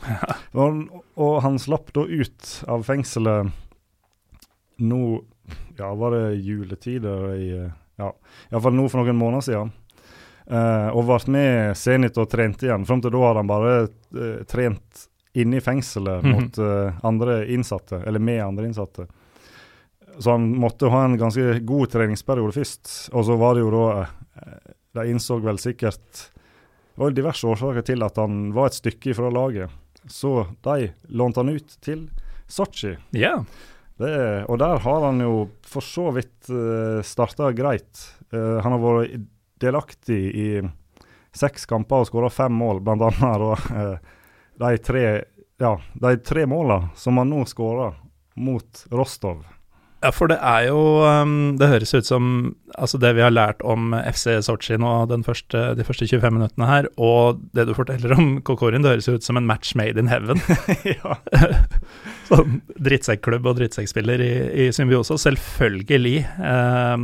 Og, 0.59 0.81
og 1.17 1.37
han 1.45 1.55
slapp 1.63 1.93
da 1.95 2.03
ut 2.03 2.49
av 2.69 2.83
fengselet 2.85 3.53
nå 4.83 5.01
Ja, 5.79 5.95
var 5.95 6.11
det 6.17 6.35
juletider 6.45 7.33
i 7.39 7.49
Ja, 7.99 8.11
iallfall 8.51 8.75
nå 8.75 8.89
for 8.91 9.01
noen 9.05 9.17
måneder 9.17 9.45
siden. 9.47 9.73
Uh, 10.51 10.91
og 10.93 11.07
ble 11.09 11.19
med 11.33 11.77
Zenit 11.79 12.19
og 12.21 12.27
trente 12.29 12.67
igjen. 12.67 12.83
Fram 12.85 13.01
til 13.01 13.15
da 13.15 13.21
hadde 13.23 13.41
han 13.41 13.49
bare 13.49 13.75
uh, 13.87 14.43
trent 14.51 15.05
inne 15.35 15.59
i 15.59 15.63
fengselet 15.65 16.23
Mhm. 16.25 16.33
mot 16.33 16.59
uh, 16.59 16.93
andre 17.03 17.41
innsatte, 17.51 18.03
eller 18.07 18.23
med 18.23 18.43
andre 18.45 18.67
innsatte. 18.69 19.07
Så 20.19 20.31
han 20.31 20.45
måtte 20.63 20.87
ha 20.93 21.05
en 21.05 21.17
ganske 21.19 21.59
god 21.67 21.91
treningsperiode 21.91 22.55
først. 22.55 22.93
Og 23.13 23.25
så 23.27 23.37
var 23.37 23.55
det 23.57 23.65
jo 23.65 23.71
da 23.75 23.87
eh, 24.05 24.75
De 24.95 25.09
innså 25.11 25.41
vel 25.43 25.59
sikkert 25.59 26.31
Det 26.95 27.01
var 27.03 27.11
jo 27.11 27.17
diverse 27.17 27.49
årsaker 27.51 27.83
til 27.83 28.05
at 28.07 28.17
han 28.23 28.53
var 28.55 28.69
et 28.71 28.77
stykke 28.79 29.15
fra 29.19 29.31
laget. 29.35 29.71
Så 30.07 30.47
de 30.63 30.93
lånte 31.11 31.43
han 31.43 31.51
ut 31.51 31.75
til 31.83 32.05
Sotsji. 32.47 32.93
Yeah. 33.11 33.43
Det, 33.99 34.45
og 34.47 34.59
der 34.63 34.79
har 34.79 35.01
han 35.09 35.19
jo 35.25 35.49
for 35.67 35.83
så 35.83 36.13
vidt 36.15 36.47
uh, 36.51 37.03
starta 37.03 37.51
greit. 37.57 38.05
Uh, 38.31 38.61
han 38.63 38.71
har 38.77 38.79
vært 38.85 39.27
delaktig 39.59 40.21
i 40.35 40.49
seks 41.35 41.67
kamper 41.67 42.05
og 42.05 42.07
skåra 42.07 42.31
fem 42.31 42.55
mål, 42.55 42.85
blant 42.87 43.03
annet 43.03 43.43
Og, 43.43 43.59
eh, 43.75 43.99
de 44.61 44.77
tre 44.83 45.07
ja, 45.63 45.81
de 45.95 46.17
tre 46.17 46.47
måla 46.51 46.89
som 46.99 47.19
han 47.19 47.31
nå 47.31 47.45
skåra 47.47 47.93
mot 48.35 48.87
Rostov. 48.91 49.45
Ja, 50.05 50.11
for 50.13 50.29
det 50.29 50.37
er 50.45 50.67
jo 50.67 50.81
um, 51.01 51.55
Det 51.57 51.71
høres 51.71 51.95
ut 51.95 52.05
som 52.05 52.25
altså 52.77 52.99
det 53.01 53.15
vi 53.17 53.23
har 53.25 53.33
lært 53.33 53.63
om 53.65 53.95
FC 53.95 54.35
Sotsji 54.45 54.77
nå 54.83 54.91
den 55.09 55.23
første, 55.25 55.63
de 55.79 55.87
første 55.87 56.09
25 56.11 56.35
minuttene 56.35 56.69
her, 56.69 56.89
og 57.01 57.41
det 57.57 57.65
du 57.69 57.73
forteller 57.77 58.13
om 58.13 58.35
Kokorin, 58.45 58.85
det 58.85 58.91
høres 58.91 59.09
ut 59.09 59.25
som 59.25 59.39
en 59.41 59.47
match 59.49 59.73
made 59.79 59.97
in 60.01 60.11
heaven. 60.11 60.43
ja. 60.91 61.17
sånn 62.29 62.61
drittsekklubb 62.85 63.47
og 63.49 63.61
drittsekkspiller 63.63 64.25
i, 64.27 64.33
i 64.67 64.69
symbiose. 64.77 65.17
Selvfølgelig 65.23 66.19
eh, 66.27 66.97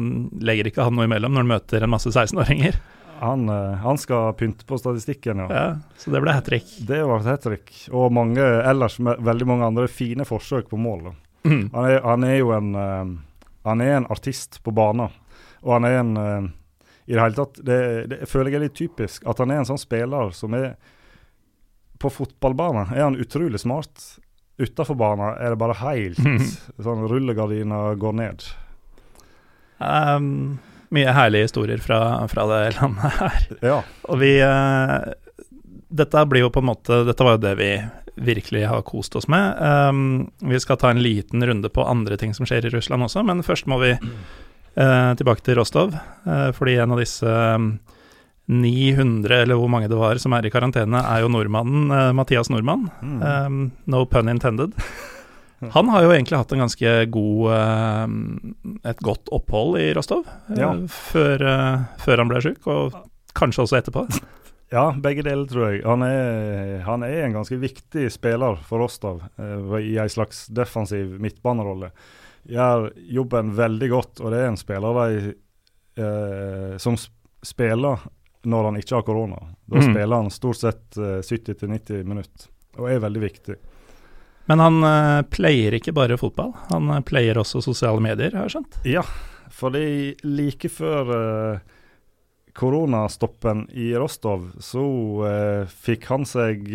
legger 0.51 0.69
ikke 0.69 0.85
han 0.85 0.99
noe 0.99 1.09
imellom 1.09 1.39
når 1.39 1.47
han 1.47 1.55
møter 1.55 1.87
en 1.87 1.95
masse 1.95 2.13
16-åringer. 2.13 2.77
Han, 3.21 3.49
eh, 3.49 3.73
han, 3.73 3.99
skal 3.99 4.33
pynte 4.33 4.65
på 4.65 4.79
statistikken, 4.79 5.39
ja. 5.39 5.49
ja 5.53 5.65
så 5.97 6.11
det 6.11 6.23
ble 6.25 6.33
hat 6.33 6.47
trick. 6.49 6.71
Det 6.89 7.03
var 7.05 7.27
hat 7.27 7.43
trick. 7.45 7.73
Og 7.93 8.13
mange, 8.17 8.41
ellers 8.41 8.97
veldig 9.01 9.49
mange 9.49 9.67
andre 9.69 9.89
fine 9.93 10.25
forsøk 10.25 10.71
på 10.71 10.79
mål. 10.81 11.11
Mm. 11.45 11.67
Han, 11.75 11.85
er, 11.85 11.99
han, 12.05 12.25
er, 12.25 12.39
jo 12.39 12.55
en 12.57 12.71
uh, 12.77 13.13
Han 13.65 13.81
er 13.85 13.99
en 13.99 14.09
artist 14.13 14.63
på 14.65 14.73
banen. 14.73 15.13
Og 15.61 15.75
han 15.77 15.89
er 15.89 15.99
en 15.99 16.15
uh, 16.17 16.49
I 17.05 17.13
det 17.13 17.21
hele 17.21 17.37
tatt 17.37 17.61
det, 17.65 17.79
det 18.13 18.23
føler 18.29 18.55
jeg 18.55 18.61
er 18.61 18.65
litt 18.67 18.79
typisk 18.81 19.29
at 19.29 19.41
han 19.41 19.53
er 19.53 19.61
en 19.61 19.69
sånn 19.69 19.81
spiller 19.81 20.33
som 20.37 20.57
er 20.57 20.75
På 22.01 22.13
fotballbanen 22.13 22.95
er 22.97 23.05
han 23.05 23.21
utrolig 23.21 23.61
smart. 23.61 24.01
Utafor 24.61 24.97
banen 24.97 25.37
er 25.37 25.53
det 25.53 25.61
bare 25.61 25.77
helt 25.85 26.25
mm. 26.25 26.41
sånn 26.85 27.05
Rullegardina 27.09 27.85
går 28.01 28.17
ned. 28.17 28.49
Um, 29.81 30.59
mye 30.95 31.15
herlige 31.15 31.49
historier 31.49 31.83
fra, 31.83 32.29
fra 32.29 32.47
det 32.51 32.61
landet 32.79 33.19
her. 33.21 33.49
Ja. 33.63 33.79
Og 34.11 34.21
vi 34.23 34.35
uh, 34.43 35.13
Dette 35.91 36.27
blir 36.31 36.45
jo 36.45 36.53
på 36.55 36.63
en 36.63 36.71
måte 36.71 37.03
Dette 37.09 37.27
var 37.27 37.39
jo 37.39 37.45
det 37.45 37.57
vi 37.59 37.73
virkelig 38.21 38.67
har 38.69 38.83
kost 38.85 39.15
oss 39.17 39.29
med. 39.33 39.57
Um, 39.63 40.31
vi 40.45 40.59
skal 40.61 40.77
ta 40.77 40.91
en 40.91 41.01
liten 41.01 41.47
runde 41.47 41.71
på 41.73 41.87
andre 41.87 42.19
ting 42.21 42.35
som 42.37 42.45
skjer 42.45 42.67
i 42.69 42.73
Russland 42.75 43.07
også, 43.07 43.23
men 43.25 43.41
først 43.47 43.69
må 43.71 43.79
vi 43.81 43.95
uh, 43.97 45.13
tilbake 45.17 45.41
til 45.47 45.57
Rostov. 45.57 45.95
Uh, 46.27 46.51
fordi 46.53 46.75
en 46.83 46.93
av 46.93 47.01
disse 47.01 47.25
um, 47.25 47.71
900, 48.51 49.39
eller 49.47 49.57
hvor 49.57 49.73
mange 49.73 49.89
det 49.89 49.97
var, 49.97 50.21
som 50.21 50.35
er 50.37 50.45
i 50.45 50.53
karantene, 50.53 51.01
er 51.01 51.25
jo 51.25 51.31
nordmannen 51.33 52.13
Mathias 52.19 52.51
Nordmann. 52.53 52.91
Mm. 53.01 53.23
Um, 53.25 53.65
no 53.89 54.05
pun 54.11 54.29
intended. 54.29 54.77
Han 55.77 55.93
har 55.93 56.07
jo 56.07 56.13
egentlig 56.15 56.41
hatt 56.41 56.53
en 56.55 56.65
ganske 56.65 56.93
god 57.13 57.55
eh, 57.57 58.05
et 58.93 59.01
godt 59.05 59.33
opphold 59.35 59.79
i 59.81 59.91
Rostov 59.97 60.25
eh, 60.27 60.61
ja. 60.61 60.73
før, 60.89 61.47
eh, 61.53 61.87
før, 62.01 62.23
han 62.25 62.31
ble 62.33 62.43
sjuk, 62.45 62.67
og 62.71 62.97
kanskje 63.37 63.67
også 63.67 63.81
etterpå. 63.83 64.07
Ja, 64.71 64.93
begge 64.95 65.25
deler, 65.27 65.49
tror 65.51 65.65
jeg. 65.67 65.81
Han 65.83 66.05
er, 66.07 66.77
han 66.87 67.03
er 67.03 67.25
en 67.25 67.33
ganske 67.35 67.57
viktig 67.59 68.05
spiller 68.15 68.61
for 68.63 68.79
Rostov 68.79 69.25
i 69.83 69.97
en 69.99 70.13
slags 70.15 70.45
defensiv 70.55 71.17
midtbanerolle. 71.19 71.89
Gjør 72.47 72.87
jobben 73.11 73.51
veldig 73.59 73.89
godt, 73.91 74.23
og 74.23 74.31
det 74.31 74.45
er 74.45 74.53
en 74.53 74.61
spiller 74.61 75.01
de, 75.01 75.33
eh, 75.99 76.77
som 76.79 76.95
spiller 77.43 78.07
når 78.43 78.65
han 78.71 78.79
ikke 78.81 78.97
har 78.97 79.05
korona. 79.05 79.41
Da 79.67 79.81
mm. 79.81 79.91
spiller 79.91 80.17
han 80.17 80.31
stort 80.33 80.61
sett 80.63 80.97
eh, 80.97 81.19
70-90 81.19 82.07
minutter, 82.09 82.49
og 82.79 82.89
er 82.91 83.03
veldig 83.05 83.23
viktig. 83.27 83.59
Men 84.51 84.59
han 84.59 84.83
uh, 84.83 85.23
pleier 85.31 85.77
ikke 85.77 85.93
bare 85.95 86.17
fotball, 86.19 86.51
han 86.73 86.91
uh, 86.91 86.99
pleier 87.07 87.39
også 87.39 87.61
sosiale 87.63 88.03
medier, 88.03 88.35
har 88.35 88.49
jeg 88.49 88.57
skjønt? 88.57 88.79
Ja, 88.89 89.05
fordi 89.55 90.17
like 90.27 90.67
før 90.75 91.13
uh, 91.15 91.77
koronastoppen 92.59 93.69
i 93.79 93.93
Rostov, 93.95 94.49
så 94.59 94.83
fikk 95.71 96.09
han 96.11 96.27
seg 96.27 96.67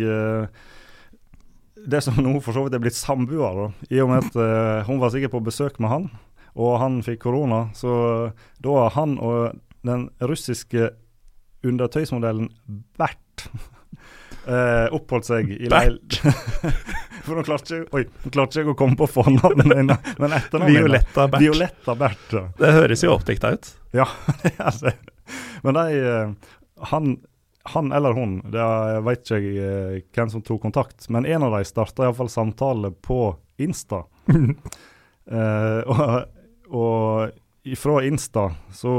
det 1.76 2.00
som 2.00 2.16
nå 2.16 2.32
for 2.40 2.56
så 2.56 2.64
vidt 2.64 2.78
er 2.78 2.80
blitt 2.80 2.96
samboer, 2.96 3.74
i 3.92 4.00
og 4.00 4.08
med 4.08 4.24
at 4.24 4.86
hun 4.88 5.02
var 5.02 5.12
sikkert 5.12 5.34
på 5.36 5.42
besøk 5.44 5.76
med 5.76 5.92
han, 5.92 6.08
og 6.56 6.78
han 6.80 6.96
fikk 7.04 7.20
korona. 7.26 7.66
Så 7.76 7.92
da 8.64 8.78
har 8.80 8.96
han 8.96 9.18
og 9.20 9.60
den 9.86 10.08
russiske 10.24 10.94
undertøysmodellen 11.60 12.48
Bert 12.96 13.50
eh, 14.46 14.86
oppholdt 14.94 15.28
seg 15.32 15.52
i 15.56 15.70
leil... 15.72 16.00
For 17.26 17.34
nå 17.34 17.42
klarte 17.42 17.74
jeg, 17.74 17.86
oi, 17.90 18.04
nå 18.22 18.30
klarte 18.30 18.60
jeg 18.60 18.70
å 18.70 18.76
komme 18.78 18.94
på 18.98 19.08
fornavnet 19.10 19.66
dine, 19.72 19.96
men 20.22 20.34
etternavnet 20.36 20.76
Violetta 20.76 21.24
Bert. 21.26 21.42
Violetta 21.42 21.96
Bert 21.98 22.34
ja. 22.36 22.42
Det 22.60 22.70
høres 22.76 23.02
jo 23.02 23.16
oppdikta 23.16 23.50
ut. 23.56 23.70
Ja, 23.96 24.06
det 24.82 24.92
Men 25.66 25.74
de 25.80 25.96
eh, 25.98 26.52
han, 26.92 27.16
han 27.72 27.90
eller 27.92 28.14
hun, 28.14 28.38
det 28.52 28.68
vet 29.08 29.24
ikke 29.24 29.40
jeg 29.40 29.56
eh, 29.58 30.04
hvem 30.14 30.30
som 30.30 30.44
tok 30.46 30.62
kontakt, 30.68 31.08
men 31.10 31.26
en 31.26 31.48
av 31.48 31.56
dem 31.56 31.66
starta 31.66 32.06
iallfall 32.06 32.30
samtale 32.30 32.92
på 32.94 33.34
Insta. 33.58 34.04
uh, 34.30 35.80
og, 35.96 36.22
og 36.70 37.74
fra 37.80 37.98
Insta 38.06 38.50
så 38.70 38.94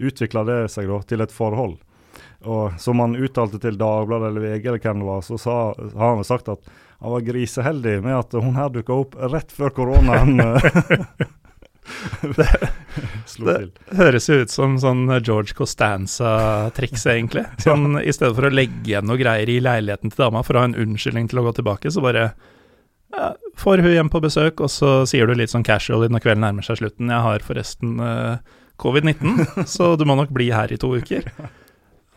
utvikla 0.00 0.44
det 0.46 0.60
seg 0.72 0.86
da 0.90 1.00
til 1.02 1.24
et 1.24 1.34
forhold. 1.34 1.80
Og 2.48 2.78
som 2.80 3.02
han 3.02 3.18
uttalte 3.20 3.60
til 3.60 3.76
Dagbladet 3.80 4.30
eller 4.30 4.46
VG, 4.46 4.68
eller 4.70 4.80
hvem 4.84 5.02
det 5.02 5.08
var, 5.10 5.24
så 5.26 5.36
sa, 5.40 5.56
har 5.76 6.14
han 6.16 6.24
sagt 6.24 6.48
at 6.48 6.62
han 7.00 7.14
var 7.14 7.24
griseheldig 7.24 7.98
med 8.04 8.16
at 8.16 8.36
hun 8.36 8.56
her 8.56 8.72
dukka 8.72 8.96
opp 8.96 9.14
rett 9.32 9.52
før 9.52 9.72
koronaen. 9.76 10.40
det, 12.36 12.46
det 13.38 13.56
høres 13.96 14.28
jo 14.28 14.40
ut 14.42 14.52
som 14.52 14.76
sånn 14.80 15.06
George 15.20 15.56
Costanza-triks, 15.56 17.06
egentlig. 17.12 17.46
Sånn, 17.64 17.98
ja. 17.98 18.04
I 18.04 18.14
stedet 18.14 18.36
for 18.36 18.48
å 18.48 18.52
legge 18.52 18.82
igjen 18.84 19.08
noe 19.08 19.20
greier 19.20 19.50
i 19.50 19.60
leiligheten 19.64 20.12
til 20.12 20.24
dama 20.26 20.44
for 20.46 20.56
å 20.56 20.64
ha 20.64 20.70
en 20.70 20.78
unnskyldning 20.78 21.30
til 21.30 21.42
å 21.42 21.46
gå 21.48 21.54
tilbake, 21.60 21.92
så 21.92 22.04
bare 22.04 22.30
ja, 23.10 23.32
får 23.58 23.84
hun 23.84 23.94
hjem 23.96 24.12
på 24.12 24.22
besøk, 24.22 24.62
og 24.62 24.72
så 24.72 25.00
sier 25.08 25.26
du 25.26 25.34
litt 25.36 25.52
sånn 25.52 25.66
casual 25.66 26.06
når 26.08 26.24
kvelden 26.24 26.44
nærmer 26.46 26.66
seg 26.66 26.78
slutten 26.80 27.10
'Jeg 27.10 27.26
har 27.26 27.44
forresten 27.44 27.96
uh, 27.98 28.60
covid-19, 28.80 29.66
så 29.76 29.96
du 29.98 30.06
må 30.08 30.16
nok 30.20 30.30
bli 30.34 30.52
her 30.54 30.72
i 30.72 30.78
to 30.80 30.94
uker'. 31.00 31.26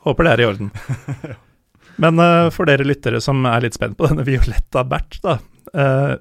Håper 0.04 0.28
det 0.28 0.32
er 0.34 0.44
i 0.44 0.48
orden. 0.52 0.72
Men 1.96 2.20
uh, 2.20 2.50
for 2.54 2.68
dere 2.68 2.86
lyttere 2.88 3.22
som 3.22 3.46
er 3.48 3.64
litt 3.64 3.78
spent 3.78 3.98
på 3.98 4.10
denne 4.10 4.26
Violetta 4.28 4.84
Bert, 4.88 5.20
da. 5.24 5.38
Uh, 5.74 6.16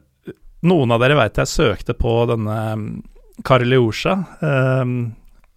noen 0.69 0.95
av 0.95 1.03
dere 1.03 1.17
veit 1.19 1.41
jeg 1.41 1.51
søkte 1.51 1.97
på 1.99 2.13
denne 2.31 2.59
um, 2.77 2.85
Karliusha, 3.47 4.19
uh, 4.43 4.85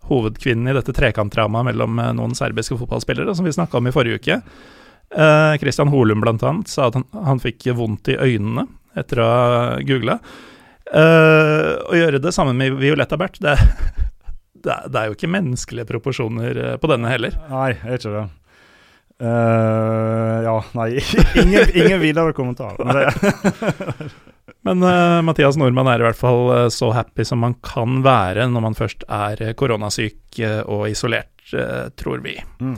hovedkvinnen 0.10 0.72
i 0.72 0.78
dette 0.78 0.96
trekantdramaet 0.96 1.70
mellom 1.70 2.02
noen 2.18 2.36
serbiske 2.38 2.78
fotballspillere, 2.80 3.36
som 3.36 3.46
vi 3.46 3.54
snakka 3.56 3.80
om 3.80 3.90
i 3.90 3.94
forrige 3.94 4.22
uke. 4.22 4.42
Christian 5.62 5.90
Holum 5.90 6.22
blant 6.22 6.44
annet 6.46 6.70
sa 6.70 6.88
at 6.90 6.98
han, 6.98 7.06
han 7.26 7.40
fikk 7.42 7.68
vondt 7.78 8.10
i 8.14 8.18
øynene 8.18 8.68
etter 8.98 9.22
å 9.22 9.26
ha 9.30 9.48
googla. 9.86 10.20
å 10.94 11.98
gjøre 11.98 12.22
det 12.22 12.34
sammen 12.36 12.58
med 12.58 12.78
Violetta 12.82 13.18
Bert, 13.18 13.40
det 13.42 13.56
det, 14.66 14.80
det 14.92 15.02
er 15.02 15.10
jo 15.10 15.16
ikke 15.18 15.32
menneskelige 15.32 15.88
proporsjoner 15.90 16.60
eh, 16.62 16.76
på 16.82 16.90
denne 16.92 17.12
heller. 17.12 17.38
Nei, 17.52 17.72
er 17.78 18.00
ikke 18.00 18.16
det. 18.16 18.26
Uh, 19.16 20.42
ja, 20.44 20.56
nei, 20.76 20.88
ingen, 21.42 21.70
ingen 21.72 22.02
videre 22.02 22.36
kommentar. 22.36 22.76
Men, 22.84 24.10
Men 24.66 24.84
uh, 24.84 25.22
Mathias 25.24 25.56
Nordmann 25.62 25.88
er 25.88 26.02
i 26.02 26.08
hvert 26.08 26.20
fall 26.20 26.50
så 26.74 26.90
happy 26.98 27.24
som 27.28 27.40
man 27.46 27.56
kan 27.64 28.02
være 28.06 28.48
når 28.52 28.66
man 28.66 28.78
først 28.78 29.06
er 29.08 29.54
koronasyk 29.58 30.42
og 30.66 30.88
isolert, 30.90 31.32
tror 31.96 32.24
vi. 32.26 32.34
Mm. 32.60 32.76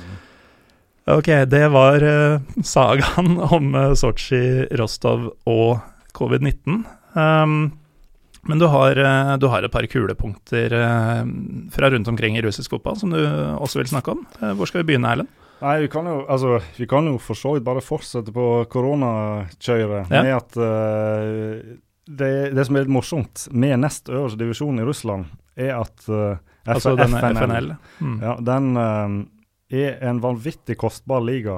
Ok, 1.16 1.32
det 1.48 1.64
var 1.72 2.04
sagaen 2.68 3.38
om 3.40 3.72
Sotsji, 3.96 4.68
Rostov 4.78 5.30
og 5.48 5.80
covid-19. 6.18 6.84
Um, 7.16 7.72
men 8.48 8.60
du 8.60 8.68
har, 8.72 8.98
eh, 8.98 9.34
du 9.38 9.48
har, 9.52 9.64
et 9.64 9.72
par 9.72 9.86
kulepunkter 9.88 10.74
eh, 10.74 11.26
fra 11.74 11.90
rundt 11.92 12.08
omkring 12.08 12.38
i 12.38 12.42
russisk 12.42 12.76
fotball 12.76 12.98
som 13.00 13.12
du 13.12 13.20
også 13.20 13.82
vil 13.82 13.92
snakke 13.92 14.16
om. 14.16 14.24
Eh, 14.42 14.54
hvor 14.56 14.70
skal 14.70 14.84
vi 14.84 14.94
begynne, 14.94 15.12
Erlend? 15.12 15.32
Nei, 15.58 15.80
vi 15.82 15.90
kan 15.90 16.06
jo, 16.06 16.22
altså, 16.30 16.60
vi 16.78 16.86
kan 16.90 17.08
jo 17.10 17.18
for 17.22 17.38
så 17.38 17.56
vidt 17.56 17.66
bare 17.66 17.82
fortsette 17.82 18.34
på 18.34 18.46
koronakjøret 18.70 20.12
ja. 20.14 20.22
med 20.22 20.36
at 20.36 20.58
uh, 20.62 21.78
det, 22.06 22.30
det, 22.54 22.66
som 22.68 22.78
er 22.78 22.86
litt 22.86 22.94
morsomt 22.94 23.48
med 23.58 23.82
nest 23.82 24.12
øverste 24.12 24.38
divisjon 24.38 24.78
i 24.78 24.86
Russland, 24.86 25.26
er 25.58 25.74
at 25.80 26.06
uh, 26.14 26.38
altså 26.70 26.94
FNL, 26.94 27.40
FNL. 27.42 27.72
Mm. 27.98 28.20
Ja, 28.22 28.36
den 28.52 28.70
uh, 28.78 29.18
er 29.74 29.98
en 30.12 30.22
vanvittig 30.22 30.78
kostbar 30.78 31.26
liga 31.26 31.58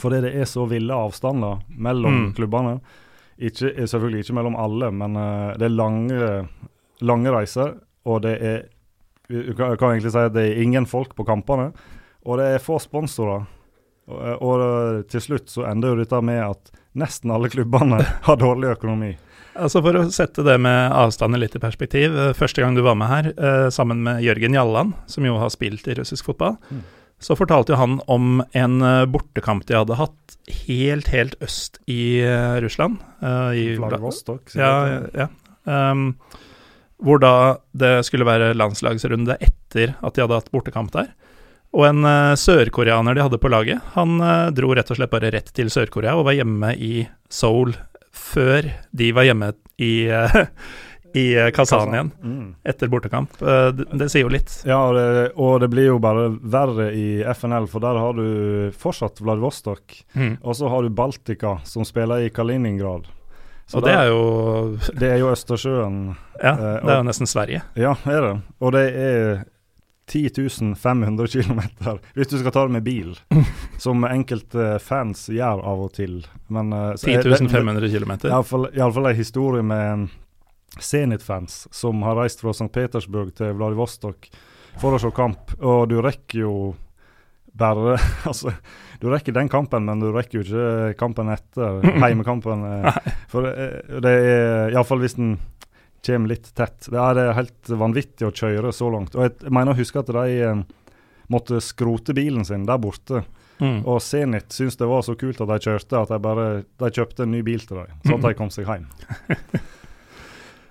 fordi 0.00 0.22
det 0.24 0.30
er 0.40 0.48
så 0.48 0.64
ville 0.70 0.96
avstander 0.96 1.58
mellom 1.68 2.14
mm. 2.14 2.28
klubbene. 2.38 2.78
Ikke, 3.38 3.72
selvfølgelig 3.86 4.24
ikke 4.24 4.36
mellom 4.36 4.58
alle, 4.60 4.90
men 4.94 5.16
uh, 5.16 5.54
det 5.58 5.68
er 5.68 5.74
lange, 5.74 6.28
lange 7.00 7.32
reiser. 7.34 7.74
Og 8.04 8.22
det 8.26 8.36
er 8.42 8.62
Jeg 9.30 9.54
kan, 9.56 9.76
kan 9.78 9.94
egentlig 9.94 10.10
si 10.12 10.18
at 10.18 10.34
det 10.34 10.42
er 10.44 10.60
ingen 10.60 10.84
folk 10.84 11.14
på 11.16 11.24
kampene. 11.24 11.70
Og 12.26 12.36
det 12.38 12.50
er 12.52 12.62
få 12.62 12.76
sponsorer. 12.82 13.46
Og, 14.10 14.18
eh, 14.18 14.34
og 14.42 15.06
til 15.08 15.22
slutt 15.24 15.48
så 15.48 15.64
ender 15.70 15.94
jo 15.94 16.00
dette 16.02 16.18
med 16.20 16.40
at 16.42 16.72
nesten 16.98 17.32
alle 17.32 17.48
klubbene 17.48 18.02
har 18.26 18.36
dårlig 18.36 18.74
økonomi. 18.74 19.14
Altså 19.56 19.80
For 19.80 19.96
å 19.96 20.02
sette 20.12 20.44
det 20.44 20.58
med 20.60 20.92
avstander 20.92 21.40
litt 21.40 21.56
i 21.56 21.62
perspektiv. 21.62 22.18
Første 22.36 22.60
gang 22.60 22.76
du 22.76 22.82
var 22.84 22.98
med 22.98 23.08
her, 23.08 23.30
eh, 23.32 23.68
sammen 23.72 24.02
med 24.04 24.20
Jørgen 24.26 24.58
Jalland, 24.58 24.92
som 25.06 25.24
jo 25.24 25.38
har 25.40 25.54
spilt 25.54 25.88
i 25.88 25.96
russisk 25.96 26.28
fotball, 26.28 26.58
mm 26.68 26.82
så 27.22 27.36
fortalte 27.38 27.74
jo 27.74 27.80
han 27.80 27.98
om 28.10 28.42
en 28.58 28.82
eh, 28.82 29.04
bortekamp 29.10 29.66
de 29.68 29.78
hadde 29.78 29.98
hatt 29.98 30.36
helt, 30.66 31.08
helt 31.12 31.36
øst 31.44 31.78
i 31.90 32.20
uh, 32.26 32.58
Russland. 32.60 32.98
Uh, 33.22 33.52
i 33.54 33.66
Vladivostok. 33.78 34.50
Ja, 34.58 35.06
ja. 35.14 35.28
Um, 35.62 36.16
hvor 37.02 37.20
da 37.22 37.58
det 37.78 38.00
skulle 38.06 38.26
være 38.26 38.52
landslagsrunde 38.58 39.38
etter 39.38 39.94
at 40.02 40.16
de 40.16 40.24
hadde 40.24 40.40
hatt 40.40 40.50
bortekamp 40.54 40.90
der. 40.94 41.12
Og 41.72 41.86
en 41.88 42.02
uh, 42.02 42.34
sørkoreaner 42.38 43.16
de 43.16 43.24
hadde 43.24 43.40
på 43.40 43.52
laget, 43.52 43.80
han 43.94 44.18
dro 44.56 44.74
rett 44.74 44.90
og 44.90 44.98
slett 44.98 45.14
bare 45.14 45.30
rett 45.34 45.54
til 45.54 45.70
Sør-Korea 45.72 46.18
og 46.18 46.26
var 46.28 46.38
hjemme 46.40 46.74
i 46.74 47.06
Seoul 47.32 47.76
før 48.12 48.68
de 48.92 49.10
var 49.16 49.26
hjemme 49.26 49.52
i, 49.80 49.92
eh, 50.12 50.38
i 51.14 51.34
eh, 51.36 51.50
Kazan 51.50 51.92
igjen, 51.94 52.10
Mm. 52.22 52.54
etter 52.64 52.88
bortekamp. 52.88 53.34
Eh, 53.42 53.68
det, 53.72 53.86
det 53.98 54.08
sier 54.10 54.22
jo 54.24 54.28
litt. 54.32 54.62
Ja, 54.64 54.78
og 54.88 54.94
det, 54.96 55.32
og 55.36 55.60
det 55.60 55.68
blir 55.70 55.86
jo 55.90 55.98
bare 56.02 56.28
verre 56.40 56.90
i 56.96 57.22
FNL, 57.34 57.66
for 57.68 57.80
der 57.84 57.98
har 58.00 58.12
du 58.16 58.70
fortsatt 58.76 59.20
Vladivostok. 59.20 59.98
Mm. 60.14 60.38
Og 60.42 60.56
så 60.56 60.68
har 60.72 60.82
du 60.82 60.90
Baltica, 60.90 61.58
som 61.64 61.84
spiller 61.84 62.24
i 62.26 62.30
Kaliningrad. 62.30 63.06
Så 63.66 63.78
Og 63.78 63.84
det 63.84 63.92
der- 63.92 64.02
er 64.02 64.08
jo 64.08 64.78
det 64.98 65.08
er 65.12 65.18
jo 65.18 65.30
Østersjøen. 65.32 66.16
Ja, 66.42 66.52
Eh, 66.52 66.80
det 66.84 66.90
er 66.90 66.96
jo 66.98 67.08
nesten 67.08 67.26
Sverige. 67.30 67.62
Ja, 67.76 67.94
er 68.06 68.20
det. 68.20 68.40
Og 68.60 68.72
det 68.72 68.86
er 68.96 69.44
10 70.08 70.74
500 70.76 71.28
km, 71.28 71.60
hvis 72.14 72.28
du 72.28 72.38
skal 72.38 72.50
ta 72.52 72.64
det 72.66 72.72
med 72.72 72.84
bil. 72.84 73.14
Som 73.78 74.02
enkelte 74.04 74.80
fans 74.82 75.28
gjør 75.28 75.62
av 75.64 75.80
og 75.86 75.92
til. 75.94 76.24
Men 76.50 76.70
det- 76.70 76.98
10 77.00 77.48
500 77.48 77.88
km. 77.88 78.12
Iallfall 78.74 79.06
en 79.06 79.16
historie 79.16 79.62
med 79.62 80.08
Zenit-fans 80.80 81.66
som 81.74 82.02
har 82.06 82.16
reist 82.16 82.40
fra 82.40 82.54
St. 82.54 82.70
Petersburg 82.72 83.34
til 83.36 83.52
Vladivostok 83.58 84.30
for 84.80 84.96
å 84.96 85.00
se 85.02 85.10
kamp. 85.14 85.52
Og 85.60 85.88
du 85.90 85.98
rekker 86.04 86.44
jo 86.44 86.54
bare 87.52 87.98
Altså, 88.30 88.54
du 89.02 89.10
rekker 89.12 89.34
den 89.36 89.50
kampen, 89.52 89.84
men 89.84 90.00
du 90.00 90.10
rekker 90.14 90.40
jo 90.40 90.44
ikke 90.46 90.98
kampen 91.00 91.32
etter. 91.34 91.82
Heimekampen. 92.04 92.64
eh, 92.70 93.10
For 93.32 93.48
eh, 93.50 93.98
det 94.00 94.12
er 94.12 94.72
iallfall 94.76 95.02
hvis 95.02 95.18
den 95.18 95.34
kommer 96.02 96.32
litt 96.32 96.48
tett. 96.56 96.88
Det 96.90 96.98
er, 96.98 97.34
helt 97.36 97.68
vanvittig 97.78 98.26
å 98.26 98.32
kjøre 98.34 98.72
så 98.74 98.88
langt. 98.90 99.14
Og 99.14 99.28
jeg 99.28 99.52
mener 99.52 99.74
å 99.74 99.78
huske 99.78 100.00
at 100.00 100.10
de 100.10 100.40
eh, 100.48 100.64
måtte 101.32 101.60
skrote 101.62 102.14
bilen 102.16 102.46
sin 102.48 102.64
der 102.66 102.80
borte. 102.82 103.22
Mm. 103.62 103.84
Og 103.86 104.00
Zenit 104.02 104.50
syntes 104.50 104.80
det 104.80 104.88
var 104.90 105.04
så 105.06 105.14
kult 105.18 105.38
at 105.44 105.50
de 105.52 105.58
kjørte, 105.68 106.00
at 106.00 106.10
de 106.10 106.18
bare 106.24 106.46
de 106.64 106.90
kjøpte 106.90 107.22
en 107.22 107.30
ny 107.30 107.44
bil 107.46 107.62
til 107.62 107.78
dem, 107.78 107.92
så 108.02 108.16
at 108.16 108.24
de 108.24 108.32
kom 108.38 108.50
seg 108.50 108.66
hjem. 108.66 108.88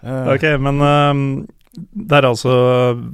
Eh, 0.02 0.32
Ok, 0.36 0.46
men 0.62 0.82
ehm, 0.86 1.26
det 1.72 2.18
er 2.18 2.28
altså 2.28 2.54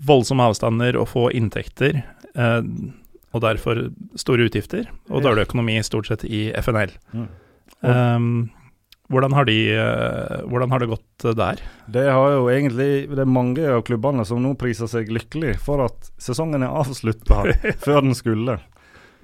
voldsomme 0.08 0.47
avstander 0.50 0.97
og 0.97 1.10
få 1.12 1.28
inntekter, 1.36 2.02
eh, 2.34 2.62
og 3.36 3.43
derfor 3.43 3.89
store 4.17 4.47
utgifter, 4.47 4.88
og 5.12 5.26
dårlig 5.26 5.45
økonomi 5.50 5.78
stort 5.86 6.10
sett 6.10 6.23
i 6.26 6.47
FNL. 6.58 6.93
Mm. 7.13 7.28
Um, 7.86 8.30
hvordan, 9.12 9.36
har 9.38 9.45
de, 9.45 9.58
eh, 9.76 10.39
hvordan 10.50 10.71
har 10.73 10.82
det 10.82 10.89
gått 10.89 11.26
eh, 11.28 11.36
der? 11.38 11.62
Det 11.93 12.08
har 12.10 12.32
jo 12.34 12.47
egentlig 12.50 13.08
Det 13.12 13.21
er 13.21 13.30
mange 13.30 13.67
av 13.69 13.84
klubbene 13.86 14.26
som 14.26 14.41
nå 14.41 14.56
priser 14.60 14.89
seg 14.89 15.12
lykkelig 15.13 15.54
for 15.62 15.86
at 15.86 16.10
sesongen 16.17 16.65
er 16.65 16.73
avslutta 16.73 17.43
før 17.86 18.02
den 18.02 18.17
skulle. 18.17 18.58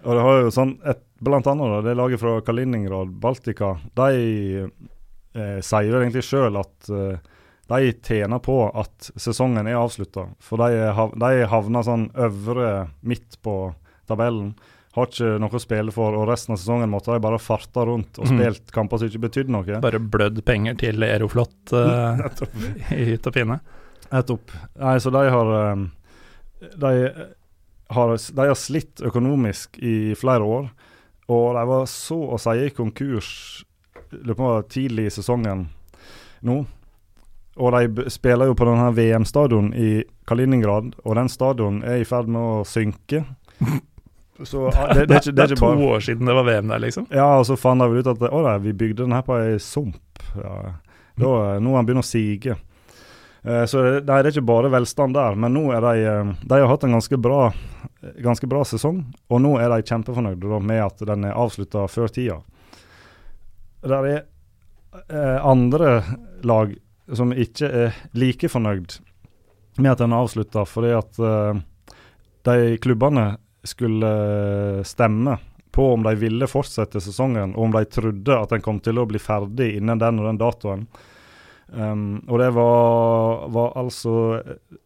Og 0.03 0.15
det 0.15 0.23
har 0.27 0.39
jo 0.43 0.53
sånn 0.53 0.77
et, 0.85 1.01
Blant 1.23 1.47
annet 1.47 1.85
det 1.85 1.93
laget 1.95 2.19
fra 2.19 2.41
Kaliningrad, 2.43 3.13
Baltica, 3.23 3.77
de 3.95 4.65
eh, 4.67 5.59
sier 5.63 5.87
jo 5.87 6.01
egentlig 6.01 6.25
sjøl 6.27 6.57
at 6.59 6.89
eh, 6.91 7.21
de 7.67 7.93
tjener 8.03 8.41
på 8.43 8.57
at 8.69 9.09
sesongen 9.15 9.67
er 9.67 9.79
avslutta. 9.79 10.27
For 10.43 10.59
de, 10.59 10.89
hav, 10.97 11.13
de 11.19 11.47
havner 11.49 11.85
sånn 11.87 12.09
øvre 12.19 12.71
midt 13.07 13.39
på 13.45 13.73
tabellen. 14.09 14.51
Har 14.93 15.07
ikke 15.09 15.37
noe 15.41 15.57
å 15.57 15.61
spille 15.61 15.93
for, 15.95 16.13
og 16.13 16.27
resten 16.29 16.53
av 16.53 16.59
sesongen 16.61 16.91
måtte 16.91 17.15
de 17.15 17.23
bare 17.23 17.39
farta 17.41 17.85
rundt 17.87 18.19
og 18.19 18.29
spilt 18.29 18.59
spilt 18.59 18.75
kamper 18.75 19.01
som 19.01 19.09
ikke 19.09 19.23
betydde 19.23 19.55
noe. 19.55 19.79
Bare 19.81 20.01
blødd 20.01 20.43
penger 20.45 20.77
til 20.83 21.07
Aeroflot 21.07 21.73
uh, 21.73 22.21
i 22.99 23.07
hytt 23.13 23.31
og 23.31 23.33
pine? 23.33 23.57
Nettopp. 24.11 24.53
Nei, 24.77 24.97
så 25.01 25.13
de 25.15 25.23
har 25.33 25.53
um, 25.73 25.87
de, 26.61 26.93
har 27.95 28.13
de 28.13 28.47
har 28.51 28.59
slitt 28.59 29.01
økonomisk 29.01 29.79
i 29.81 30.13
flere 30.19 30.45
år. 30.45 30.69
Og 31.31 31.55
de 31.55 31.65
var 31.71 31.85
så 31.89 32.19
å 32.35 32.39
si 32.41 32.69
konkurs 32.75 33.31
lurer 34.13 34.37
på 34.37 34.49
tidlig 34.69 35.07
i 35.09 35.13
sesongen 35.15 35.67
nå. 36.45 36.57
Og 37.55 37.73
de 37.75 38.09
spiller 38.09 38.49
jo 38.49 38.57
på 38.57 38.65
denne 38.65 38.89
VM-stadion 38.97 39.73
i 39.77 40.03
Kaliningrad, 40.29 40.95
og 41.03 41.17
den 41.19 41.29
stadion 41.29 41.83
er 41.85 42.01
i 42.01 42.07
ferd 42.07 42.31
med 42.31 42.41
å 42.41 42.61
synke. 42.67 43.25
Så 44.43 44.65
det, 44.71 44.93
det, 44.93 45.05
det, 45.05 45.15
er 45.15 45.19
ikke, 45.21 45.31
det 45.37 45.43
er 45.43 45.51
to 45.53 45.61
bare 45.61 45.89
år 45.93 45.99
siden 46.03 46.27
det 46.27 46.33
var 46.33 46.47
VM 46.47 46.71
der, 46.71 46.81
liksom. 46.81 47.05
ja, 47.13 47.27
og 47.37 47.45
så 47.45 47.53
fant 47.55 47.83
de 47.83 47.85
vel 47.91 48.01
ut 48.01 48.07
at 48.09 48.23
å, 48.25 48.39
nei, 48.41 48.55
vi 48.63 48.73
bygde 48.75 49.03
den 49.03 49.13
her 49.13 49.21
på 49.27 49.37
ei 49.37 49.59
sump. 49.61 50.23
Ja. 50.33 50.55
Da, 51.21 51.33
nå 51.61 51.75
har 51.75 51.83
den 51.83 51.89
begynt 51.91 52.01
å 52.01 52.07
sige. 52.07 52.55
Uh, 53.45 53.61
så 53.69 53.83
det, 53.85 53.91
nei, 54.07 54.17
det 54.23 54.31
er 54.31 54.33
ikke 54.33 54.47
bare 54.49 54.71
velstand 54.73 55.13
der, 55.15 55.37
men 55.37 55.53
nå 55.53 55.67
er 55.75 55.83
de 55.83 56.05
eh, 56.07 56.33
De 56.49 56.59
har 56.63 56.69
hatt 56.71 56.85
en 56.87 56.95
ganske 56.95 57.17
bra, 57.21 57.51
ganske 58.25 58.49
bra 58.49 58.63
sesong, 58.65 59.03
og 59.29 59.43
nå 59.43 59.53
er 59.61 59.69
de 59.69 59.85
kjempefornøyde 59.85 60.61
med 60.65 60.81
at 60.81 61.05
den 61.11 61.27
er 61.29 61.37
avslutta 61.37 61.85
før 61.91 62.09
tida. 62.17 62.39
Der 63.85 64.09
er 64.09 64.21
uh, 64.97 65.39
andre 65.45 65.99
lag 66.41 66.73
som 67.11 67.33
ikke 67.35 67.67
er 67.67 67.97
like 68.15 68.47
fornøyd 68.49 68.99
med 69.81 69.91
at 69.91 70.03
den 70.03 70.13
er 70.13 70.23
avslutta, 70.23 70.65
fordi 70.69 70.91
at 70.95 71.19
eh, 71.19 71.63
de 72.47 72.77
klubbene 72.83 73.33
skulle 73.63 74.11
eh, 74.11 74.83
stemme 74.87 75.37
på 75.73 75.87
om 75.95 76.03
de 76.05 76.13
ville 76.19 76.47
fortsette 76.49 77.01
sesongen, 77.01 77.55
og 77.55 77.67
om 77.67 77.73
de 77.73 77.85
trodde 77.89 78.37
at 78.37 78.53
den 78.53 78.61
kom 78.61 78.79
til 78.83 79.01
å 79.01 79.07
bli 79.09 79.21
ferdig 79.21 79.71
innen 79.79 80.01
den 80.01 80.21
og 80.21 80.29
den 80.29 80.41
datoen. 80.41 80.85
Um, 81.73 82.19
og 82.27 82.37
det 82.37 82.51
var, 82.53 83.47
var 83.49 83.71
altså 83.79 84.11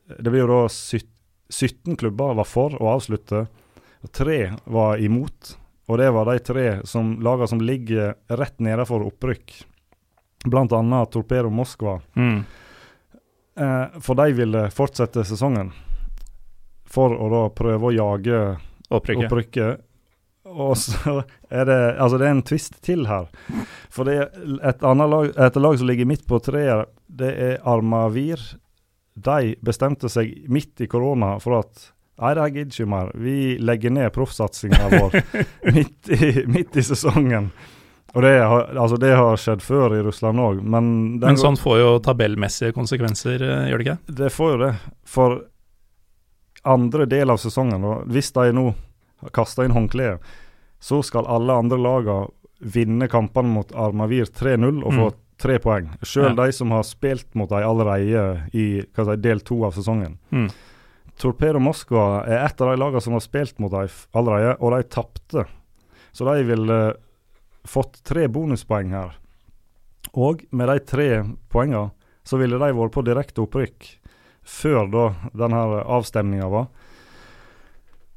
Det 0.08 0.30
blir 0.30 0.46
jo 0.46 0.48
da 0.48 0.60
17 0.70 1.98
klubber 2.00 2.38
var 2.38 2.48
for 2.48 2.78
å 2.80 2.94
avslutte, 2.94 3.42
og 4.06 4.14
tre 4.16 4.54
var 4.64 5.02
imot. 5.04 5.58
Og 5.92 6.00
det 6.00 6.08
var 6.16 6.30
de 6.32 6.40
tre 6.44 6.68
som, 6.88 7.18
lagene 7.24 7.52
som 7.52 7.64
ligger 7.64 8.16
rett 8.40 8.64
nedenfor 8.64 9.04
opprykk, 9.10 9.58
bl.a. 10.46 11.06
Torpedo 11.12 11.50
Moskva. 11.50 11.98
Mm. 12.16 12.44
Eh, 13.60 14.00
for 14.02 14.16
de 14.16 14.32
ville 14.38 14.70
fortsette 14.72 15.24
sesongen, 15.26 15.72
for 16.86 17.16
å 17.16 17.30
da 17.34 17.44
prøve 17.56 17.90
å 17.90 17.96
jage 17.96 18.42
opprykket. 18.94 19.84
Og 20.48 20.78
så 20.80 21.18
er 21.52 21.66
det 21.68 21.80
Altså, 22.00 22.18
det 22.18 22.28
er 22.28 22.36
en 22.36 22.46
twist 22.46 22.78
til 22.86 23.08
her. 23.10 23.28
For 23.92 24.08
det 24.08 24.16
er 24.22 24.30
et 24.70 24.86
annet 24.86 25.12
lag, 25.12 25.34
et 25.36 25.60
lag 25.60 25.76
som 25.80 25.90
ligger 25.90 26.08
midt 26.08 26.24
på 26.30 26.40
treet, 26.40 26.88
det 27.08 27.34
er 27.34 27.60
Armavir. 27.68 28.40
De 29.18 29.56
bestemte 29.66 30.10
seg 30.14 30.46
midt 30.48 30.86
i 30.86 30.88
korona 30.88 31.36
for 31.44 31.60
at 31.64 31.92
Nei, 32.18 32.32
det 32.34 32.46
gidder 32.50 32.74
ikke 32.74 32.90
mer. 32.90 33.10
Vi 33.14 33.34
legger 33.62 33.92
ned 33.94 34.10
proffsatsinga 34.16 34.88
vår 34.90 35.18
midt, 35.76 36.10
i, 36.10 36.30
midt 36.50 36.80
i 36.82 36.84
sesongen. 36.86 37.52
Og 38.16 38.22
det 38.24 38.32
har, 38.40 38.70
altså 38.80 38.98
det 39.00 39.12
har 39.16 39.36
skjedd 39.38 39.62
før 39.62 39.94
i 39.98 40.02
Russland 40.06 40.40
òg, 40.40 40.62
men 40.64 41.20
den 41.20 41.28
Men 41.34 41.38
sånn 41.38 41.58
får 41.60 41.78
jo 41.82 41.90
tabellmessige 42.00 42.72
konsekvenser, 42.74 43.42
eh, 43.44 43.68
gjør 43.70 43.78
det 43.84 43.86
ikke? 43.88 44.16
det 44.16 44.32
får 44.32 44.52
jo 44.54 44.58
det. 44.66 44.74
For 45.06 45.42
andre 46.68 47.06
del 47.06 47.30
av 47.30 47.38
sesongen, 47.42 47.84
hvis 48.12 48.32
de 48.36 48.52
nå 48.56 48.74
kaster 49.36 49.66
inn 49.68 49.76
håndkleet, 49.76 50.20
så 50.80 51.02
skal 51.06 51.28
alle 51.28 51.54
andre 51.58 51.78
lagene 51.82 52.28
vinne 52.62 53.08
kampene 53.10 53.52
mot 53.54 53.72
Armavir 53.78 54.26
3-0 54.34 54.84
og 54.84 54.92
få 54.94 55.08
Mm. 55.12 55.16
tre 55.38 55.60
poeng. 55.60 55.90
Selv 56.04 56.36
Ja. 56.36 56.46
de 56.46 56.52
som 56.52 56.72
har 56.72 56.82
spilt 56.84 57.36
mot 57.36 57.50
dem 57.50 57.60
allerede 57.64 58.50
i 58.54 58.82
si, 58.82 59.16
del 59.18 59.40
to 59.42 59.64
av 59.66 59.74
sesongen. 59.74 60.18
Mm. 60.32 60.50
Torpedo 61.20 61.60
Moskva 61.60 62.26
er 62.28 62.46
et 62.46 62.62
av 62.62 62.72
de 62.76 62.78
lagene 62.82 63.02
som 63.02 63.14
har 63.14 63.20
spilt 63.22 63.60
mot 63.60 63.72
dem 63.72 63.88
allerede, 64.16 64.56
og 64.60 64.72
de 64.72 64.84
tapte. 64.90 65.46
Så 66.14 66.26
de 66.26 66.44
ville 66.44 66.96
fått 67.68 68.02
tre 68.08 68.28
bonuspoeng 68.32 68.94
her. 68.96 69.16
Og 70.18 70.44
med 70.56 70.72
de 70.72 70.80
tre 70.88 71.10
poengene 71.52 71.92
så 72.28 72.40
ville 72.40 72.60
de 72.60 72.76
vært 72.76 72.96
på 72.96 73.06
direkte 73.08 73.44
opprykk 73.44 73.88
før 74.48 74.88
da 74.92 75.08
denne 75.36 75.64
avstemninga 75.84 76.48
var. 76.52 76.70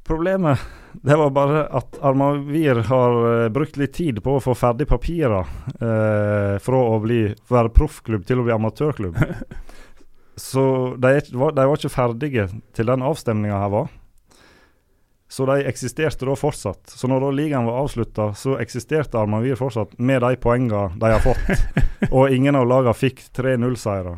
Problemet 0.07 0.59
det 0.91 1.15
var 1.15 1.29
bare 1.31 1.61
at 1.71 1.95
Armavir 2.03 2.81
har 2.89 3.17
eh, 3.31 3.49
brukt 3.53 3.77
litt 3.79 3.93
tid 3.95 4.19
på 4.23 4.35
å 4.35 4.43
få 4.43 4.55
ferdig 4.57 4.89
papirer 4.89 5.47
eh, 5.79 6.57
fra 6.59 6.81
å 6.81 6.97
bli, 7.03 7.21
være 7.47 7.71
proffklubb 7.75 8.25
til 8.27 8.41
å 8.41 8.45
bli 8.47 8.55
amatørklubb. 8.55 9.15
Så 10.35 10.63
de, 10.99 11.13
var, 11.31 11.55
de 11.55 11.67
var 11.69 11.77
ikke 11.77 11.93
ferdige 11.93 12.47
til 12.75 12.91
den 12.91 13.05
avstemninga 13.07 13.61
her 13.61 13.71
var. 13.71 13.89
Så 15.31 15.45
de 15.47 15.61
eksisterte 15.63 16.27
da 16.27 16.33
fortsatt. 16.35 16.91
Så 16.91 17.07
når 17.07 17.21
da 17.23 17.27
ligaen 17.31 17.63
var 17.63 17.77
avslutta, 17.85 18.33
så 18.35 18.57
eksisterte 18.59 19.15
Armavir 19.15 19.55
fortsatt 19.55 19.93
med 19.95 20.19
de 20.25 20.35
poengene 20.35 20.89
de 20.99 21.11
har 21.13 21.23
fått. 21.23 21.61
og 22.17 22.33
ingen 22.35 22.57
av 22.59 22.67
lagene 22.67 22.91
fikk 22.99 23.21
3-0-seire. 23.39 24.17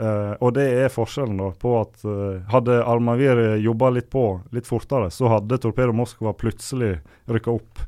Uh, 0.00 0.32
og 0.40 0.54
det 0.56 0.64
er 0.80 0.88
forskjellen 0.90 1.36
da 1.38 1.50
på 1.60 1.74
at 1.82 2.00
uh, 2.08 2.40
hadde 2.48 2.78
Armavir 2.80 3.58
jobba 3.60 3.92
litt 3.92 4.08
på 4.10 4.24
litt 4.56 4.64
fortere, 4.66 5.12
så 5.12 5.28
hadde 5.34 5.60
Torpedo 5.60 5.92
Moskva 5.92 6.32
plutselig 6.32 6.96
rykka 7.28 7.52
opp. 7.52 7.84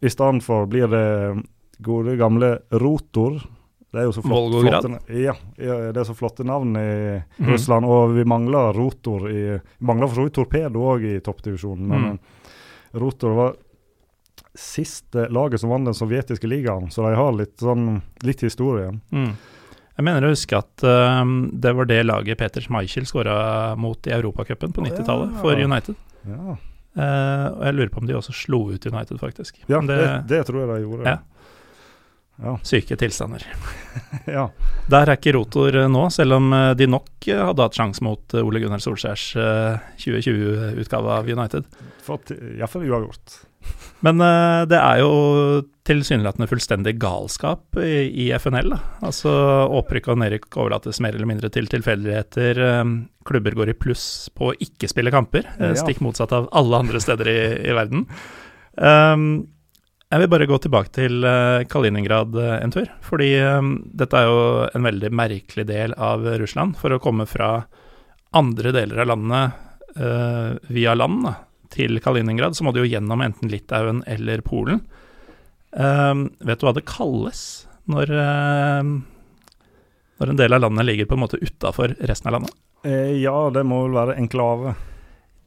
I 0.00 0.14
stedet 0.14 0.46
for 0.46 0.70
blir 0.70 0.86
det 0.94 1.08
gode 1.82 2.14
gamle 2.22 2.52
Rotor. 2.70 3.42
Det 3.90 3.98
er 3.98 4.06
jo 4.06 4.12
så 4.14 4.22
flott, 4.22 4.52
flotte, 4.62 4.98
ja, 5.18 5.32
det 5.58 5.98
er 5.98 6.04
så 6.06 6.14
flotte 6.14 6.44
navn 6.46 6.76
i 6.78 6.90
mm. 7.18 7.48
Russland, 7.48 7.88
og 7.90 8.12
vi 8.14 8.22
mangler 8.28 8.76
Rotor 8.76 9.26
i 9.30 9.40
Vi 9.58 9.88
mangler 9.88 10.06
for 10.06 10.20
så 10.20 10.26
vidt 10.28 10.36
Torpedo 10.38 10.84
òg 10.92 11.08
i 11.10 11.16
toppdivisjonen, 11.24 11.88
men 11.90 12.06
Mm. 12.10 12.18
Rotor 13.02 13.34
var 13.34 13.52
siste 14.54 15.28
laget 15.30 15.60
som 15.60 15.70
vant 15.70 15.86
den 15.86 15.94
sovjetiske 15.94 16.46
ligaen, 16.46 16.90
så 16.90 17.04
de 17.06 17.14
har 17.14 17.36
litt 17.38 17.58
sånn 17.62 18.00
litt 18.26 18.42
historie. 18.42 18.90
Mm. 19.14 19.34
Jeg 19.96 20.06
mener 20.06 20.26
å 20.26 20.32
huske 20.32 20.58
at 20.58 20.82
uh, 20.86 21.22
det 21.52 21.74
var 21.76 21.86
det 21.90 22.00
laget 22.06 22.40
Peter 22.40 22.64
Schmeichel 22.64 23.06
skåra 23.06 23.76
mot 23.78 24.06
i 24.06 24.14
Europacupen 24.16 24.72
på 24.72 24.82
90-tallet 24.86 25.34
Ja. 25.34 25.40
for 25.42 25.66
United. 25.70 25.98
Ja, 26.26 26.58
Uh, 26.90 27.46
og 27.54 27.60
jeg 27.68 27.74
lurer 27.76 27.90
på 27.94 28.00
om 28.02 28.06
de 28.08 28.14
også 28.18 28.32
slo 28.34 28.58
ut 28.72 28.86
United, 28.86 29.20
faktisk. 29.20 29.60
ja 29.70 29.78
det, 29.78 29.94
det, 29.94 30.14
det, 30.26 30.40
tror 30.48 30.64
jeg 30.64 30.70
de 30.72 30.78
gjorde. 30.82 31.04
Ja. 31.06 31.39
Ja. 32.42 32.56
Syke 32.62 32.96
tilstander. 32.96 33.44
ja. 34.26 34.46
Der 34.90 35.10
er 35.10 35.18
ikke 35.18 35.34
rotor 35.36 35.76
eh, 35.76 35.90
nå, 35.92 36.06
selv 36.14 36.38
om 36.38 36.48
eh, 36.56 36.72
de 36.78 36.88
nok 36.88 37.28
eh, 37.28 37.42
hadde 37.50 37.66
hatt 37.66 37.76
sjanse 37.76 38.04
mot 38.04 38.34
Ole 38.40 38.62
Gunnar 38.62 38.80
Solskjærs 38.82 39.26
eh, 39.36 39.92
2020-utgave 40.00 41.18
av 41.18 41.28
United. 41.28 41.68
Iallfall 42.08 42.88
uavgjort. 42.88 43.36
Men 44.06 44.22
det 44.70 44.78
er 44.78 45.02
jo 45.02 45.10
tilsynelatende 45.84 46.46
fullstendig 46.48 46.94
galskap 47.02 47.76
i, 47.76 48.08
i 48.24 48.30
FNL. 48.40 48.72
Da. 48.72 48.78
Altså 49.04 49.34
Opprykk 49.76 50.08
og 50.14 50.22
nedrykk 50.22 50.56
overlates 50.62 51.02
mer 51.04 51.12
eller 51.12 51.28
mindre 51.28 51.50
til 51.52 51.68
tilfeldigheter. 51.68 52.62
Klubber 53.28 53.58
går 53.58 53.74
i 53.74 53.76
pluss 53.76 54.06
på 54.32 54.48
å 54.48 54.56
ikke 54.64 54.88
spille 54.88 55.12
kamper, 55.12 55.44
stikk 55.76 56.00
motsatt 56.00 56.32
av 56.32 56.48
alle 56.56 56.80
andre 56.80 57.04
steder 57.04 57.28
i, 57.28 57.38
i 57.68 57.76
verden. 57.76 58.08
Um, 58.80 59.28
jeg 60.10 60.24
vil 60.24 60.30
bare 60.32 60.46
gå 60.50 60.56
tilbake 60.58 60.90
til 60.96 61.22
eh, 61.22 61.62
Kaliningrad 61.70 62.34
eh, 62.34 62.56
en 62.64 62.72
tur, 62.74 62.88
fordi 63.06 63.30
eh, 63.38 63.68
dette 64.00 64.18
er 64.18 64.26
jo 64.26 64.40
en 64.74 64.88
veldig 64.88 65.10
merkelig 65.14 65.64
del 65.68 65.94
av 65.94 66.26
Russland. 66.40 66.74
For 66.80 66.90
å 66.90 66.98
komme 67.02 67.28
fra 67.30 67.60
andre 68.34 68.72
deler 68.74 69.02
av 69.02 69.08
landet 69.10 69.54
uh, 69.98 70.54
via 70.70 70.92
land 70.94 71.24
da, 71.26 71.32
til 71.74 71.98
Kaliningrad, 72.02 72.54
så 72.54 72.62
må 72.62 72.70
du 72.70 72.78
jo 72.78 72.86
gjennom 72.86 73.24
enten 73.24 73.50
Litauen 73.50 74.04
eller 74.06 74.42
Polen. 74.46 74.84
Uh, 75.74 76.30
vet 76.46 76.62
du 76.62 76.66
hva 76.68 76.74
det 76.76 76.86
kalles 76.86 77.40
når, 77.90 78.14
uh, 78.14 78.86
når 80.22 80.30
en 80.30 80.38
del 80.38 80.54
av 80.54 80.62
landet 80.62 80.86
ligger 80.92 81.10
på 81.10 81.18
en 81.18 81.24
måte 81.24 81.42
utafor 81.42 81.96
resten 81.98 82.30
av 82.30 82.38
landet? 82.38 82.54
Ja, 82.86 83.50
det 83.52 83.66
må 83.66 83.82
vel 83.82 83.98
være 83.98 84.14
enklave. 84.22 84.76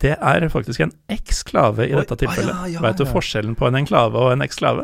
Det 0.03 0.17
er 0.19 0.43
faktisk 0.51 0.83
en 0.83 0.91
eksklave 1.11 1.87
i 1.87 1.93
Oi, 1.93 2.01
dette 2.01 2.17
tilfellet. 2.25 2.51
ah, 2.51 2.65
ja, 2.67 2.75
ja, 2.75 2.81
Veit 2.83 2.99
du 2.99 3.05
forskjellen 3.07 3.55
på 3.55 3.69
en 3.69 3.79
enklave 3.79 4.19
og 4.19 4.33
en 4.33 4.43
eksklave? 4.43 4.83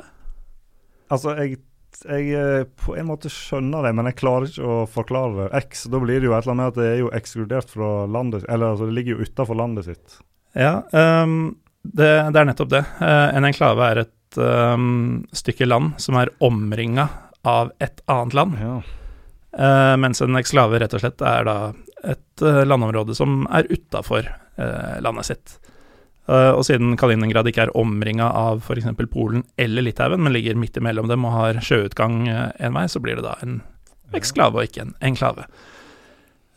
Altså, 1.12 1.34
jeg, 1.42 1.58
jeg 2.06 2.30
eh, 2.38 2.68
på 2.80 2.96
en 2.96 3.10
måte 3.10 3.32
skjønner 3.34 3.88
det, 3.88 3.94
men 3.98 4.08
jeg 4.08 4.20
klarer 4.22 4.48
ikke 4.48 4.68
å 4.70 4.78
forklare 4.90 5.36
det. 5.42 5.64
X, 5.66 5.88
da 5.92 6.00
blir 6.00 6.22
det 6.22 6.30
jo 6.30 6.36
et 6.38 6.46
eller 6.46 6.56
annet 6.56 6.62
med 6.62 6.72
at 6.72 6.80
det 6.80 6.88
er 6.92 7.02
jo 7.02 7.10
ekskludert 7.20 7.74
fra 7.74 7.90
landet 8.08 8.46
Eller 8.48 8.76
altså, 8.76 8.88
det 8.88 8.96
ligger 8.96 9.18
jo 9.18 9.28
utafor 9.28 9.60
landet 9.60 9.90
sitt. 9.90 10.20
Ja, 10.58 10.80
um, 10.94 11.58
det, 11.84 12.10
det 12.32 12.40
er 12.40 12.48
nettopp 12.48 12.72
det. 12.72 12.86
Uh, 13.02 13.28
en 13.36 13.48
enklave 13.50 13.90
er 13.92 14.04
et 14.06 14.40
um, 14.40 15.26
stykke 15.36 15.68
land 15.68 15.98
som 16.02 16.18
er 16.22 16.32
omringa 16.46 17.10
av 17.48 17.74
et 17.84 18.02
annet 18.08 18.40
land, 18.40 18.64
Ja. 18.64 18.80
Uh, 19.50 19.96
mens 19.98 20.20
en 20.22 20.38
eksklave 20.38 20.78
rett 20.78 20.94
og 20.94 21.02
slett 21.02 21.24
er 21.26 21.48
da 21.48 21.54
et 22.40 22.48
eh, 22.48 22.66
landområde 22.68 23.16
som 23.16 23.44
er 23.52 23.68
utafor 23.70 24.28
eh, 24.28 25.00
landet 25.04 25.30
sitt. 25.30 25.58
Eh, 26.30 26.52
og 26.52 26.64
siden 26.68 26.96
Kaliningrad 27.00 27.48
ikke 27.50 27.68
er 27.68 27.76
omringa 27.78 28.30
av 28.36 28.64
f.eks. 28.64 28.90
Polen 29.12 29.44
eller 29.58 29.86
Litauen, 29.86 30.22
men 30.24 30.34
ligger 30.34 30.60
midt 30.60 30.78
imellom 30.78 31.10
dem 31.10 31.26
og 31.28 31.36
har 31.36 31.62
sjøutgang 31.64 32.28
en 32.30 32.78
vei, 32.78 32.88
så 32.88 33.02
blir 33.04 33.20
det 33.20 33.28
da 33.28 33.36
en 33.44 33.62
eksklave 34.16 34.58
og 34.58 34.70
ikke 34.70 34.88
en 34.88 34.96
enklave. 35.06 35.46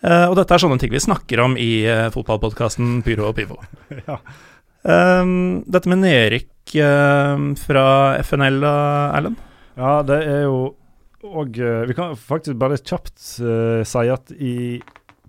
Og 0.03 0.33
dette 0.35 0.57
er 0.57 0.59
sånne 0.59 0.81
ting 0.83 0.91
vi 0.91 0.99
snakker 0.99 1.39
om 1.45 1.53
i 1.61 1.85
fotballpodkasten 2.11 3.05
Pyro 3.07 3.29
og 3.29 3.37
Pivo. 3.37 3.61
ja. 4.09 4.17
Dette 4.83 5.91
med 5.93 6.01
nedrykk 6.03 6.73
fra 7.61 7.85
FNL, 8.25 8.57
Erlend? 8.67 9.39
Ja, 9.79 9.93
det 10.03 10.19
er 10.27 10.41
jo 10.49 10.57
Og 11.23 11.61
vi 11.87 11.95
kan 11.95 12.17
faktisk 12.19 12.59
bare 12.59 12.81
kjapt 12.81 13.15
uh, 13.47 13.85
si 13.87 14.03
at 14.11 14.35
i 14.35 14.57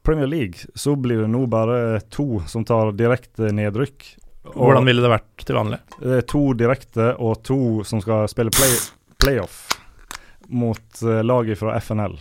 Premier 0.04 0.28
League 0.28 0.68
så 0.76 0.96
blir 1.00 1.24
det 1.24 1.30
nå 1.32 1.46
bare 1.48 2.02
to 2.12 2.42
som 2.48 2.66
tar 2.68 2.92
direkte 3.00 3.54
nedrykk. 3.56 4.06
Og 4.52 4.60
Hvordan 4.68 4.88
ville 4.90 5.04
det 5.04 5.12
vært 5.14 5.46
til 5.48 5.56
vanlig? 5.56 5.80
Det 6.02 6.18
er 6.20 6.26
to 6.28 6.44
direkte 6.60 7.14
og 7.16 7.40
to 7.48 7.60
som 7.88 8.02
skal 8.04 8.28
spille 8.32 8.52
play, 8.52 8.76
playoff 9.24 9.62
mot 10.52 11.04
uh, 11.06 11.22
laget 11.24 11.62
fra 11.62 11.78
FNL. 11.80 12.18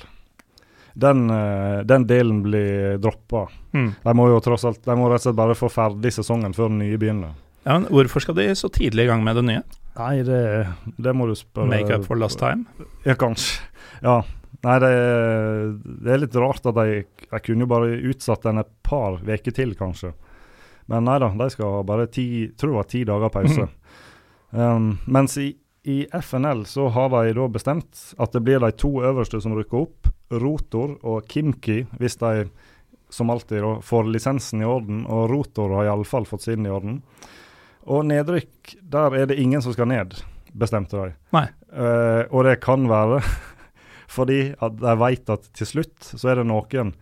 Den, 0.95 1.25
uh, 1.31 1.83
den 1.89 2.07
delen 2.07 2.43
blir 2.45 3.01
droppa. 3.03 3.49
Mm. 3.75 3.89
De 4.05 4.15
må 4.15 4.29
jo 4.29 4.43
tross 4.45 4.67
alt 4.69 4.83
De 4.85 4.95
må 4.99 5.09
rett 5.09 5.23
og 5.23 5.31
slett 5.31 5.39
bare 5.39 5.57
få 5.57 5.71
ferdig 5.73 6.13
sesongen 6.15 6.55
før 6.55 6.71
den 6.71 6.85
nye 6.85 7.01
begynner. 7.01 7.35
Ja, 7.65 7.79
men 7.79 7.89
Hvorfor 7.91 8.23
skal 8.23 8.39
de 8.39 8.47
så 8.59 8.71
tidlig 8.71 9.07
i 9.07 9.11
gang 9.11 9.23
med 9.27 9.39
det 9.39 9.47
nye? 9.49 9.65
Nei, 9.99 10.23
det, 10.27 10.41
det 11.03 11.13
må 11.17 11.27
du 11.29 11.35
spørre 11.37 11.69
Make 11.71 11.99
up 11.99 12.07
for 12.07 12.21
last 12.21 12.41
time? 12.41 12.65
Ja, 13.07 13.17
kanskje. 13.19 13.61
Ja. 14.03 14.23
Nei, 14.63 14.77
det, 14.79 14.91
det 16.05 16.13
er 16.15 16.21
litt 16.23 16.37
rart 16.39 16.67
at 16.71 16.77
de 16.77 17.01
Jeg 17.03 17.43
kunne 17.43 17.65
jo 17.65 17.71
bare 17.71 17.97
utsatt 18.13 18.45
den 18.47 18.63
et 18.63 18.71
par 18.87 19.19
uker 19.19 19.55
til, 19.57 19.75
kanskje. 19.79 20.13
Men 20.91 21.07
nei 21.07 21.19
da, 21.23 21.31
de 21.35 21.49
skal 21.51 21.79
ha 21.79 21.83
bare 21.87 22.09
ti 22.13 22.27
Tror 22.59 22.77
var 22.81 22.91
ti 22.91 23.03
dager 23.09 23.33
pause. 23.33 23.69
Um, 24.53 24.99
mens 25.09 25.39
i, 25.41 25.49
i 25.89 26.03
FNL 26.13 26.67
så 26.69 26.91
har 26.93 27.09
de 27.15 27.33
da 27.39 27.49
bestemt 27.49 28.03
at 28.21 28.35
det 28.35 28.43
blir 28.45 28.61
de 28.61 28.69
to 28.77 28.91
øverste 29.01 29.41
som 29.41 29.55
rykker 29.57 29.87
opp. 29.87 30.11
Rotor 30.33 30.99
og 31.09 31.29
Kimki, 31.29 31.83
hvis 32.01 32.19
de 32.21 32.47
som 33.13 33.31
alltid 33.33 33.63
da, 33.65 33.73
får 33.85 34.11
lisensen 34.13 34.63
i 34.63 34.69
orden. 34.69 35.07
Og 35.09 35.31
Rotor 35.33 35.73
har 35.79 35.91
iallfall 35.91 36.29
fått 36.29 36.47
sin 36.47 36.69
i 36.69 36.73
orden. 36.73 37.01
Og 37.89 38.05
nedrykk, 38.07 38.77
der 38.93 39.17
er 39.19 39.27
det 39.29 39.41
ingen 39.41 39.65
som 39.65 39.75
skal 39.75 39.89
ned, 39.91 40.15
bestemte 40.53 41.01
de. 41.01 41.17
Nei. 41.35 41.47
Uh, 41.73 42.29
og 42.29 42.45
det 42.47 42.59
kan 42.65 42.85
være 42.89 43.23
fordi 44.13 44.53
at 44.61 44.77
de 44.81 44.95
vet 45.01 45.33
at 45.33 45.49
til 45.57 45.69
slutt 45.69 46.13
så 46.13 46.33
er 46.33 46.41
det 46.41 46.49
noen 46.51 46.93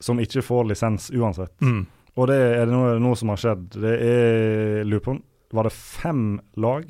som 0.00 0.20
ikke 0.22 0.44
får 0.46 0.68
lisens 0.70 1.10
uansett. 1.10 1.54
Mm. 1.60 1.82
Og 2.18 2.30
det 2.30 2.38
er 2.38 2.66
det 2.66 2.74
noe, 2.74 2.96
noe 3.02 3.18
som 3.18 3.32
har 3.32 3.40
skjedd. 3.42 3.66
Det 3.78 3.94
er 4.02 4.86
lurer 4.86 5.04
på 5.04 5.18
Var 5.54 5.68
det 5.68 5.74
fem 5.74 6.40
lag 6.60 6.88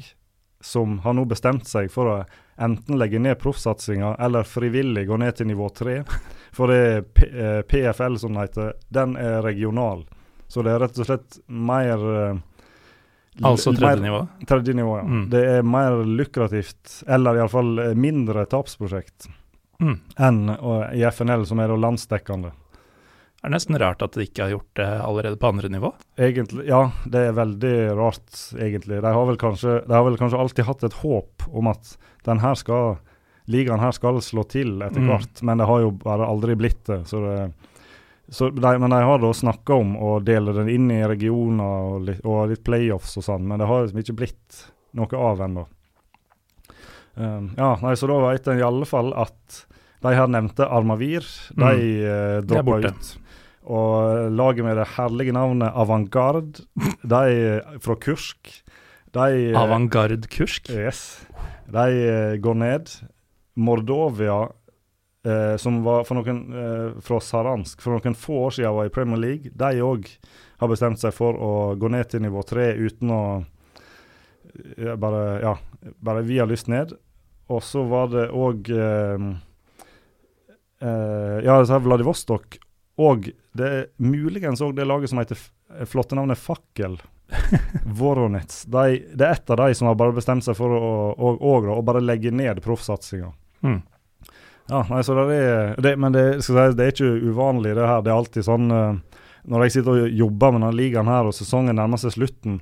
som 0.60 0.98
har 1.04 1.14
nå 1.14 1.24
bestemt 1.30 1.68
seg 1.70 1.92
for 1.94 2.10
å 2.10 2.14
enten 2.58 2.98
legge 2.98 3.20
ned 3.22 3.38
proffsatsinga 3.38 4.16
eller 4.18 4.48
frivillig 4.48 5.06
gå 5.06 5.18
ned 5.20 5.36
til 5.38 5.46
nivå 5.50 5.68
tre? 5.70 6.00
For 6.56 6.72
det 6.72 6.78
er 6.82 7.02
P 7.06 7.28
eh, 7.28 7.60
PFL, 7.68 8.18
som 8.18 8.34
det 8.34 8.48
heter, 8.48 8.72
den 8.88 9.14
er 9.20 9.42
regional. 9.44 10.02
Så 10.48 10.64
det 10.66 10.72
er 10.74 10.82
rett 10.82 10.98
og 10.98 11.06
slett 11.06 11.38
mer 11.46 12.06
eh, 12.14 12.40
Altså 13.46 13.70
tredje 13.70 14.02
nivå? 14.02 14.24
Tredje 14.50 14.74
nivå, 14.74 14.96
ja. 14.98 15.04
Mm. 15.06 15.26
Det 15.30 15.42
er 15.46 15.60
mer 15.62 16.00
lukrativt, 16.02 17.02
eller 17.06 17.38
iallfall 17.38 17.94
mindre 17.94 18.42
tapsprosjekt, 18.50 19.28
Mm. 19.80 20.00
enn 20.18 20.48
i 20.94 21.04
FNL, 21.06 21.44
som 21.46 21.60
er 21.62 21.68
da 21.70 21.76
landsdekkende. 21.78 22.50
Det 23.38 23.46
er 23.46 23.52
nesten 23.54 23.78
rart 23.78 24.02
at 24.02 24.16
de 24.18 24.24
ikke 24.26 24.42
har 24.48 24.50
gjort 24.56 24.72
det 24.80 24.86
allerede 25.06 25.38
på 25.38 25.46
andre 25.52 25.68
nivå. 25.70 25.92
Egentlig, 26.18 26.64
ja, 26.66 26.80
det 27.06 27.20
er 27.28 27.36
veldig 27.36 27.74
rart, 27.94 28.32
egentlig. 28.58 28.98
De 29.04 29.12
har 29.14 29.26
vel 29.28 29.38
kanskje, 29.38 29.76
de 29.86 29.94
har 29.94 30.02
vel 30.08 30.18
kanskje 30.18 30.40
alltid 30.42 30.66
hatt 30.66 30.82
et 30.88 30.96
håp 31.04 31.46
om 31.54 31.70
at 31.70 31.92
den 32.26 32.42
her 32.42 32.58
skal, 32.58 32.96
ligaen 33.46 33.78
her 33.78 33.94
skal 33.94 34.18
slå 34.26 34.42
til 34.50 34.82
etter 34.82 34.98
Mm. 34.98 35.12
hvert, 35.12 35.42
men 35.46 35.58
det 35.62 35.66
har 35.70 35.80
jo 35.86 35.92
bare 35.92 36.26
aldri 36.26 36.56
blitt 36.58 36.82
det. 36.90 37.04
Så 37.06 37.22
det 37.22 37.52
så 38.30 38.50
de, 38.52 38.78
men 38.78 38.90
de 38.90 38.96
har 39.00 39.18
da 39.22 39.30
snakka 39.32 39.72
om 39.80 39.94
å 39.96 40.18
dele 40.20 40.52
den 40.52 40.68
inn 40.68 40.90
i 40.90 41.00
regioner 41.08 41.94
og 41.94 42.02
litt, 42.04 42.20
og 42.26 42.50
litt 42.50 42.64
playoffs 42.64 43.16
og 43.16 43.24
sånn, 43.24 43.46
men 43.48 43.58
det 43.58 43.66
har 43.70 43.86
liksom 43.86 44.02
ikke 44.02 44.16
blitt 44.18 44.58
noe 44.92 45.16
av 45.16 45.40
ennå. 45.46 45.64
Um, 47.18 47.48
ja, 47.58 47.72
nei, 47.82 47.94
så 47.98 48.06
da 48.06 48.18
vet 48.28 48.46
en 48.52 48.60
fall 48.86 49.10
at 49.18 49.64
de 50.04 50.12
her 50.14 50.28
nevnte 50.30 50.66
Armavir, 50.70 51.24
Mm. 51.56 51.64
uh, 51.64 51.72
De 51.74 52.04
uh, 52.06 52.42
droppa 52.46 52.78
ut. 52.86 53.16
Og 53.68 54.30
laget 54.32 54.64
med 54.64 54.76
det 54.78 54.86
herlige 54.96 55.32
navnet 55.34 55.74
Avantgarde, 55.76 56.62
de 57.02 57.60
fra 57.84 57.96
Kursk 58.00 58.62
de, 59.12 59.50
eh, 59.50 59.58
Avantgarde 59.58 60.28
Kursk? 60.30 60.70
Yes. 60.70 61.26
De 61.68 61.84
eh, 62.08 62.36
går 62.40 62.54
ned. 62.62 62.88
Mordovia, 63.58 64.48
eh, 65.26 65.56
som 65.60 65.82
var 65.84 66.04
for 66.08 66.14
noen 66.20 66.40
eh, 66.54 67.00
fra 67.04 67.18
Saransk 67.20 67.82
for 67.82 67.98
noen 67.98 68.14
få 68.16 68.38
år 68.46 68.54
siden 68.56 68.76
var 68.78 68.86
i 68.88 68.94
Premier 68.94 69.18
League, 69.20 69.50
de 69.52 69.82
òg 69.84 70.06
har 70.62 70.68
bestemt 70.72 71.00
seg 71.02 71.12
for 71.12 71.34
å 71.36 71.52
gå 71.76 71.90
ned 71.90 72.08
til 72.08 72.22
nivå 72.24 72.44
tre 72.48 72.70
uten 72.78 73.10
å 73.12 73.22
eh, 74.78 74.94
bare, 74.96 75.40
ja, 75.42 75.56
bare 76.00 76.22
vi 76.24 76.38
har 76.40 76.48
lyst 76.48 76.68
ned. 76.72 76.94
Og 77.48 77.62
så 77.64 77.82
var 77.88 78.10
det 78.12 78.28
òg 78.36 78.70
eh, 78.76 79.28
eh, 80.84 81.36
Ja, 81.46 81.58
så 81.64 81.78
Vladivostok 81.82 82.58
og 82.98 83.28
det 83.54 83.68
er 83.68 83.86
muligens 84.02 84.60
òg 84.64 84.74
det 84.74 84.86
laget 84.88 85.12
som 85.12 85.20
heter 85.20 85.38
flotte 85.86 86.18
navnet 86.18 86.38
Fakkel. 86.38 86.96
Voronets. 88.00 88.64
De, 88.66 89.04
det 89.14 89.26
er 89.26 89.36
ett 89.36 89.50
av 89.50 89.60
de 89.60 89.74
som 89.78 89.86
har 89.86 89.98
bare 90.00 90.16
bestemt 90.16 90.42
seg 90.46 90.56
for 90.58 90.74
å, 90.74 90.88
å, 91.12 91.30
å, 91.36 91.52
å 91.76 91.82
bare 91.86 92.02
legge 92.02 92.32
ned 92.34 92.58
proffsatsinga. 92.64 93.30
Mm. 93.62 93.78
Ja, 94.68 94.82
nei, 94.90 95.04
så 95.06 95.14
det 95.16 95.36
er, 95.36 95.76
det, 95.80 95.94
men 96.00 96.16
det, 96.16 96.24
si, 96.44 96.56
det 96.56 96.88
er 96.88 96.90
ikke 96.90 97.12
uvanlig, 97.30 97.76
det 97.78 97.86
her. 97.86 98.02
Det 98.02 98.12
er 98.12 98.18
alltid 98.18 98.48
sånn 98.48 98.66
eh, 98.74 99.20
Når 99.48 99.64
jeg 99.64 99.76
sitter 99.78 99.94
og 99.94 100.18
jobber 100.24 100.52
med 100.52 100.64
denne 100.64 100.76
ligaen 100.76 101.08
her, 101.12 101.30
og 101.30 101.36
sesongen 101.36 101.78
nærmer 101.78 102.02
seg 102.02 102.16
slutten, 102.16 102.58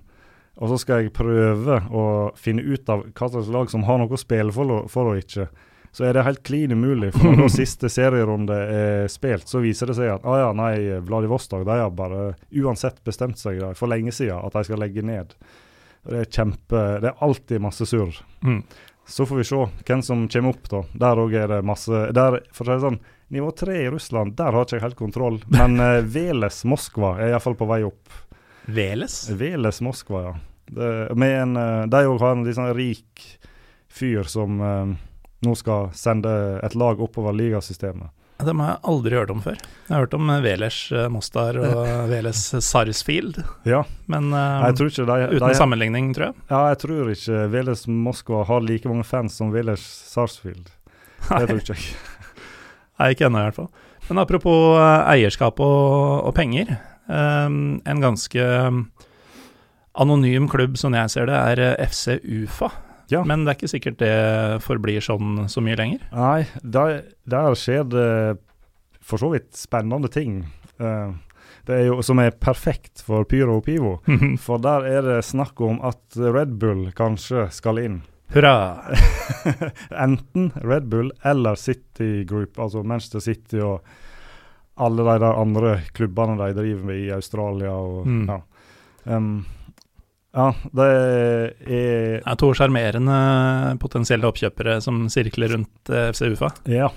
Og 0.57 0.73
så 0.73 0.79
skal 0.81 1.05
jeg 1.05 1.15
prøve 1.17 1.81
å 1.93 2.05
finne 2.41 2.65
ut 2.65 2.89
av 2.89 3.05
hva 3.11 3.29
slags 3.29 3.51
lag 3.53 3.71
som 3.73 3.85
har 3.85 4.01
noe 4.01 4.13
å 4.17 4.21
spille 4.21 4.55
for, 4.57 4.87
for 4.93 5.13
og 5.13 5.21
ikke. 5.21 5.51
Så 5.97 6.05
er 6.05 6.17
det 6.17 6.27
helt 6.27 6.43
klin 6.45 6.73
umulig. 6.73 7.13
For 7.17 7.37
når 7.37 7.53
siste 7.61 7.89
serierunde 7.93 8.57
er 8.57 9.07
spilt, 9.13 9.49
så 9.49 9.63
viser 9.65 9.93
det 9.93 9.99
seg 9.99 10.15
at 10.15 10.27
ah 10.29 10.43
ja, 10.43 10.51
nei, 10.57 10.75
Vladivostok 11.05 11.65
de 11.69 11.79
har 11.81 11.95
bare 11.97 12.35
uansett 12.53 13.03
bestemt 13.05 13.41
seg 13.41 13.63
da, 13.63 13.71
for 13.77 13.93
lenge 13.93 14.13
siden 14.13 14.41
at 14.45 14.57
de 14.57 14.65
skal 14.69 14.81
legge 14.81 15.05
ned. 15.05 15.33
Det 16.07 16.21
er 16.23 16.29
kjempe, 16.31 16.83
det 17.03 17.11
er 17.11 17.25
alltid 17.25 17.65
masse 17.65 17.89
surr. 17.89 18.21
Mm. 18.45 18.61
Så 19.09 19.27
får 19.27 19.37
vi 19.41 19.47
se 19.47 19.63
hvem 19.87 20.03
som 20.03 20.29
kommer 20.29 20.53
opp, 20.53 20.69
da. 20.71 20.83
Der 21.07 21.21
òg 21.23 21.35
er 21.39 21.51
det 21.55 21.63
masse 21.67 22.09
der, 22.15 22.41
For 22.55 22.67
å 22.67 22.69
si 22.69 22.75
det 22.75 22.85
sånn, 22.85 23.01
nivå 23.33 23.51
tre 23.59 23.77
i 23.85 23.91
Russland, 23.91 24.35
der 24.39 24.55
har 24.55 24.67
ikke 24.67 24.79
jeg 24.79 24.85
helt 24.85 24.99
kontroll. 24.99 25.39
Men 25.53 25.79
uh, 25.81 26.03
Veles 26.03 26.65
Moskva 26.67 27.17
er 27.21 27.33
iallfall 27.33 27.59
på 27.59 27.69
vei 27.71 27.81
opp. 27.87 28.17
Veles? 28.67 29.31
Veles 29.31 29.81
Moskva, 29.81 30.23
ja. 30.23 30.37
Det, 30.67 31.15
med 31.15 31.43
en, 31.43 31.57
uh, 31.57 31.87
de 31.87 32.07
òg 32.11 32.19
har 32.19 32.35
en 32.35 32.47
litt 32.47 32.59
sånn 32.59 32.73
rik 32.75 33.23
fyr 33.97 34.27
som 34.29 34.59
eh, 34.61 34.89
nå 35.47 35.53
skal 35.57 35.87
sende 35.97 36.29
et 36.67 36.75
lag 36.77 36.99
oppover 37.01 37.33
ligasystemet. 37.33 38.11
Dem 38.45 38.61
har 38.61 38.75
jeg 38.75 38.81
aldri 38.93 39.17
hørt 39.17 39.31
om 39.33 39.39
før. 39.41 39.57
Jeg 39.87 39.95
har 39.95 40.03
hørt 40.03 40.17
om 40.19 40.33
Velers 40.45 40.81
Mostar 41.09 41.57
og 41.57 41.79
Veles 42.13 42.43
Sarsfield, 42.67 43.39
Ja, 43.65 43.87
men 44.13 44.29
ikke 44.35 45.07
de, 45.09 45.17
uten 45.31 45.47
de, 45.47 45.55
sammenligning, 45.57 46.11
tror 46.13 46.27
jeg. 46.29 46.37
Ja, 46.51 46.61
jeg 46.75 46.81
tror 46.83 47.15
ikke 47.15 47.47
Veles 47.55 47.87
Moskva 47.89 48.43
har 48.51 48.67
like 48.67 48.91
mange 48.91 49.07
fans 49.09 49.39
som 49.41 49.55
Veles 49.55 49.81
Sarsfield. 50.11 50.69
Det 51.31 51.47
tror 51.49 51.63
ikke 51.63 51.79
jeg. 51.79 51.97
Nei, 53.01 53.11
ikke 53.15 53.31
ennå 53.31 53.41
i 53.41 53.49
hvert 53.49 53.61
fall. 53.63 53.73
Men 54.11 54.21
apropos 54.23 54.77
eierskap 54.83 55.65
og, 55.65 56.29
og 56.29 56.37
penger. 56.37 56.77
Um, 57.07 57.79
en 57.87 58.03
ganske 58.03 58.47
um, 58.67 58.87
anonym 59.95 60.49
klubb, 60.51 60.79
som 60.79 60.97
jeg 60.97 61.13
ser 61.13 61.31
det, 61.31 61.37
er 61.53 61.63
uh, 61.63 61.87
FC 61.87 62.19
Ufa. 62.25 62.73
Ja. 63.13 63.23
Men 63.23 63.45
det 63.45 63.53
er 63.53 63.59
ikke 63.61 63.71
sikkert 63.71 64.01
det 64.03 64.17
forblir 64.65 65.05
sånn 65.05 65.45
så 65.51 65.63
mye 65.63 65.79
lenger. 65.79 66.03
Nei, 66.11 66.41
der, 66.63 67.05
der 67.31 67.55
skjer 67.59 67.87
det 67.87 68.09
for 69.07 69.23
så 69.23 69.31
vidt 69.37 69.53
spennende 69.55 70.11
ting. 70.11 70.41
Uh, 70.83 71.15
det 71.67 71.81
er 71.81 71.89
jo 71.89 72.03
som 72.07 72.19
er 72.23 72.35
perfekt 72.35 73.03
for 73.07 73.27
Pyro 73.27 73.61
og 73.61 73.67
Pivo. 73.67 73.97
For 74.45 74.63
der 74.63 74.87
er 74.87 75.07
det 75.07 75.23
snakk 75.27 75.61
om 75.63 75.81
at 75.87 76.15
Red 76.19 76.59
Bull 76.63 76.91
kanskje 76.95 77.49
skal 77.55 77.83
inn. 77.83 77.97
Hurra! 78.35 78.83
Enten 80.05 80.53
Red 80.63 80.87
Bull 80.91 81.11
eller 81.27 81.59
City 81.59 82.25
Group, 82.27 82.59
altså 82.59 82.83
Manchester 82.83 83.23
City 83.23 83.63
og 83.63 83.87
alle 84.77 85.05
de 85.07 85.19
der 85.23 85.39
andre 85.41 85.75
klubbene 85.97 86.37
de 86.41 86.55
driver 86.59 86.85
med 86.85 86.97
i 87.07 87.11
Australia. 87.15 87.73
Og, 87.73 88.07
Mm. 88.07 88.27
ja. 88.29 88.41
Um, 89.17 89.45
ja, 90.37 90.51
det 90.75 90.85
er 90.85 91.53
Det 91.65 92.23
er 92.27 92.35
to 92.37 92.51
sjarmerende 92.53 93.79
potensielle 93.81 94.27
oppkjøpere 94.29 94.81
som 94.85 95.07
sirkler 95.09 95.55
rundt 95.55 95.91
eh, 95.91 96.11
FC 96.13 96.27
Ufa. 96.35 96.51
Ja, 96.69 96.91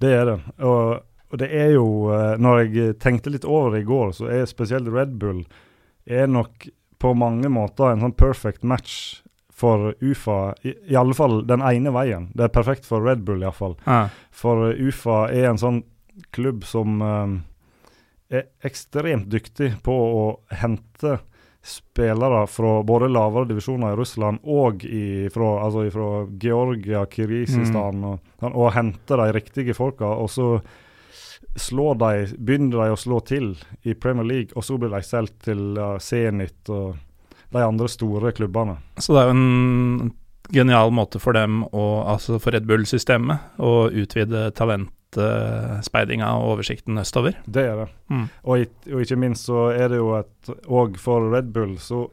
det 0.00 0.12
er 0.14 0.24
det. 0.28 0.36
Og, 0.62 1.00
og 1.32 1.38
det 1.40 1.48
er 1.50 1.72
jo 1.74 1.86
eh, 2.14 2.36
Når 2.38 2.60
jeg 2.74 2.98
tenkte 3.02 3.30
litt 3.34 3.44
over 3.48 3.72
det 3.74 3.82
i 3.82 3.88
går, 3.88 4.12
så 4.14 4.28
er 4.30 4.46
spesielt 4.46 4.86
Red 4.92 5.16
Bull 5.18 5.42
er 6.06 6.26
nok 6.30 6.68
på 7.00 7.14
mange 7.16 7.48
måter 7.48 7.90
en 7.94 8.00
sånn 8.04 8.14
perfect 8.16 8.62
match 8.62 9.22
for 9.60 9.90
UFA, 10.00 10.54
i, 10.64 10.72
i 10.88 10.96
alle 10.96 11.12
fall 11.16 11.42
den 11.48 11.60
ene 11.60 11.90
veien. 11.92 12.30
Det 12.36 12.46
er 12.46 12.52
perfekt 12.54 12.86
for 12.88 13.02
Red 13.04 13.24
Bull, 13.26 13.42
iallfall. 13.44 13.74
Ja. 13.86 14.06
For 14.32 14.70
UFA 14.72 15.26
er 15.32 15.50
en 15.50 15.58
sånn 15.60 15.82
klubb 16.34 16.64
som 16.68 17.00
eh, 17.02 18.38
er 18.40 18.46
ekstremt 18.66 19.30
dyktig 19.32 19.74
på 19.84 19.94
å 19.94 20.24
hente 20.62 21.18
spillere 21.62 22.46
fra 22.48 22.82
både 22.82 23.10
lavere 23.12 23.48
divisjoner 23.50 23.92
i 23.92 23.96
Russland 23.98 24.38
og 24.48 24.84
i, 24.84 25.28
fra, 25.32 25.48
altså 25.66 25.84
Georgia, 26.40 27.04
Kirgisistan, 27.10 28.04
og, 28.04 28.30
sånn, 28.40 28.56
og 28.56 28.72
hente 28.72 29.18
de 29.20 29.26
riktige 29.36 29.76
folka. 29.76 30.08
Og 30.08 30.30
så 30.32 30.48
slår 31.60 32.00
de, 32.00 32.12
begynner 32.38 32.86
de 32.86 32.94
å 32.94 33.00
slå 33.00 33.20
til 33.28 33.52
i 33.82 33.94
Premier 33.94 34.26
League, 34.26 34.56
og 34.56 34.64
så 34.64 34.78
blir 34.80 34.94
de 34.94 35.02
solgt 35.04 35.42
til 35.50 35.76
Zenit 36.00 36.72
og 36.72 36.96
de 37.50 37.66
andre 37.66 37.90
store 37.90 38.32
klubbene. 38.32 38.78
Så 38.96 39.16
det 39.16 39.22
er 39.24 39.30
jo 39.30 39.36
en 39.36 40.12
genial 40.54 40.92
måte 40.94 41.20
for 41.22 41.36
dem, 41.36 41.64
å, 41.66 42.06
altså 42.08 42.38
for 42.42 42.54
Red 42.54 42.66
Bull-systemet, 42.70 43.58
å 43.62 43.90
utvide 43.90 44.48
talentspeidinga 45.16 46.28
og 46.38 46.54
oversikten 46.56 46.98
østover. 47.02 47.36
Det 47.46 47.64
er 47.66 47.76
det. 47.84 47.88
Mm. 48.10 48.26
Og, 48.44 48.64
og 48.94 49.00
ikke 49.04 49.16
minst 49.20 49.46
så 49.48 49.68
er 49.74 49.88
det 49.92 49.98
jo 50.00 50.12
et 50.18 50.50
Og 50.68 50.96
for 51.00 51.30
Red 51.32 51.52
Bull 51.54 51.76
så 51.82 52.06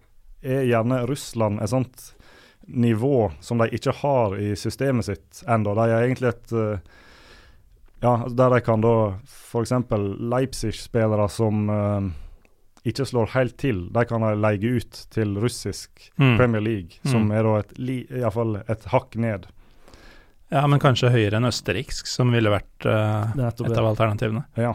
er 0.44 0.66
gjerne 0.70 1.02
Russland 1.10 1.62
et 1.62 1.70
sånt 1.72 2.14
nivå 2.68 3.32
som 3.42 3.58
de 3.62 3.70
ikke 3.72 3.94
har 4.02 4.36
i 4.40 4.54
systemet 4.60 5.08
sitt 5.08 5.44
ennå. 5.48 5.74
De 5.78 5.86
er 5.90 6.04
egentlig 6.08 6.34
et 6.34 6.52
eh, 6.54 6.80
Ja, 8.04 8.12
altså 8.24 8.36
der 8.38 8.52
de 8.54 8.60
kan 8.62 8.82
da 8.84 8.92
f.eks. 9.26 9.72
Leipzig-spillere 10.30 11.26
som 11.34 11.64
eh, 11.74 12.10
ikke 12.92 13.06
slår 13.10 13.32
helt 13.34 13.56
til, 13.58 13.80
de 13.96 14.04
kan 14.06 14.22
de 14.22 14.36
leie 14.38 14.76
ut 14.78 15.00
til 15.12 15.34
russisk 15.42 16.12
Mm. 16.18 16.38
Premier 16.38 16.62
League, 16.62 17.00
som 17.06 17.26
Mm. 17.28 17.32
er 17.32 17.44
da 17.44 17.56
et, 17.60 17.72
i 17.80 17.98
hvert 18.22 18.34
fall 18.34 18.56
et 18.68 18.86
hakk 18.94 19.16
ned. 19.16 19.48
Ja, 20.54 20.64
men 20.70 20.80
kanskje 20.80 21.12
høyere 21.12 21.40
enn 21.40 21.50
østerriksk, 21.50 22.08
som 22.08 22.32
ville 22.32 22.52
vært 22.54 22.88
uh, 22.88 23.34
et 23.50 23.64
av 23.64 23.90
alternativene. 23.90 24.46
Ja. 24.60 24.72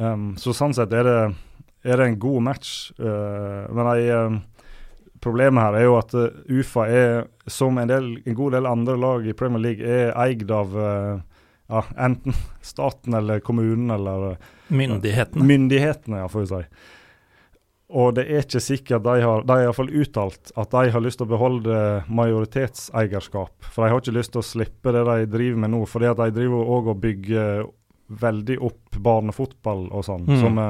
Um, 0.00 0.32
så 0.40 0.54
sånn 0.56 0.72
sett 0.76 0.94
er 0.96 1.04
det, 1.04 1.18
er 1.84 2.00
det 2.00 2.06
en 2.08 2.22
god 2.22 2.46
match. 2.48 2.70
Uh, 2.96 3.68
men 3.68 3.90
jeg, 4.00 4.16
um, 4.16 4.38
problemet 5.22 5.66
her 5.66 5.76
er 5.76 5.84
jo 5.86 5.98
at 5.98 6.16
uh, 6.16 6.40
UFA 6.48 6.86
er, 6.88 7.28
som 7.50 7.76
en, 7.82 7.90
del, 7.90 8.14
en 8.24 8.38
god 8.38 8.56
del 8.56 8.70
andre 8.70 8.96
lag 9.00 9.28
i 9.28 9.36
Premier 9.36 9.62
League, 9.66 9.84
er 9.84 10.16
eid 10.24 10.48
av 10.56 10.72
uh, 10.78 11.20
ja, 11.72 11.84
enten 12.08 12.36
staten 12.64 13.20
eller 13.20 13.44
kommunen 13.44 13.92
eller 13.92 14.32
uh, 14.32 14.50
Myndighetene. 14.72 15.44
myndighetene, 15.44 16.24
ja, 16.24 16.32
får 16.32 16.46
vi 16.46 16.50
si. 16.54 16.64
Og 17.92 18.14
det 18.16 18.24
er 18.24 18.44
ikke 18.46 18.62
sikkert 18.64 19.04
de 19.04 19.18
har 19.20 19.42
De 19.44 19.52
har 19.52 19.66
iallfall 19.66 19.90
uttalt 19.92 20.52
at 20.56 20.72
de 20.72 20.92
har 20.94 21.04
lyst 21.04 21.20
til 21.20 21.28
å 21.28 21.32
beholde 21.34 21.76
majoritetseierskap. 22.08 23.68
For 23.68 23.84
de 23.84 23.92
har 23.92 24.00
ikke 24.00 24.16
lyst 24.16 24.32
til 24.32 24.40
å 24.40 24.46
slippe 24.46 24.94
det 24.96 25.04
de 25.08 25.30
driver 25.34 25.64
med 25.64 25.74
nå. 25.74 25.84
fordi 25.86 26.14
de 26.22 26.30
driver 26.38 26.72
òg 26.76 26.92
og 26.94 27.02
bygger 27.02 27.66
veldig 28.22 28.58
opp 28.64 28.96
barnefotball 29.00 29.86
og 29.90 30.04
sånn. 30.08 30.24
Mm. 30.28 30.40
Som 30.40 30.62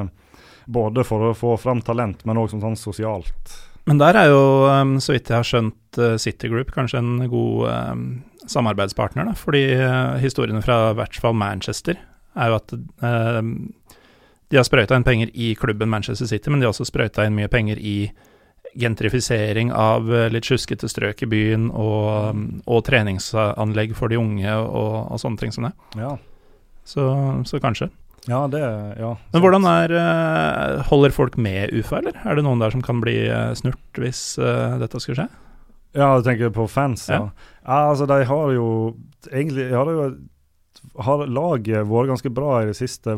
både 0.66 1.05
for 1.07 1.31
å 1.31 1.35
få 1.35 1.57
fram 1.59 1.83
talent, 1.83 2.25
men 2.25 2.39
òg 2.39 2.51
som 2.53 2.62
sånn 2.62 2.79
sosialt. 2.79 3.57
Men 3.89 3.99
der 3.99 4.18
er 4.18 4.31
jo, 4.31 4.43
um, 4.70 4.95
så 5.03 5.16
vidt 5.16 5.31
jeg 5.31 5.39
har 5.41 5.49
skjønt, 5.49 5.99
uh, 5.99 6.14
City 6.23 6.51
Group 6.51 6.70
kanskje 6.75 7.01
en 7.03 7.16
god 7.27 7.64
um, 7.66 8.07
samarbeidspartner, 8.47 9.27
da. 9.27 9.35
Fordi 9.39 9.64
uh, 9.81 10.18
historiene 10.23 10.62
fra 10.62 10.93
i 10.93 10.99
hvert 11.01 11.18
fall 11.18 11.35
Manchester 11.39 11.99
er 12.33 12.49
jo 12.49 12.61
at 12.61 12.75
um, 12.79 13.57
de 14.53 14.59
har 14.61 14.66
sprøyta 14.68 14.98
inn 14.98 15.07
penger 15.07 15.30
i 15.32 15.55
klubben 15.57 15.88
Manchester 15.88 16.28
City, 16.28 16.50
men 16.53 16.61
de 16.61 16.66
har 16.68 16.74
også 16.74 16.84
sprøyta 16.84 17.24
inn 17.24 17.36
mye 17.38 17.48
penger 17.48 17.80
i 17.80 17.96
gentrifisering 18.78 19.72
av 19.72 20.07
uh, 20.09 20.26
litt 20.32 20.46
sjuskete 20.48 20.88
strøk 20.88 21.24
i 21.24 21.28
byen, 21.28 21.70
og, 21.72 22.05
um, 22.32 22.44
og 22.68 22.84
treningsanlegg 22.86 23.94
for 23.96 24.12
de 24.12 24.20
unge 24.20 24.55
og, 24.61 24.94
og 25.12 25.20
sånne 25.20 25.40
ting 25.40 25.53
som 25.57 25.68
det. 25.68 25.72
Ja, 26.00 26.14
Så, 26.84 27.05
så 27.48 27.61
kanskje. 27.62 27.88
ja 28.28 28.40
det 28.50 28.62
ja. 28.98 29.12
Men 29.32 29.42
hvordan 29.42 29.66
er 29.70 29.92
uh, 29.96 30.82
Holder 30.88 31.11
folk 31.14 31.36
med 31.36 31.72
UFA, 31.72 32.00
eller? 32.00 32.16
Er 32.24 32.36
det 32.36 32.44
noen 32.46 32.61
der 32.62 32.74
som 32.74 32.82
kan 32.84 33.00
bli 33.00 33.16
uh, 33.28 33.53
snurt 33.59 34.00
hvis 34.00 34.36
uh, 34.40 34.78
dette 34.82 35.00
skulle 35.00 35.22
skje? 35.22 35.28
Ja, 35.96 36.14
du 36.16 36.24
tenker 36.24 36.53
på 36.53 36.64
fans, 36.72 37.09
ja. 37.12 37.26
Ja. 37.64 37.80
altså, 37.88 38.07
de 38.09 38.22
har 38.24 38.53
jo 38.57 38.68
egentlig 39.28 39.68
har 39.72 39.90
jo 39.92 40.07
har 40.99 41.26
laget 41.26 41.86
vært 41.88 42.11
ganske 42.12 42.30
bra 42.34 42.62
i 42.62 42.66
de 42.68 42.74
siste. 42.76 43.14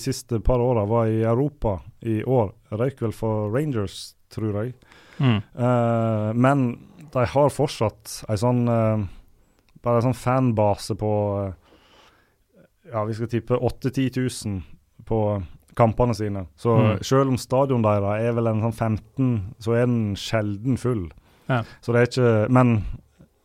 Siste 0.00 0.40
par 0.44 0.60
åra 0.60 0.84
var 0.84 1.06
i 1.08 1.22
Europa 1.22 1.78
i 2.02 2.22
år. 2.24 2.52
Røyk 2.72 3.00
vel 3.02 3.12
for 3.16 3.50
Rangers, 3.54 4.14
tror 4.32 4.62
jeg. 4.62 4.74
Mm. 5.20 5.40
Uh, 5.56 6.30
men 6.34 6.66
de 7.12 7.24
har 7.26 7.50
fortsatt 7.52 8.22
ei 8.30 8.36
sånn 8.40 8.62
uh, 8.68 9.02
Bare 9.84 10.00
en 10.00 10.06
sånn 10.10 10.16
fanbase 10.16 10.94
på 10.96 11.10
uh, 11.36 11.50
Ja, 12.88 13.02
vi 13.04 13.16
skal 13.16 13.28
tippe 13.28 13.58
8000-10 13.58 14.46
000 14.46 14.62
på 15.08 15.18
kampene 15.76 16.14
sine. 16.16 16.46
Så 16.56 16.76
Mm. 16.76 17.02
selv 17.02 17.28
om 17.28 17.36
stadion 17.38 17.82
deres 17.82 18.20
er 18.24 18.32
vel 18.36 18.46
en 18.50 18.60
sånn 18.64 18.74
15, 18.76 19.54
så 19.60 19.76
er 19.76 19.86
den 19.86 20.16
sjelden 20.16 20.76
full. 20.78 21.10
Ja. 21.48 21.62
Så 21.80 21.92
det 21.92 22.00
er 22.00 22.08
ikke 22.10 22.48
Men 22.52 22.84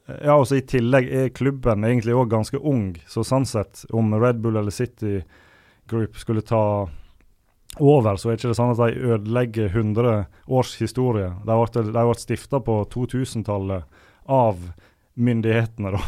ja, 0.06 0.36
også 0.36 0.60
i 0.60 0.66
tillegg 0.70 1.10
er 1.10 1.34
klubben 1.34 1.86
egentlig 1.88 2.14
òg 2.14 2.30
ganske 2.30 2.60
ung, 2.62 2.93
så 3.10 3.24
sånn 3.26 3.47
sett, 3.49 3.88
om 3.89 4.14
Red 4.14 4.38
Bull 4.43 4.60
eller 4.60 4.74
City 4.74 5.24
Group 5.89 6.18
skulle 6.22 6.45
ta 6.45 6.86
over, 7.82 8.16
så 8.16 8.30
er 8.30 8.38
ikke 8.38 8.51
det 8.51 8.58
sånn 8.58 8.74
at 8.76 8.82
de 8.84 9.14
ødelegger 9.16 9.72
100 9.74 10.14
års 10.47 10.76
historie. 10.80 11.32
De 11.43 11.58
ble, 11.58 11.86
de 11.89 12.03
ble 12.06 12.20
stifta 12.22 12.62
på 12.64 12.78
2000-tallet 12.93 13.89
av 14.32 14.62
myndighetene, 15.16 15.95
da. 15.95 16.03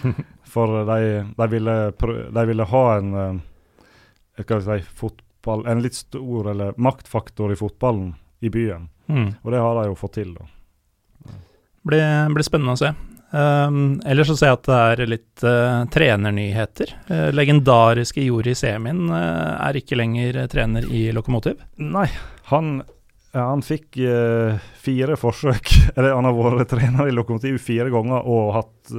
For 0.52 0.82
de, 0.88 0.96
de, 1.36 1.46
ville, 1.48 1.76
de 2.36 2.46
ville 2.48 2.66
ha 2.68 2.82
en 2.96 3.14
eh, 3.20 4.58
si, 4.64 4.80
fotball, 4.96 5.64
en 5.68 5.80
litt 5.84 5.96
stor 5.96 6.50
eller 6.52 6.76
maktfaktor 6.76 7.52
i 7.52 7.56
fotballen 7.56 8.12
i 8.44 8.50
byen. 8.52 8.90
Mm. 9.06 9.30
Og 9.42 9.54
det 9.54 9.62
har 9.62 9.78
de 9.78 9.86
jo 9.88 9.96
fått 9.96 10.18
til, 10.18 10.34
da. 10.36 10.48
Blir, 11.88 12.04
blir 12.34 12.46
spennende 12.46 12.76
å 12.76 12.82
se. 12.82 12.92
Um, 13.32 14.02
ellers 14.04 14.28
så 14.28 14.34
ser 14.36 14.50
jeg 14.50 14.58
at 14.58 14.66
det 14.68 14.78
er 14.78 15.08
litt 15.08 15.44
uh, 15.46 15.84
trenernyheter. 15.92 16.90
Uh, 17.08 17.30
legendariske 17.32 18.26
Jori 18.26 18.52
Semin 18.58 19.06
uh, 19.08 19.56
er 19.56 19.78
ikke 19.80 19.96
lenger 19.96 20.42
trener 20.52 20.84
i 20.92 21.06
Lokomotiv. 21.16 21.62
Nei, 21.80 22.10
han, 22.50 22.82
han 23.32 23.64
fikk 23.64 23.96
fire 24.84 25.16
forsøk. 25.16 25.72
Eller 25.96 26.12
han 26.12 26.28
har 26.28 26.36
vært 26.36 26.74
trener 26.74 27.08
i 27.08 27.16
Lokomotiv 27.16 27.56
fire 27.64 27.88
ganger 27.94 28.28
og 28.28 28.52
hatt, 28.58 28.92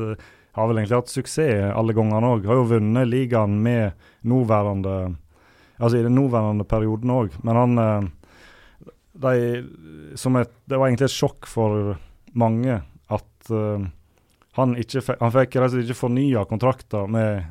har 0.57 0.69
vel 0.69 0.81
egentlig 0.81 1.03
hatt 1.03 1.13
suksess 1.13 1.69
alle 1.69 1.93
gangene 1.93 2.33
òg. 2.33 2.49
Har 2.49 2.63
jo 2.63 2.69
vunnet 2.73 3.09
ligaen 3.09 3.59
med 3.61 3.93
nåværende 4.29 5.19
Altså 5.83 5.97
i 5.97 6.03
den 6.05 6.13
nåværende 6.15 6.63
perioden 6.69 7.09
òg. 7.11 7.33
Men 7.43 7.57
han 7.57 7.79
de, 9.19 9.31
et, 9.65 10.51
Det 10.69 10.77
var 10.77 10.85
egentlig 10.87 11.09
et 11.09 11.15
sjokk 11.15 11.49
for 11.49 11.97
mange 12.39 12.77
at 13.11 13.49
han 14.57 14.77
ikke 14.77 15.01
han 15.07 15.33
fikk 15.33 15.57
rett 15.57 15.71
og 15.71 15.73
slett 15.73 15.89
ikke 15.89 16.01
fornya 16.03 16.45
kontrakta 16.49 17.03
med 17.09 17.43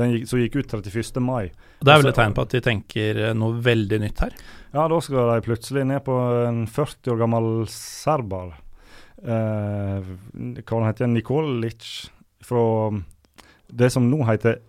den 0.00 0.14
gikk, 0.14 0.28
som 0.30 0.40
gikk 0.40 0.56
ut 0.60 0.74
31. 0.78 1.20
mai. 1.24 1.50
Det 1.80 1.92
er 1.92 2.00
vel 2.00 2.12
et 2.12 2.18
tegn 2.18 2.34
på 2.36 2.46
at 2.46 2.54
de 2.54 2.62
tenker 2.64 3.20
eh, 3.20 3.36
noe 3.36 3.58
veldig 3.64 4.00
nytt 4.02 4.24
her. 4.24 4.36
Ja, 4.72 4.86
da 4.88 5.00
skal 5.02 5.34
de 5.34 5.44
plutselig 5.44 5.84
ned 5.90 6.02
på 6.06 6.16
en 6.46 6.64
40 6.70 7.14
år 7.14 7.20
gammel 7.20 7.50
serber. 7.74 8.54
Eh, 9.20 10.10
hva 10.62 10.78
han 10.78 10.88
heter 10.88 11.10
Nikolic 11.10 11.90
fra 12.46 12.64
det 13.70 13.90
som 13.92 14.08
nå 14.10 14.22
heter 14.28 14.60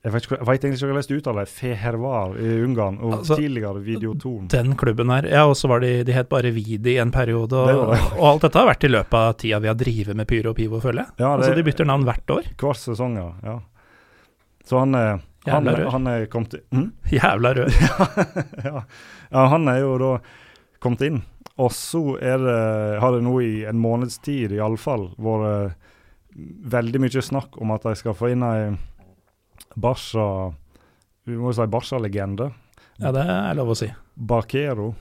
Jeg 0.00 0.14
vet, 0.14 0.24
ikke, 0.24 0.36
jeg 0.38 0.46
vet 0.48 0.62
egentlig 0.64 0.78
ikke 0.78 0.88
hvordan 0.88 1.04
det 1.10 1.16
uttales. 1.20 1.50
Fehervar 1.52 2.36
i 2.40 2.52
Ungarn, 2.64 2.94
og 3.04 3.18
Altså, 3.18 3.36
tidligere 3.36 3.82
Videotorn. 3.84 4.46
Den 4.48 4.72
klubben 4.80 5.10
her. 5.12 5.26
Ja, 5.28 5.42
og 5.44 5.58
så 5.60 5.68
var 5.68 5.82
de, 5.84 5.90
de 6.08 6.14
het 6.16 6.30
bare 6.30 6.52
Vidi 6.56 6.94
i 6.94 7.00
en 7.02 7.12
periode. 7.12 7.52
Og, 7.60 7.92
det. 7.92 7.98
og 8.16 8.24
alt 8.30 8.46
dette 8.46 8.62
har 8.62 8.70
vært 8.70 8.86
i 8.88 8.90
løpet 8.94 9.18
av 9.18 9.34
tida 9.42 9.58
vi 9.60 9.68
har 9.68 9.76
drevet 9.76 10.16
med 10.16 10.28
Pyro 10.30 10.54
og 10.54 10.56
Pivo, 10.56 10.80
føler 10.80 11.02
jeg. 11.04 11.12
Ja, 11.20 11.34
det, 11.34 11.34
altså 11.34 11.58
De 11.58 11.66
bytter 11.68 11.90
navn 11.92 12.08
hvert 12.08 12.32
år. 12.38 12.48
Hver 12.64 12.80
sesong, 12.80 13.18
ja. 13.20 13.28
ja. 13.44 13.58
Så 14.64 14.80
han 14.80 14.96
er 14.96 15.20
Jævla 15.44 15.76
rør. 15.76 15.90
han 15.98 16.08
er 16.14 16.26
kommet 16.32 16.56
inn 16.56 16.64
Mm? 16.70 16.88
Jævla 17.18 17.54
rød. 17.60 17.78
ja. 18.70 18.82
ja, 19.30 19.46
han 19.52 19.68
er 19.68 19.82
jo 19.84 19.94
da 20.00 20.14
kommet 20.80 21.04
inn. 21.10 21.22
Og 21.60 21.74
så 21.76 22.16
er 22.24 22.40
det, 22.40 22.60
har 23.04 23.12
det 23.12 23.24
nå 23.26 23.36
i 23.44 23.66
en 23.68 23.80
måneds 23.80 24.16
tid 24.24 24.56
iallfall 24.56 25.10
vært 25.20 25.76
veldig 26.72 27.00
mye 27.04 27.22
snakk 27.24 27.58
om 27.60 27.72
at 27.74 27.84
de 27.84 27.98
skal 28.00 28.16
få 28.16 28.30
inn 28.32 28.46
ei 28.46 28.70
Barca 29.76 30.52
Vi 31.26 31.36
må 31.36 31.50
jo 31.52 31.56
si 31.60 31.66
Barca-legende. 31.70 32.50
Ja, 33.00 33.12
det 33.12 33.22
er 33.28 33.54
lov 33.58 33.70
å 33.72 33.76
si. 33.78 33.88
Bakero 34.16 34.94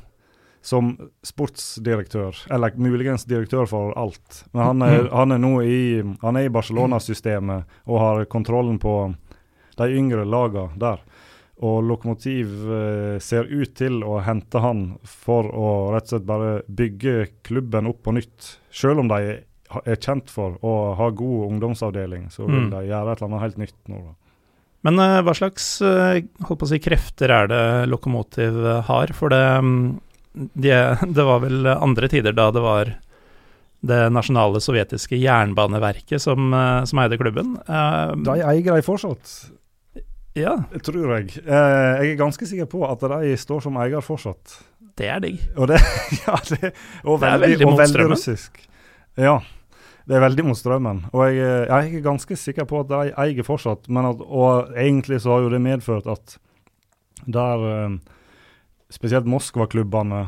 som 0.61 0.91
sportsdirektør, 1.23 2.35
eller 2.51 2.73
muligens 2.75 3.23
direktør 3.25 3.65
for 3.71 3.93
alt. 3.97 4.41
Men 4.51 4.63
han 4.65 4.81
er, 4.83 5.05
han 5.15 5.31
er 5.31 5.39
nå 5.39 5.53
i, 5.63 5.77
er 6.03 6.39
i 6.43 6.51
Barcelona-systemet 6.51 7.63
og 7.87 7.99
har 8.03 8.25
kontrollen 8.31 8.77
på 8.83 8.95
de 9.79 9.87
yngre 9.95 10.25
lagene 10.27 10.75
der. 10.79 10.99
Og 11.63 11.81
Lokomotiv 11.87 12.51
eh, 12.71 13.17
ser 13.23 13.47
ut 13.51 13.73
til 13.75 14.03
å 14.03 14.19
hente 14.23 14.59
han 14.63 14.97
for 15.03 15.47
å 15.47 15.69
rett 15.95 16.07
og 16.07 16.13
slett 16.13 16.27
bare 16.27 16.51
bygge 16.67 17.15
klubben 17.47 17.87
opp 17.89 18.03
på 18.05 18.13
nytt. 18.15 18.53
Selv 18.71 18.99
om 19.03 19.09
de 19.11 19.19
er 19.85 19.99
kjent 19.99 20.31
for 20.31 20.55
å 20.63 20.75
ha 20.99 21.09
god 21.11 21.49
ungdomsavdeling, 21.53 22.29
så 22.31 22.45
vil 22.47 22.67
Mm. 22.67 22.69
de 22.75 22.85
gjøre 22.91 23.11
et 23.11 23.21
eller 23.21 23.27
annet 23.31 23.41
helt 23.47 23.57
nytt 23.63 23.79
nå. 23.91 23.99
da. 24.07 24.13
Men 24.87 24.99
uh, 25.01 25.19
hva 25.27 25.33
slags 25.35 25.65
uh, 25.83 26.19
holdt 26.47 26.61
på 26.61 26.67
å 26.67 26.71
si, 26.71 26.79
krefter 26.79 27.31
er 27.35 27.49
det 27.51 27.63
Lokomotiv 27.91 28.55
eh, 28.63 28.81
har? 28.87 29.11
For 29.17 29.33
det, 29.33 29.41
mm, 29.59 29.99
de, 30.55 30.71
det 31.17 31.25
var 31.27 31.41
vel 31.43 31.67
andre 31.73 32.07
tider 32.11 32.35
da 32.37 32.49
det 32.55 32.63
var 32.63 32.93
det 33.79 33.99
nasjonale 34.11 34.59
sovjetiske 34.63 35.15
jernbaneverket 35.19 36.19
som, 36.19 36.51
som 36.87 36.99
eide 36.99 37.15
klubben. 37.19 37.53
Eh, 37.63 38.15
De 38.27 38.33
eier 38.43 38.73
de 38.75 38.83
fortsatt, 38.83 39.35
ja, 40.39 40.57
tror 40.83 41.13
jeg. 41.17 41.29
Eh, 41.43 41.91
jeg 42.03 42.11
er 42.13 42.17
ganske 42.19 42.47
sikker 42.47 42.67
på 42.71 42.83
at 42.87 43.03
de 43.03 43.35
står 43.39 43.63
som 43.67 43.79
eier 43.83 44.03
fortsatt. 44.03 44.57
det 44.99 45.07
er 45.11 45.23
digg. 45.23 45.39
Og 45.55 45.67
det, 45.71 45.79
ja, 46.25 46.35
det, 46.51 46.73
og 47.03 47.19
Det 47.19 47.29
er 47.29 47.39
veldig, 47.39 47.47
veldig 47.47 47.65
og 47.67 47.71
mot 47.71 47.79
veldig 47.83 47.93
strømmen. 47.95 48.15
russisk. 48.19 48.59
Ja, 49.19 49.37
det 50.07 50.17
er 50.17 50.23
veldig 50.23 50.45
mot 50.47 50.57
strømmen. 50.57 51.01
Og 51.11 51.25
jeg, 51.27 51.41
eh, 51.43 51.65
jeg 51.69 51.97
er 51.99 52.05
ganske 52.05 52.37
sikker 52.39 52.67
på 52.69 52.83
at 52.83 52.91
de 52.91 53.15
eier 53.25 53.47
fortsatt, 53.47 53.89
men 53.89 54.11
at, 54.11 54.21
og 54.21 54.71
egentlig 54.77 55.21
så 55.23 55.35
har 55.35 55.45
jo 55.45 55.53
det 55.53 55.61
medført 55.63 56.07
at 56.09 56.37
der 57.27 57.65
eh, 57.71 57.97
spesielt 58.93 59.29
Moskva-klubbene 59.29 60.27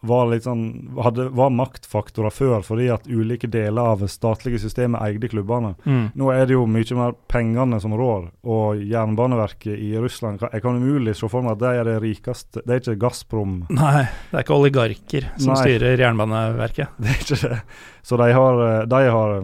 var 0.00 0.32
sånn, 0.40 0.64
hadde, 1.04 1.26
var 1.36 1.50
maktfaktorer 1.52 2.32
før, 2.32 2.62
fordi 2.64 2.86
at 2.92 3.08
ulike 3.10 3.50
deler 3.52 3.92
av 3.92 4.04
statlige 4.08 4.62
systemet 4.62 5.02
eide 5.04 5.28
klubbene. 5.28 5.74
Mm. 5.84 6.06
Nå 6.16 6.30
er 6.32 6.46
det 6.48 6.56
jo 6.56 6.64
mye 6.70 6.96
mer 6.96 7.16
pengene 7.28 7.80
som 7.82 7.94
rår, 7.98 8.30
og 8.48 8.80
Jernbaneverket 8.80 9.76
i 9.76 9.92
Russland 10.00 10.40
Jeg 10.40 10.62
kan 10.64 10.78
umulig 10.80 11.14
se 11.18 11.28
for 11.28 11.44
meg 11.44 11.58
at 11.58 11.62
de 11.62 11.80
er 11.80 11.88
det 11.88 11.98
rikeste 12.02 12.62
Det 12.64 12.72
er 12.72 12.80
ikke 12.80 13.00
Gazprom 13.02 13.54
Nei, 13.68 14.06
det 14.30 14.38
er 14.38 14.44
ikke 14.44 14.56
oligarker 14.56 15.26
som 15.36 15.52
Nei. 15.52 15.60
styrer 15.60 16.00
Jernbaneverket. 16.00 16.94
Det 17.00 17.10
er 17.10 17.20
ikke 17.24 17.40
det. 17.50 17.60
Så 18.06 18.16
de 18.20 18.32
har, 18.32 18.60
eh, 18.64 18.82
de 18.88 19.00
har, 19.12 19.36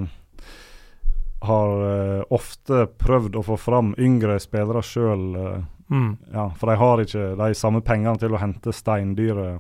har 1.51 1.87
eh, 1.91 2.25
ofte 2.33 2.87
prøvd 3.05 3.37
å 3.37 3.45
få 3.45 3.61
fram 3.61 3.93
yngre 4.01 4.39
spillere 4.41 4.83
sjøl. 4.85 5.27
Mm. 5.93 6.17
Ja, 6.33 6.49
for 6.59 6.71
de 6.71 6.81
har 6.81 7.03
ikke 7.03 7.31
de 7.39 7.55
samme 7.59 7.83
pengene 7.85 8.17
til 8.21 8.35
å 8.35 8.41
hente 8.41 8.73
steindyre 8.75 9.59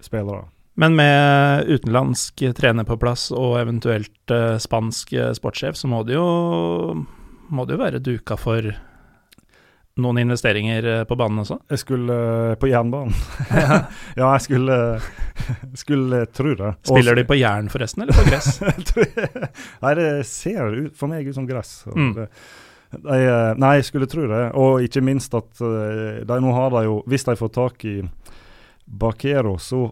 spillere. 0.00 0.46
Men 0.78 0.94
med 0.94 1.66
utenlandsk 1.66 2.44
trener 2.54 2.86
på 2.86 2.96
plass 3.02 3.32
og 3.34 3.56
eventuelt 3.58 4.30
uh, 4.30 4.60
spansk 4.62 5.10
eh, 5.12 5.32
sportssjef, 5.34 5.74
så 5.74 5.90
må 5.90 6.04
det 6.06 6.14
jo 6.14 6.28
må 7.48 7.64
det 7.66 7.74
jo 7.74 7.80
være 7.80 8.02
duka 8.04 8.36
for 8.38 8.68
noen 9.98 10.20
investeringer 10.22 10.86
eh, 10.86 11.00
på 11.08 11.16
banen 11.18 11.42
også. 11.42 11.58
Jeg 11.72 11.82
skulle 11.82 12.18
på 12.62 12.70
jernbanen. 12.70 13.16
ja, 13.50 13.80
jeg 14.36 14.44
skulle, 14.44 14.78
skulle 15.82 16.22
tro 16.30 16.54
det. 16.60 16.72
Spiller 16.86 17.18
de 17.18 17.26
på 17.26 17.40
jern 17.40 17.72
forresten, 17.72 18.04
eller 18.04 18.14
på 18.14 18.28
gress? 18.28 18.60
nei, 19.82 19.94
det 19.98 20.08
ser 20.30 20.78
ut, 20.78 20.94
for 20.94 21.10
meg 21.10 21.26
ut 21.26 21.40
som 21.40 21.48
gress. 21.48 21.80
Mm. 21.90 22.12
Det, 22.20 22.28
de, 22.94 23.18
nei, 23.58 23.74
jeg 23.80 23.90
skulle 23.90 24.08
tro 24.10 24.30
det. 24.30 24.44
Og 24.62 24.86
ikke 24.86 25.02
minst 25.04 25.34
at 25.34 25.50
de 25.58 26.38
nå 26.40 26.54
har 26.56 26.70
de 26.72 26.86
jo 26.86 27.02
Hvis 27.10 27.26
de 27.26 27.34
får 27.36 27.50
tak 27.52 27.84
i 27.84 27.98
Bakero, 28.88 29.58
så 29.58 29.90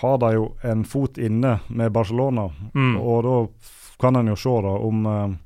har 0.00 0.18
de 0.18 0.32
jo 0.34 0.46
en 0.62 0.84
fot 0.84 1.18
inne 1.18 1.58
med 1.68 1.92
Barcelona. 1.92 2.48
Mm. 2.74 2.96
Og 3.00 3.22
da 3.24 3.36
kan 4.00 4.16
en 4.16 4.30
jo 4.32 4.36
se 4.38 4.54
da 4.64 4.72
om 4.88 5.06
eh, 5.06 5.36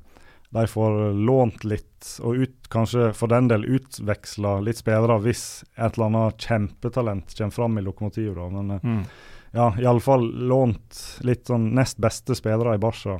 de 0.53 0.65
får 0.69 0.97
lånt 1.17 1.63
litt, 1.65 1.89
og 2.21 2.35
ut, 2.45 2.55
kanskje 2.69 3.09
for 3.17 3.31
den 3.31 3.47
del 3.49 3.65
utveksla 3.65 4.59
litt 4.61 4.77
spillere 4.83 5.17
hvis 5.23 5.63
et 5.73 5.95
eller 5.95 6.09
annet 6.11 6.45
kjempetalent 6.47 7.33
kommer 7.37 7.55
fram 7.55 7.77
i 7.79 7.85
lokomotivet. 7.85 8.37
da, 8.37 8.49
Men 8.49 8.71
eh, 8.71 8.83
Mm. 8.83 9.03
ja, 9.51 9.67
iallfall 9.79 10.27
lånt 10.47 11.19
litt 11.21 11.47
sånn 11.47 11.71
nest 11.73 11.97
beste 11.97 12.35
spillere 12.35 12.75
i 12.75 12.81
Barca. 12.81 13.19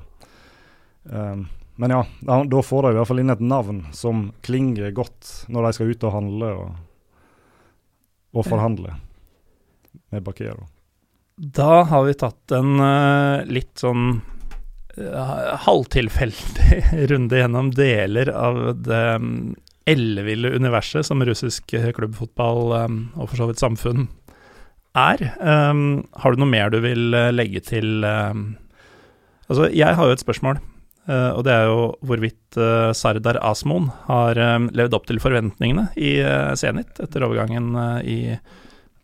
Um, 1.03 1.47
men 1.75 1.89
ja, 1.89 2.05
da, 2.21 2.43
da 2.43 2.61
får 2.61 2.83
de 2.83 2.91
i 2.91 2.97
hvert 2.99 3.07
fall 3.09 3.19
inn 3.19 3.33
et 3.33 3.41
navn 3.41 3.81
som 3.91 4.31
klinger 4.41 4.91
godt 4.95 5.45
når 5.49 5.65
de 5.65 5.73
skal 5.73 5.89
ut 5.89 6.03
og 6.07 6.13
handle 6.13 6.51
og, 6.53 6.75
og 8.33 8.45
forhandle 8.47 8.93
med 10.13 10.23
Bakero. 10.25 10.67
Da 11.35 11.83
har 11.89 12.05
vi 12.05 12.15
tatt 12.17 12.53
en 12.53 12.77
uh, 12.79 13.43
litt 13.49 13.81
sånn 13.81 14.19
uh, 14.97 15.37
halvtilfeldig 15.65 16.81
runde 17.11 17.39
gjennom 17.41 17.71
deler 17.73 18.29
av 18.29 18.59
det 18.85 19.05
um, 19.17 19.53
elleville 19.89 20.53
universet 20.55 21.03
som 21.03 21.23
russisk 21.25 21.73
klubbfotball 21.73 22.75
um, 22.85 22.99
og 23.17 23.31
for 23.31 23.41
så 23.41 23.49
vidt 23.49 23.63
samfunn 23.63 24.05
er. 24.95 25.25
Um, 25.41 26.05
har 26.21 26.31
du 26.31 26.43
noe 26.43 26.53
mer 26.53 26.71
du 26.71 26.79
vil 26.85 27.09
uh, 27.17 27.33
legge 27.33 27.63
til 27.73 28.05
Altså, 29.43 29.65
jeg 29.75 29.97
har 29.97 30.07
jo 30.07 30.13
et 30.15 30.21
spørsmål, 30.23 30.61
Uh, 31.03 31.35
og 31.35 31.41
det 31.43 31.51
er 31.51 31.65
jo 31.67 31.79
hvorvidt 32.07 32.55
uh, 32.55 32.93
Sardar 32.95 33.35
Asmoen 33.43 33.89
har 34.05 34.39
um, 34.39 34.69
levd 34.71 34.93
opp 34.95 35.09
til 35.09 35.19
forventningene 35.19 35.89
i 35.99 36.13
uh, 36.23 36.53
etter 36.55 37.25
overgangen 37.27 37.73
i 38.07 38.37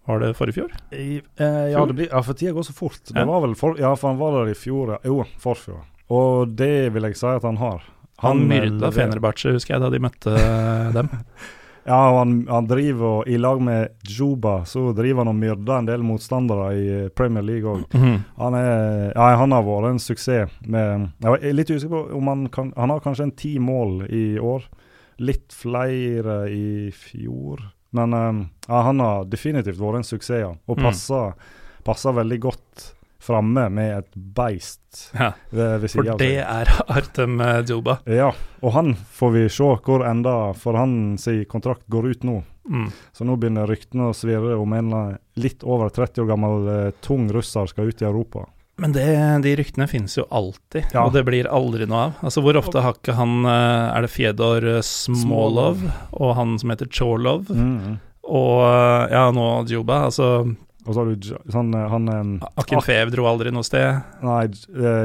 Var 0.09 0.23
det 0.23 0.31
forrige 0.39 0.57
fjor? 0.57 0.71
I, 0.95 1.19
eh, 1.37 1.61
ja, 1.75 1.85
det 1.85 1.93
blir, 1.99 2.09
ja, 2.09 2.21
for 2.25 2.33
tida 2.39 2.55
går 2.57 2.65
så 2.65 2.73
fort. 2.73 2.99
Det 3.13 3.25
var 3.29 3.43
vel 3.45 3.53
for, 3.59 3.77
ja, 3.79 3.91
for 3.99 4.09
han 4.09 4.17
var 4.21 4.39
der 4.39 4.51
i 4.51 4.57
fjor. 4.57 4.95
Jo, 5.05 5.21
forfjor. 5.39 5.83
Og 6.09 6.55
det 6.57 6.89
vil 6.95 7.05
jeg 7.11 7.17
si 7.19 7.29
at 7.29 7.45
han 7.45 7.61
har. 7.61 7.85
Han 8.19 8.41
han 8.41 8.49
myrda 8.49 8.89
Fenerbahçe, 8.91 9.53
husker 9.55 9.75
jeg, 9.77 9.81
da 9.85 9.89
de 9.93 10.01
møtte 10.03 10.33
eh, 10.35 10.91
dem. 10.97 11.13
Ja, 11.89 11.95
han, 12.19 12.43
han 12.51 12.67
driver 12.69 13.05
og, 13.21 13.29
I 13.31 13.37
lag 13.39 13.61
med 13.65 13.95
Juba 14.05 14.59
så 14.67 14.91
driver 14.93 15.23
han 15.23 15.31
og 15.31 15.37
myrder 15.39 15.79
en 15.79 15.87
del 15.87 16.03
motstandere 16.05 16.67
i 16.77 16.83
eh, 16.97 17.07
Premier 17.17 17.41
League 17.47 17.65
òg. 17.71 17.95
Han, 18.37 18.57
er- 18.59 19.07
ja, 19.15 19.29
han 19.39 19.55
har 19.55 19.63
vært 19.65 19.87
en 19.95 20.01
suksess. 20.03 20.51
Med, 20.69 21.07
jeg 21.23 21.39
er 21.49 21.55
litt 21.57 21.71
usikker 21.71 21.95
på 21.95 22.19
om 22.19 22.29
han 22.29 22.43
kan 22.53 22.73
Han 22.77 22.93
har 22.93 23.01
kanskje 23.01 23.25
en 23.29 23.33
ti 23.39 23.55
mål 23.63 24.03
i 24.13 24.25
år. 24.37 24.67
Litt 25.23 25.55
flere 25.55 26.43
i 26.53 26.91
fjor 26.93 27.63
Men 27.91 28.13
eh, 28.13 28.45
ja, 28.67 28.81
han 28.85 28.99
har 29.03 29.25
definitivt 29.25 29.79
vært 29.81 30.01
en 30.03 30.07
suksess, 30.07 30.41
ja. 30.43 30.53
og 30.67 30.77
Mm. 30.77 30.85
passer, 30.85 31.33
passer 31.83 32.13
veldig 32.13 32.39
godt 32.39 32.87
framme 33.19 33.65
med 33.69 33.97
et 33.97 34.13
beist 34.15 35.09
Ja, 35.13 35.33
ved, 35.51 35.81
ved 35.81 35.89
for 35.91 36.03
sida 36.03 36.13
av 36.13 36.19
det 36.21 36.37
er 36.39 36.69
Artem 36.87 37.41
eh, 37.41 37.57
Djuba. 37.67 37.97
Ja, 38.07 38.29
og 38.61 38.73
han 38.77 38.93
får 38.95 39.33
vi 39.35 39.41
se 39.51 39.71
hvor 39.85 40.05
enda, 40.07 40.53
for 40.53 40.77
hans 40.79 41.27
kontrakt 41.51 41.87
går 41.91 42.11
ut 42.13 42.23
nå. 42.23 42.37
Mm. 42.69 42.87
Så 43.11 43.25
nå 43.25 43.35
begynner 43.41 43.67
ryktene 43.67 44.11
å 44.11 44.15
svirre 44.15 44.55
om 44.61 44.73
en 44.77 44.93
litt 45.41 45.63
over 45.65 45.89
30 45.89 46.23
år 46.23 46.29
gammel 46.29 46.69
eh, 46.75 46.91
tung 47.01 47.27
russer 47.33 47.67
skal 47.67 47.89
ut 47.89 48.01
i 48.01 48.07
Europa. 48.07 48.45
Men 48.79 48.93
det, 48.95 49.05
de 49.43 49.55
ryktene 49.59 49.87
finnes 49.91 50.15
jo 50.17 50.23
alltid, 50.31 50.85
Ja. 50.93 51.03
og 51.05 51.13
det 51.13 51.25
blir 51.27 51.47
aldri 51.51 51.85
noe 51.89 52.05
av. 52.09 52.13
Altså 52.23 52.41
Hvor 52.45 52.55
ofte 52.59 52.81
har 52.81 52.93
ikke 52.97 53.15
han 53.17 53.43
eh, 53.45 53.97
Er 53.97 54.01
det 54.05 54.09
Fjedor 54.13 54.63
eh, 54.77 54.81
Smolov 54.81 55.83
og 56.13 56.35
han 56.35 56.57
som 56.59 56.69
heter 56.73 56.87
Chorlov, 56.91 57.49
Mm. 57.49 57.99
og 58.23 58.57
eh, 58.63 59.11
ja, 59.13 59.25
nå 59.35 59.65
Djuba. 59.67 60.05
Altså 60.09 60.55
Og 60.87 60.93
så 60.95 61.03
har 61.03 61.09
du 61.11 61.27
han, 61.35 61.51
sånn, 61.51 61.73
eh, 61.75 61.89
han 61.91 62.39
Akinfev 62.57 63.11
dro 63.11 63.25
aldri 63.29 63.51
noe 63.51 63.63
sted. 63.67 63.99
Nei, 64.23 64.47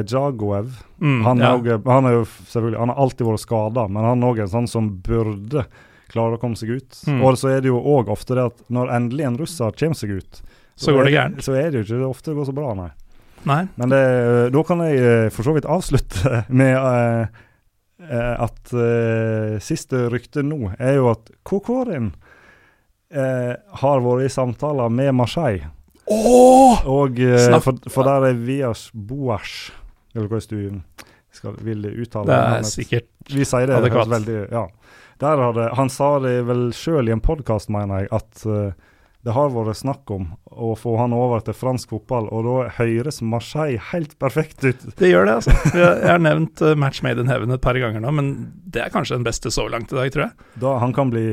Jagoev. 0.06 0.70
Mm, 1.00 1.24
Han, 1.24 1.38
ja. 1.42 1.54
er 1.58 1.80
han 1.90 2.06
er 2.06 2.14
jo 2.20 2.24
selvfølgelig 2.48 2.78
Han 2.78 2.88
har 2.94 2.96
alltid 3.04 3.26
vært 3.26 3.42
skada, 3.44 3.88
men 3.90 4.04
han 4.06 4.22
er 4.22 4.30
òg 4.32 4.40
en 4.46 4.52
sånn 4.54 4.68
som 4.70 4.88
burde 5.04 5.66
klare 6.14 6.36
å 6.36 6.40
komme 6.40 6.56
seg 6.56 6.70
ut. 6.78 7.00
Mm. 7.08 7.22
Og 7.26 7.36
så 7.40 7.50
er 7.56 7.60
det 7.64 7.72
jo 7.72 7.80
òg 7.80 8.08
ofte 8.12 8.36
det 8.38 8.44
at 8.52 8.60
når 8.70 8.92
endelig 8.94 9.24
en 9.26 9.38
russer 9.40 9.72
kommer 9.74 9.98
seg 9.98 10.10
ut, 10.20 10.42
Så 10.76 10.92
går 10.94 11.04
det 11.08 11.12
gærent. 11.14 11.42
Så 11.42 11.54
er 11.58 11.70
det 11.70 11.82
jo 11.82 11.84
ikke 11.86 12.08
ofte 12.10 12.30
det 12.32 12.36
går 12.38 12.46
så 12.48 12.54
bra, 12.54 12.74
nei. 12.74 12.90
Nei. 13.48 13.62
Men 13.76 13.92
det, 13.92 14.04
da 14.54 14.62
kan 14.66 14.82
jeg 14.86 15.00
eh, 15.00 15.30
for 15.34 15.46
så 15.46 15.54
vidt 15.56 15.68
avslutte 15.68 16.44
med 16.60 16.76
uh, 16.80 17.26
at 18.44 18.74
uh, 18.74 19.56
siste 19.64 20.06
rykte 20.12 20.44
nå 20.44 20.74
er 20.78 20.98
jo 20.98 21.10
at 21.12 21.30
Kokorin 21.46 22.12
uh, 23.14 23.52
har 23.84 24.04
vært 24.04 24.28
i 24.28 24.32
samtaler 24.32 24.92
med 24.92 25.14
Marseille. 25.20 25.70
Og 26.04 27.20
eh, 27.20 27.60
for, 27.64 27.78
for 27.88 28.04
der 28.04 28.26
er 28.28 28.40
Vias 28.44 28.90
Boas 28.92 29.72
Eller 30.12 30.28
hvordan 30.28 30.50
du 30.50 30.98
skal, 31.32 31.54
vil 31.64 31.86
uttale 31.88 32.28
Det 32.28 32.40
er 32.58 32.66
sikkert 32.68 33.08
Vi 33.32 33.46
sier 33.48 33.70
det. 33.70 33.78
adekvat. 33.78 34.10
veldig, 34.12 34.34
ja. 34.52 34.66
Der 35.24 35.40
hadde, 35.40 35.70
han 35.78 35.88
sa 35.88 36.18
det 36.20 36.42
vel 36.44 36.66
sjøl 36.76 37.08
i 37.08 37.14
en 37.14 37.22
podkast, 37.24 37.70
mener 37.72 38.04
jeg, 38.04 38.10
at 38.12 38.44
det 39.24 39.32
har 39.32 39.52
vært 39.54 39.78
snakk 39.80 40.10
om 40.12 40.26
å 40.44 40.74
få 40.76 40.98
han 41.00 41.14
over 41.16 41.40
til 41.44 41.56
fransk 41.56 41.94
fotball, 41.94 42.28
og 42.28 42.44
da 42.44 42.56
høres 42.76 43.22
Marseille 43.24 43.80
helt 43.92 44.12
perfekt 44.20 44.60
ut. 44.66 44.84
Det 45.00 45.08
gjør 45.08 45.30
det, 45.30 45.38
altså. 45.40 45.54
Jeg 45.72 46.10
har 46.10 46.20
nevnt 46.20 46.60
eh, 46.60 46.76
Match 46.78 47.00
Made 47.06 47.24
in 47.24 47.32
Heaven 47.32 47.54
et 47.56 47.64
par 47.64 47.78
ganger 47.80 48.04
nå, 48.04 48.12
men 48.14 48.30
det 48.68 48.84
er 48.84 48.92
kanskje 48.92 49.16
den 49.16 49.26
beste 49.26 49.52
så 49.54 49.64
langt 49.72 49.94
i 49.94 49.98
dag, 49.98 50.12
tror 50.12 50.26
jeg. 50.26 50.50
Da 50.60 50.76
Han 50.82 50.92
kan 50.96 51.10
bli 51.14 51.24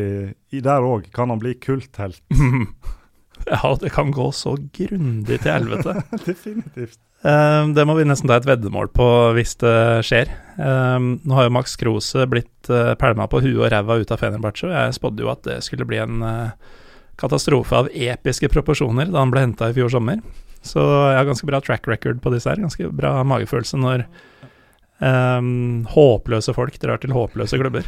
Der 0.63 0.87
òg 0.87 1.11
kan 1.13 1.33
han 1.33 1.43
bli 1.43 1.57
kulthelt. 1.59 2.23
Ja, 3.47 3.77
det 3.81 3.89
kan 3.89 4.11
gå 4.13 4.27
så 4.31 4.51
grundig 4.73 5.39
til 5.41 5.51
helvete. 5.51 5.95
Definitivt. 6.27 6.99
Eh, 7.25 7.63
det 7.73 7.85
må 7.89 7.95
vi 7.97 8.05
nesten 8.05 8.29
ta 8.29 8.39
et 8.39 8.47
veddemål 8.49 8.91
på 8.93 9.07
hvis 9.37 9.55
det 9.61 9.77
skjer. 10.07 10.29
Eh, 10.61 10.99
nå 10.99 11.37
har 11.37 11.47
jo 11.47 11.55
Max 11.55 11.73
Krose 11.79 12.27
blitt 12.29 12.69
uh, 12.69 12.93
pælma 13.01 13.25
på 13.31 13.41
huet 13.43 13.57
og 13.57 13.71
ræva 13.73 13.97
ut 14.01 14.13
av 14.13 14.21
Fenerbahçe, 14.21 14.69
og 14.69 14.75
jeg 14.75 14.97
spådde 14.97 15.25
jo 15.25 15.31
at 15.33 15.43
det 15.47 15.57
skulle 15.65 15.87
bli 15.89 16.01
en 16.01 16.21
eh, 16.25 16.77
katastrofe 17.21 17.83
av 17.83 17.89
episke 17.93 18.49
proporsjoner 18.51 19.11
da 19.11 19.21
han 19.21 19.33
ble 19.33 19.45
henta 19.45 19.69
i 19.69 19.75
fjor 19.77 19.91
sommer. 19.93 20.21
Så 20.65 20.81
jeg 20.81 21.17
har 21.17 21.27
ganske 21.27 21.47
bra 21.49 21.61
track 21.63 21.87
record 21.89 22.21
på 22.21 22.33
disse 22.33 22.49
her. 22.49 22.61
Ganske 22.61 22.89
bra 22.93 23.15
magefølelse 23.25 23.79
når 23.81 24.05
um, 25.01 25.85
håpløse 25.89 26.53
folk 26.57 26.77
drar 26.81 27.01
til 27.01 27.13
håpløse 27.15 27.59
klubber. 27.61 27.87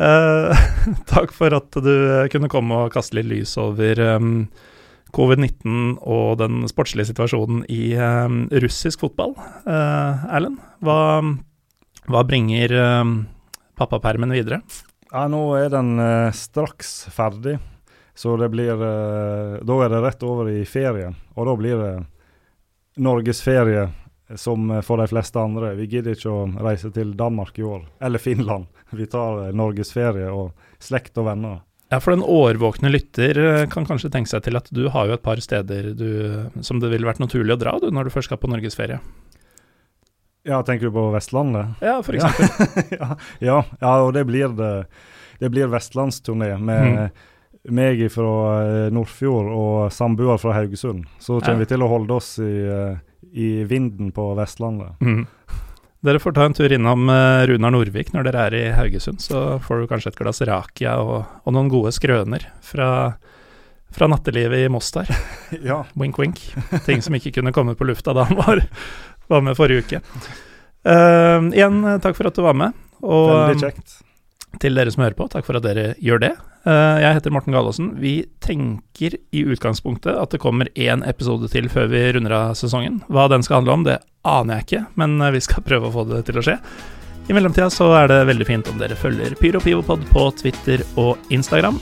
uh, 0.00 0.64
takk 1.12 1.32
for 1.36 1.56
at 1.56 1.80
du 1.84 1.94
kunne 2.32 2.52
komme 2.52 2.84
og 2.84 2.92
kaste 2.96 3.18
litt 3.18 3.30
lys 3.30 3.56
over 3.60 4.02
um, 4.16 4.34
covid-19 5.16 5.96
og 6.04 6.36
den 6.42 6.66
sportslige 6.68 7.08
situasjonen 7.10 7.64
i 7.72 7.94
um, 7.96 8.44
russisk 8.64 9.06
fotball. 9.06 9.32
Uh, 9.64 10.28
Erlend, 10.28 10.60
hva, 10.84 11.00
hva 12.12 12.26
bringer 12.28 12.76
pappapermen 13.78 14.36
videre? 14.36 14.60
Ja, 15.08 15.24
nå 15.32 15.40
er 15.56 15.70
den 15.72 15.96
uh, 15.96 16.28
straks 16.36 17.06
ferdig, 17.14 17.56
så 18.18 18.34
det 18.36 18.48
blir 18.50 18.74
eh, 18.74 19.58
Da 19.62 19.74
er 19.84 19.92
det 19.92 20.02
rett 20.02 20.22
over 20.26 20.48
i 20.50 20.64
ferien, 20.66 21.14
og 21.38 21.46
da 21.46 21.52
blir 21.60 21.82
det 21.82 21.92
norgesferie 22.98 23.84
som 24.34 24.72
for 24.82 24.98
de 24.98 25.06
fleste 25.08 25.38
andre. 25.38 25.70
Vi 25.78 25.86
gidder 25.86 26.16
ikke 26.16 26.32
å 26.34 26.48
reise 26.66 26.90
til 26.92 27.14
Danmark 27.16 27.60
i 27.62 27.64
år, 27.64 27.86
eller 28.02 28.18
Finland. 28.18 28.66
Vi 28.98 29.06
tar 29.06 29.44
eh, 29.44 29.54
norgesferie 29.54 30.32
og 30.34 30.50
slekt 30.82 31.20
og 31.22 31.28
venner. 31.30 31.60
Ja, 31.92 32.02
for 32.02 32.12
den 32.12 32.26
årvåkne 32.26 32.90
lytter 32.90 33.38
eh, 33.44 33.62
kan 33.70 33.86
kanskje 33.86 34.10
tenke 34.10 34.32
seg 34.34 34.42
til 34.48 34.58
at 34.58 34.66
du 34.74 34.88
har 34.90 35.06
jo 35.06 35.14
et 35.14 35.24
par 35.24 35.38
steder 35.38 35.92
du, 35.94 36.10
som 36.58 36.82
det 36.82 36.90
ville 36.90 37.06
vært 37.06 37.22
naturlig 37.22 37.54
å 37.54 37.60
dra 37.62 37.78
du, 37.78 37.86
når 37.94 38.10
du 38.10 38.16
først 38.16 38.32
skal 38.32 38.42
på 38.42 38.50
norgesferie. 38.50 38.98
Ja, 40.48 40.58
tenker 40.66 40.90
du 40.90 40.98
på 40.98 41.06
Vestlandet? 41.14 41.78
Ja, 41.86 42.00
for 42.02 42.18
eksempel. 42.18 42.50
ja, 42.98 43.14
ja, 43.38 43.62
ja, 43.78 43.96
og 44.02 44.10
det 44.18 44.26
blir 44.26 44.58
det. 44.58 44.74
Det 45.38 45.54
blir 45.54 45.70
vestlandsturné 45.70 46.56
med 46.58 47.12
meg 47.68 48.04
fra 48.12 48.28
eh, 48.62 48.90
Nordfjord 48.94 49.48
og 49.52 49.92
samboer 49.92 50.38
fra 50.40 50.54
Haugesund. 50.56 51.04
Så 51.20 51.40
kommer 51.40 51.58
Ja. 51.58 51.64
vi 51.64 51.70
til 51.74 51.82
å 51.84 51.88
holde 51.90 52.14
oss 52.14 52.38
i, 52.38 52.52
eh, 52.64 52.96
i 53.34 53.64
vinden 53.68 54.12
på 54.12 54.30
Vestlandet. 54.38 54.94
Mm. 55.00 55.26
Dere 56.00 56.20
får 56.22 56.32
ta 56.36 56.44
en 56.46 56.54
tur 56.54 56.70
innom 56.72 57.08
eh, 57.10 57.46
Runar 57.50 57.72
Norvik 57.74 58.12
når 58.14 58.28
dere 58.28 58.44
er 58.46 58.54
i 58.54 58.64
Haugesund, 58.76 59.18
så 59.20 59.58
får 59.60 59.80
du 59.82 59.86
kanskje 59.90 60.12
et 60.12 60.20
glass 60.20 60.40
rakia 60.46 60.94
og, 61.02 61.24
og 61.44 61.52
noen 61.56 61.68
gode 61.68 61.90
skrøner 61.92 62.46
fra, 62.62 63.16
fra 63.90 64.06
nattelivet 64.06 64.64
i 64.66 64.68
Moss 64.72 64.92
der. 64.94 65.10
Ja, 65.64 65.82
Wink, 65.98 66.18
wink. 66.22 66.38
Ting 66.86 67.02
som 67.02 67.14
ikke 67.18 67.34
kunne 67.40 67.52
komme 67.52 67.74
på 67.74 67.84
lufta 67.88 68.14
da 68.14 68.28
han 68.30 68.38
var, 68.38 68.62
var 69.28 69.42
med 69.42 69.56
forrige 69.58 69.82
uke. 69.84 70.00
Uh, 70.86 71.50
igjen, 71.52 71.82
takk 72.00 72.14
for 72.16 72.28
at 72.30 72.36
du 72.38 72.44
var 72.46 72.54
med. 72.56 72.76
Og 73.02 73.28
veldig 73.34 73.60
kjekt. 73.60 73.98
Til 74.62 74.78
dere 74.78 74.92
som 74.94 75.04
hører 75.04 75.16
på, 75.18 75.28
takk 75.32 75.46
for 75.46 75.58
at 75.58 75.66
dere 75.66 75.92
gjør 76.02 76.22
det. 76.24 76.32
Eh, 76.68 76.98
jeg 77.04 77.16
heter 77.18 77.34
Morten 77.34 77.54
Galaasen. 77.54 77.92
Vi 78.02 78.14
tenker 78.44 79.16
i 79.32 79.44
utgangspunktet 79.46 80.18
at 80.18 80.34
det 80.34 80.42
kommer 80.42 80.70
én 80.74 81.04
episode 81.08 81.50
til 81.52 81.70
før 81.72 81.88
vi 81.92 82.04
runder 82.16 82.34
av 82.34 82.58
sesongen. 82.58 83.00
Hva 83.08 83.28
den 83.32 83.46
skal 83.46 83.60
handle 83.60 83.78
om, 83.78 83.86
det 83.88 83.98
aner 84.28 84.58
jeg 84.58 84.68
ikke, 84.68 84.84
men 85.00 85.18
eh, 85.22 85.34
vi 85.36 85.44
skal 85.44 85.64
prøve 85.68 85.90
å 85.90 85.94
få 85.94 86.06
det 86.10 86.24
til 86.28 86.40
å 86.40 86.44
skje. 86.44 86.58
I 87.28 87.36
mellomtida 87.36 87.68
så 87.72 87.90
er 87.92 88.08
det 88.08 88.22
veldig 88.30 88.46
fint 88.48 88.68
om 88.72 88.78
dere 88.80 88.96
følger 88.96 89.36
Pyro 89.40 89.60
Pivopod 89.60 90.06
på 90.12 90.28
Twitter 90.40 90.84
og 90.96 91.18
Instagram. 91.34 91.76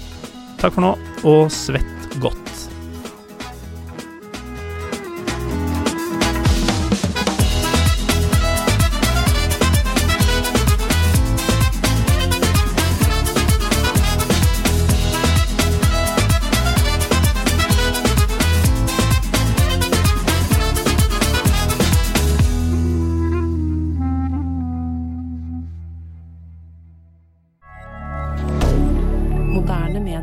Takk 0.59 0.75
for 0.75 0.83
nå, 0.83 0.97
og 1.29 1.53
svett 1.55 2.19
godt. 2.23 2.66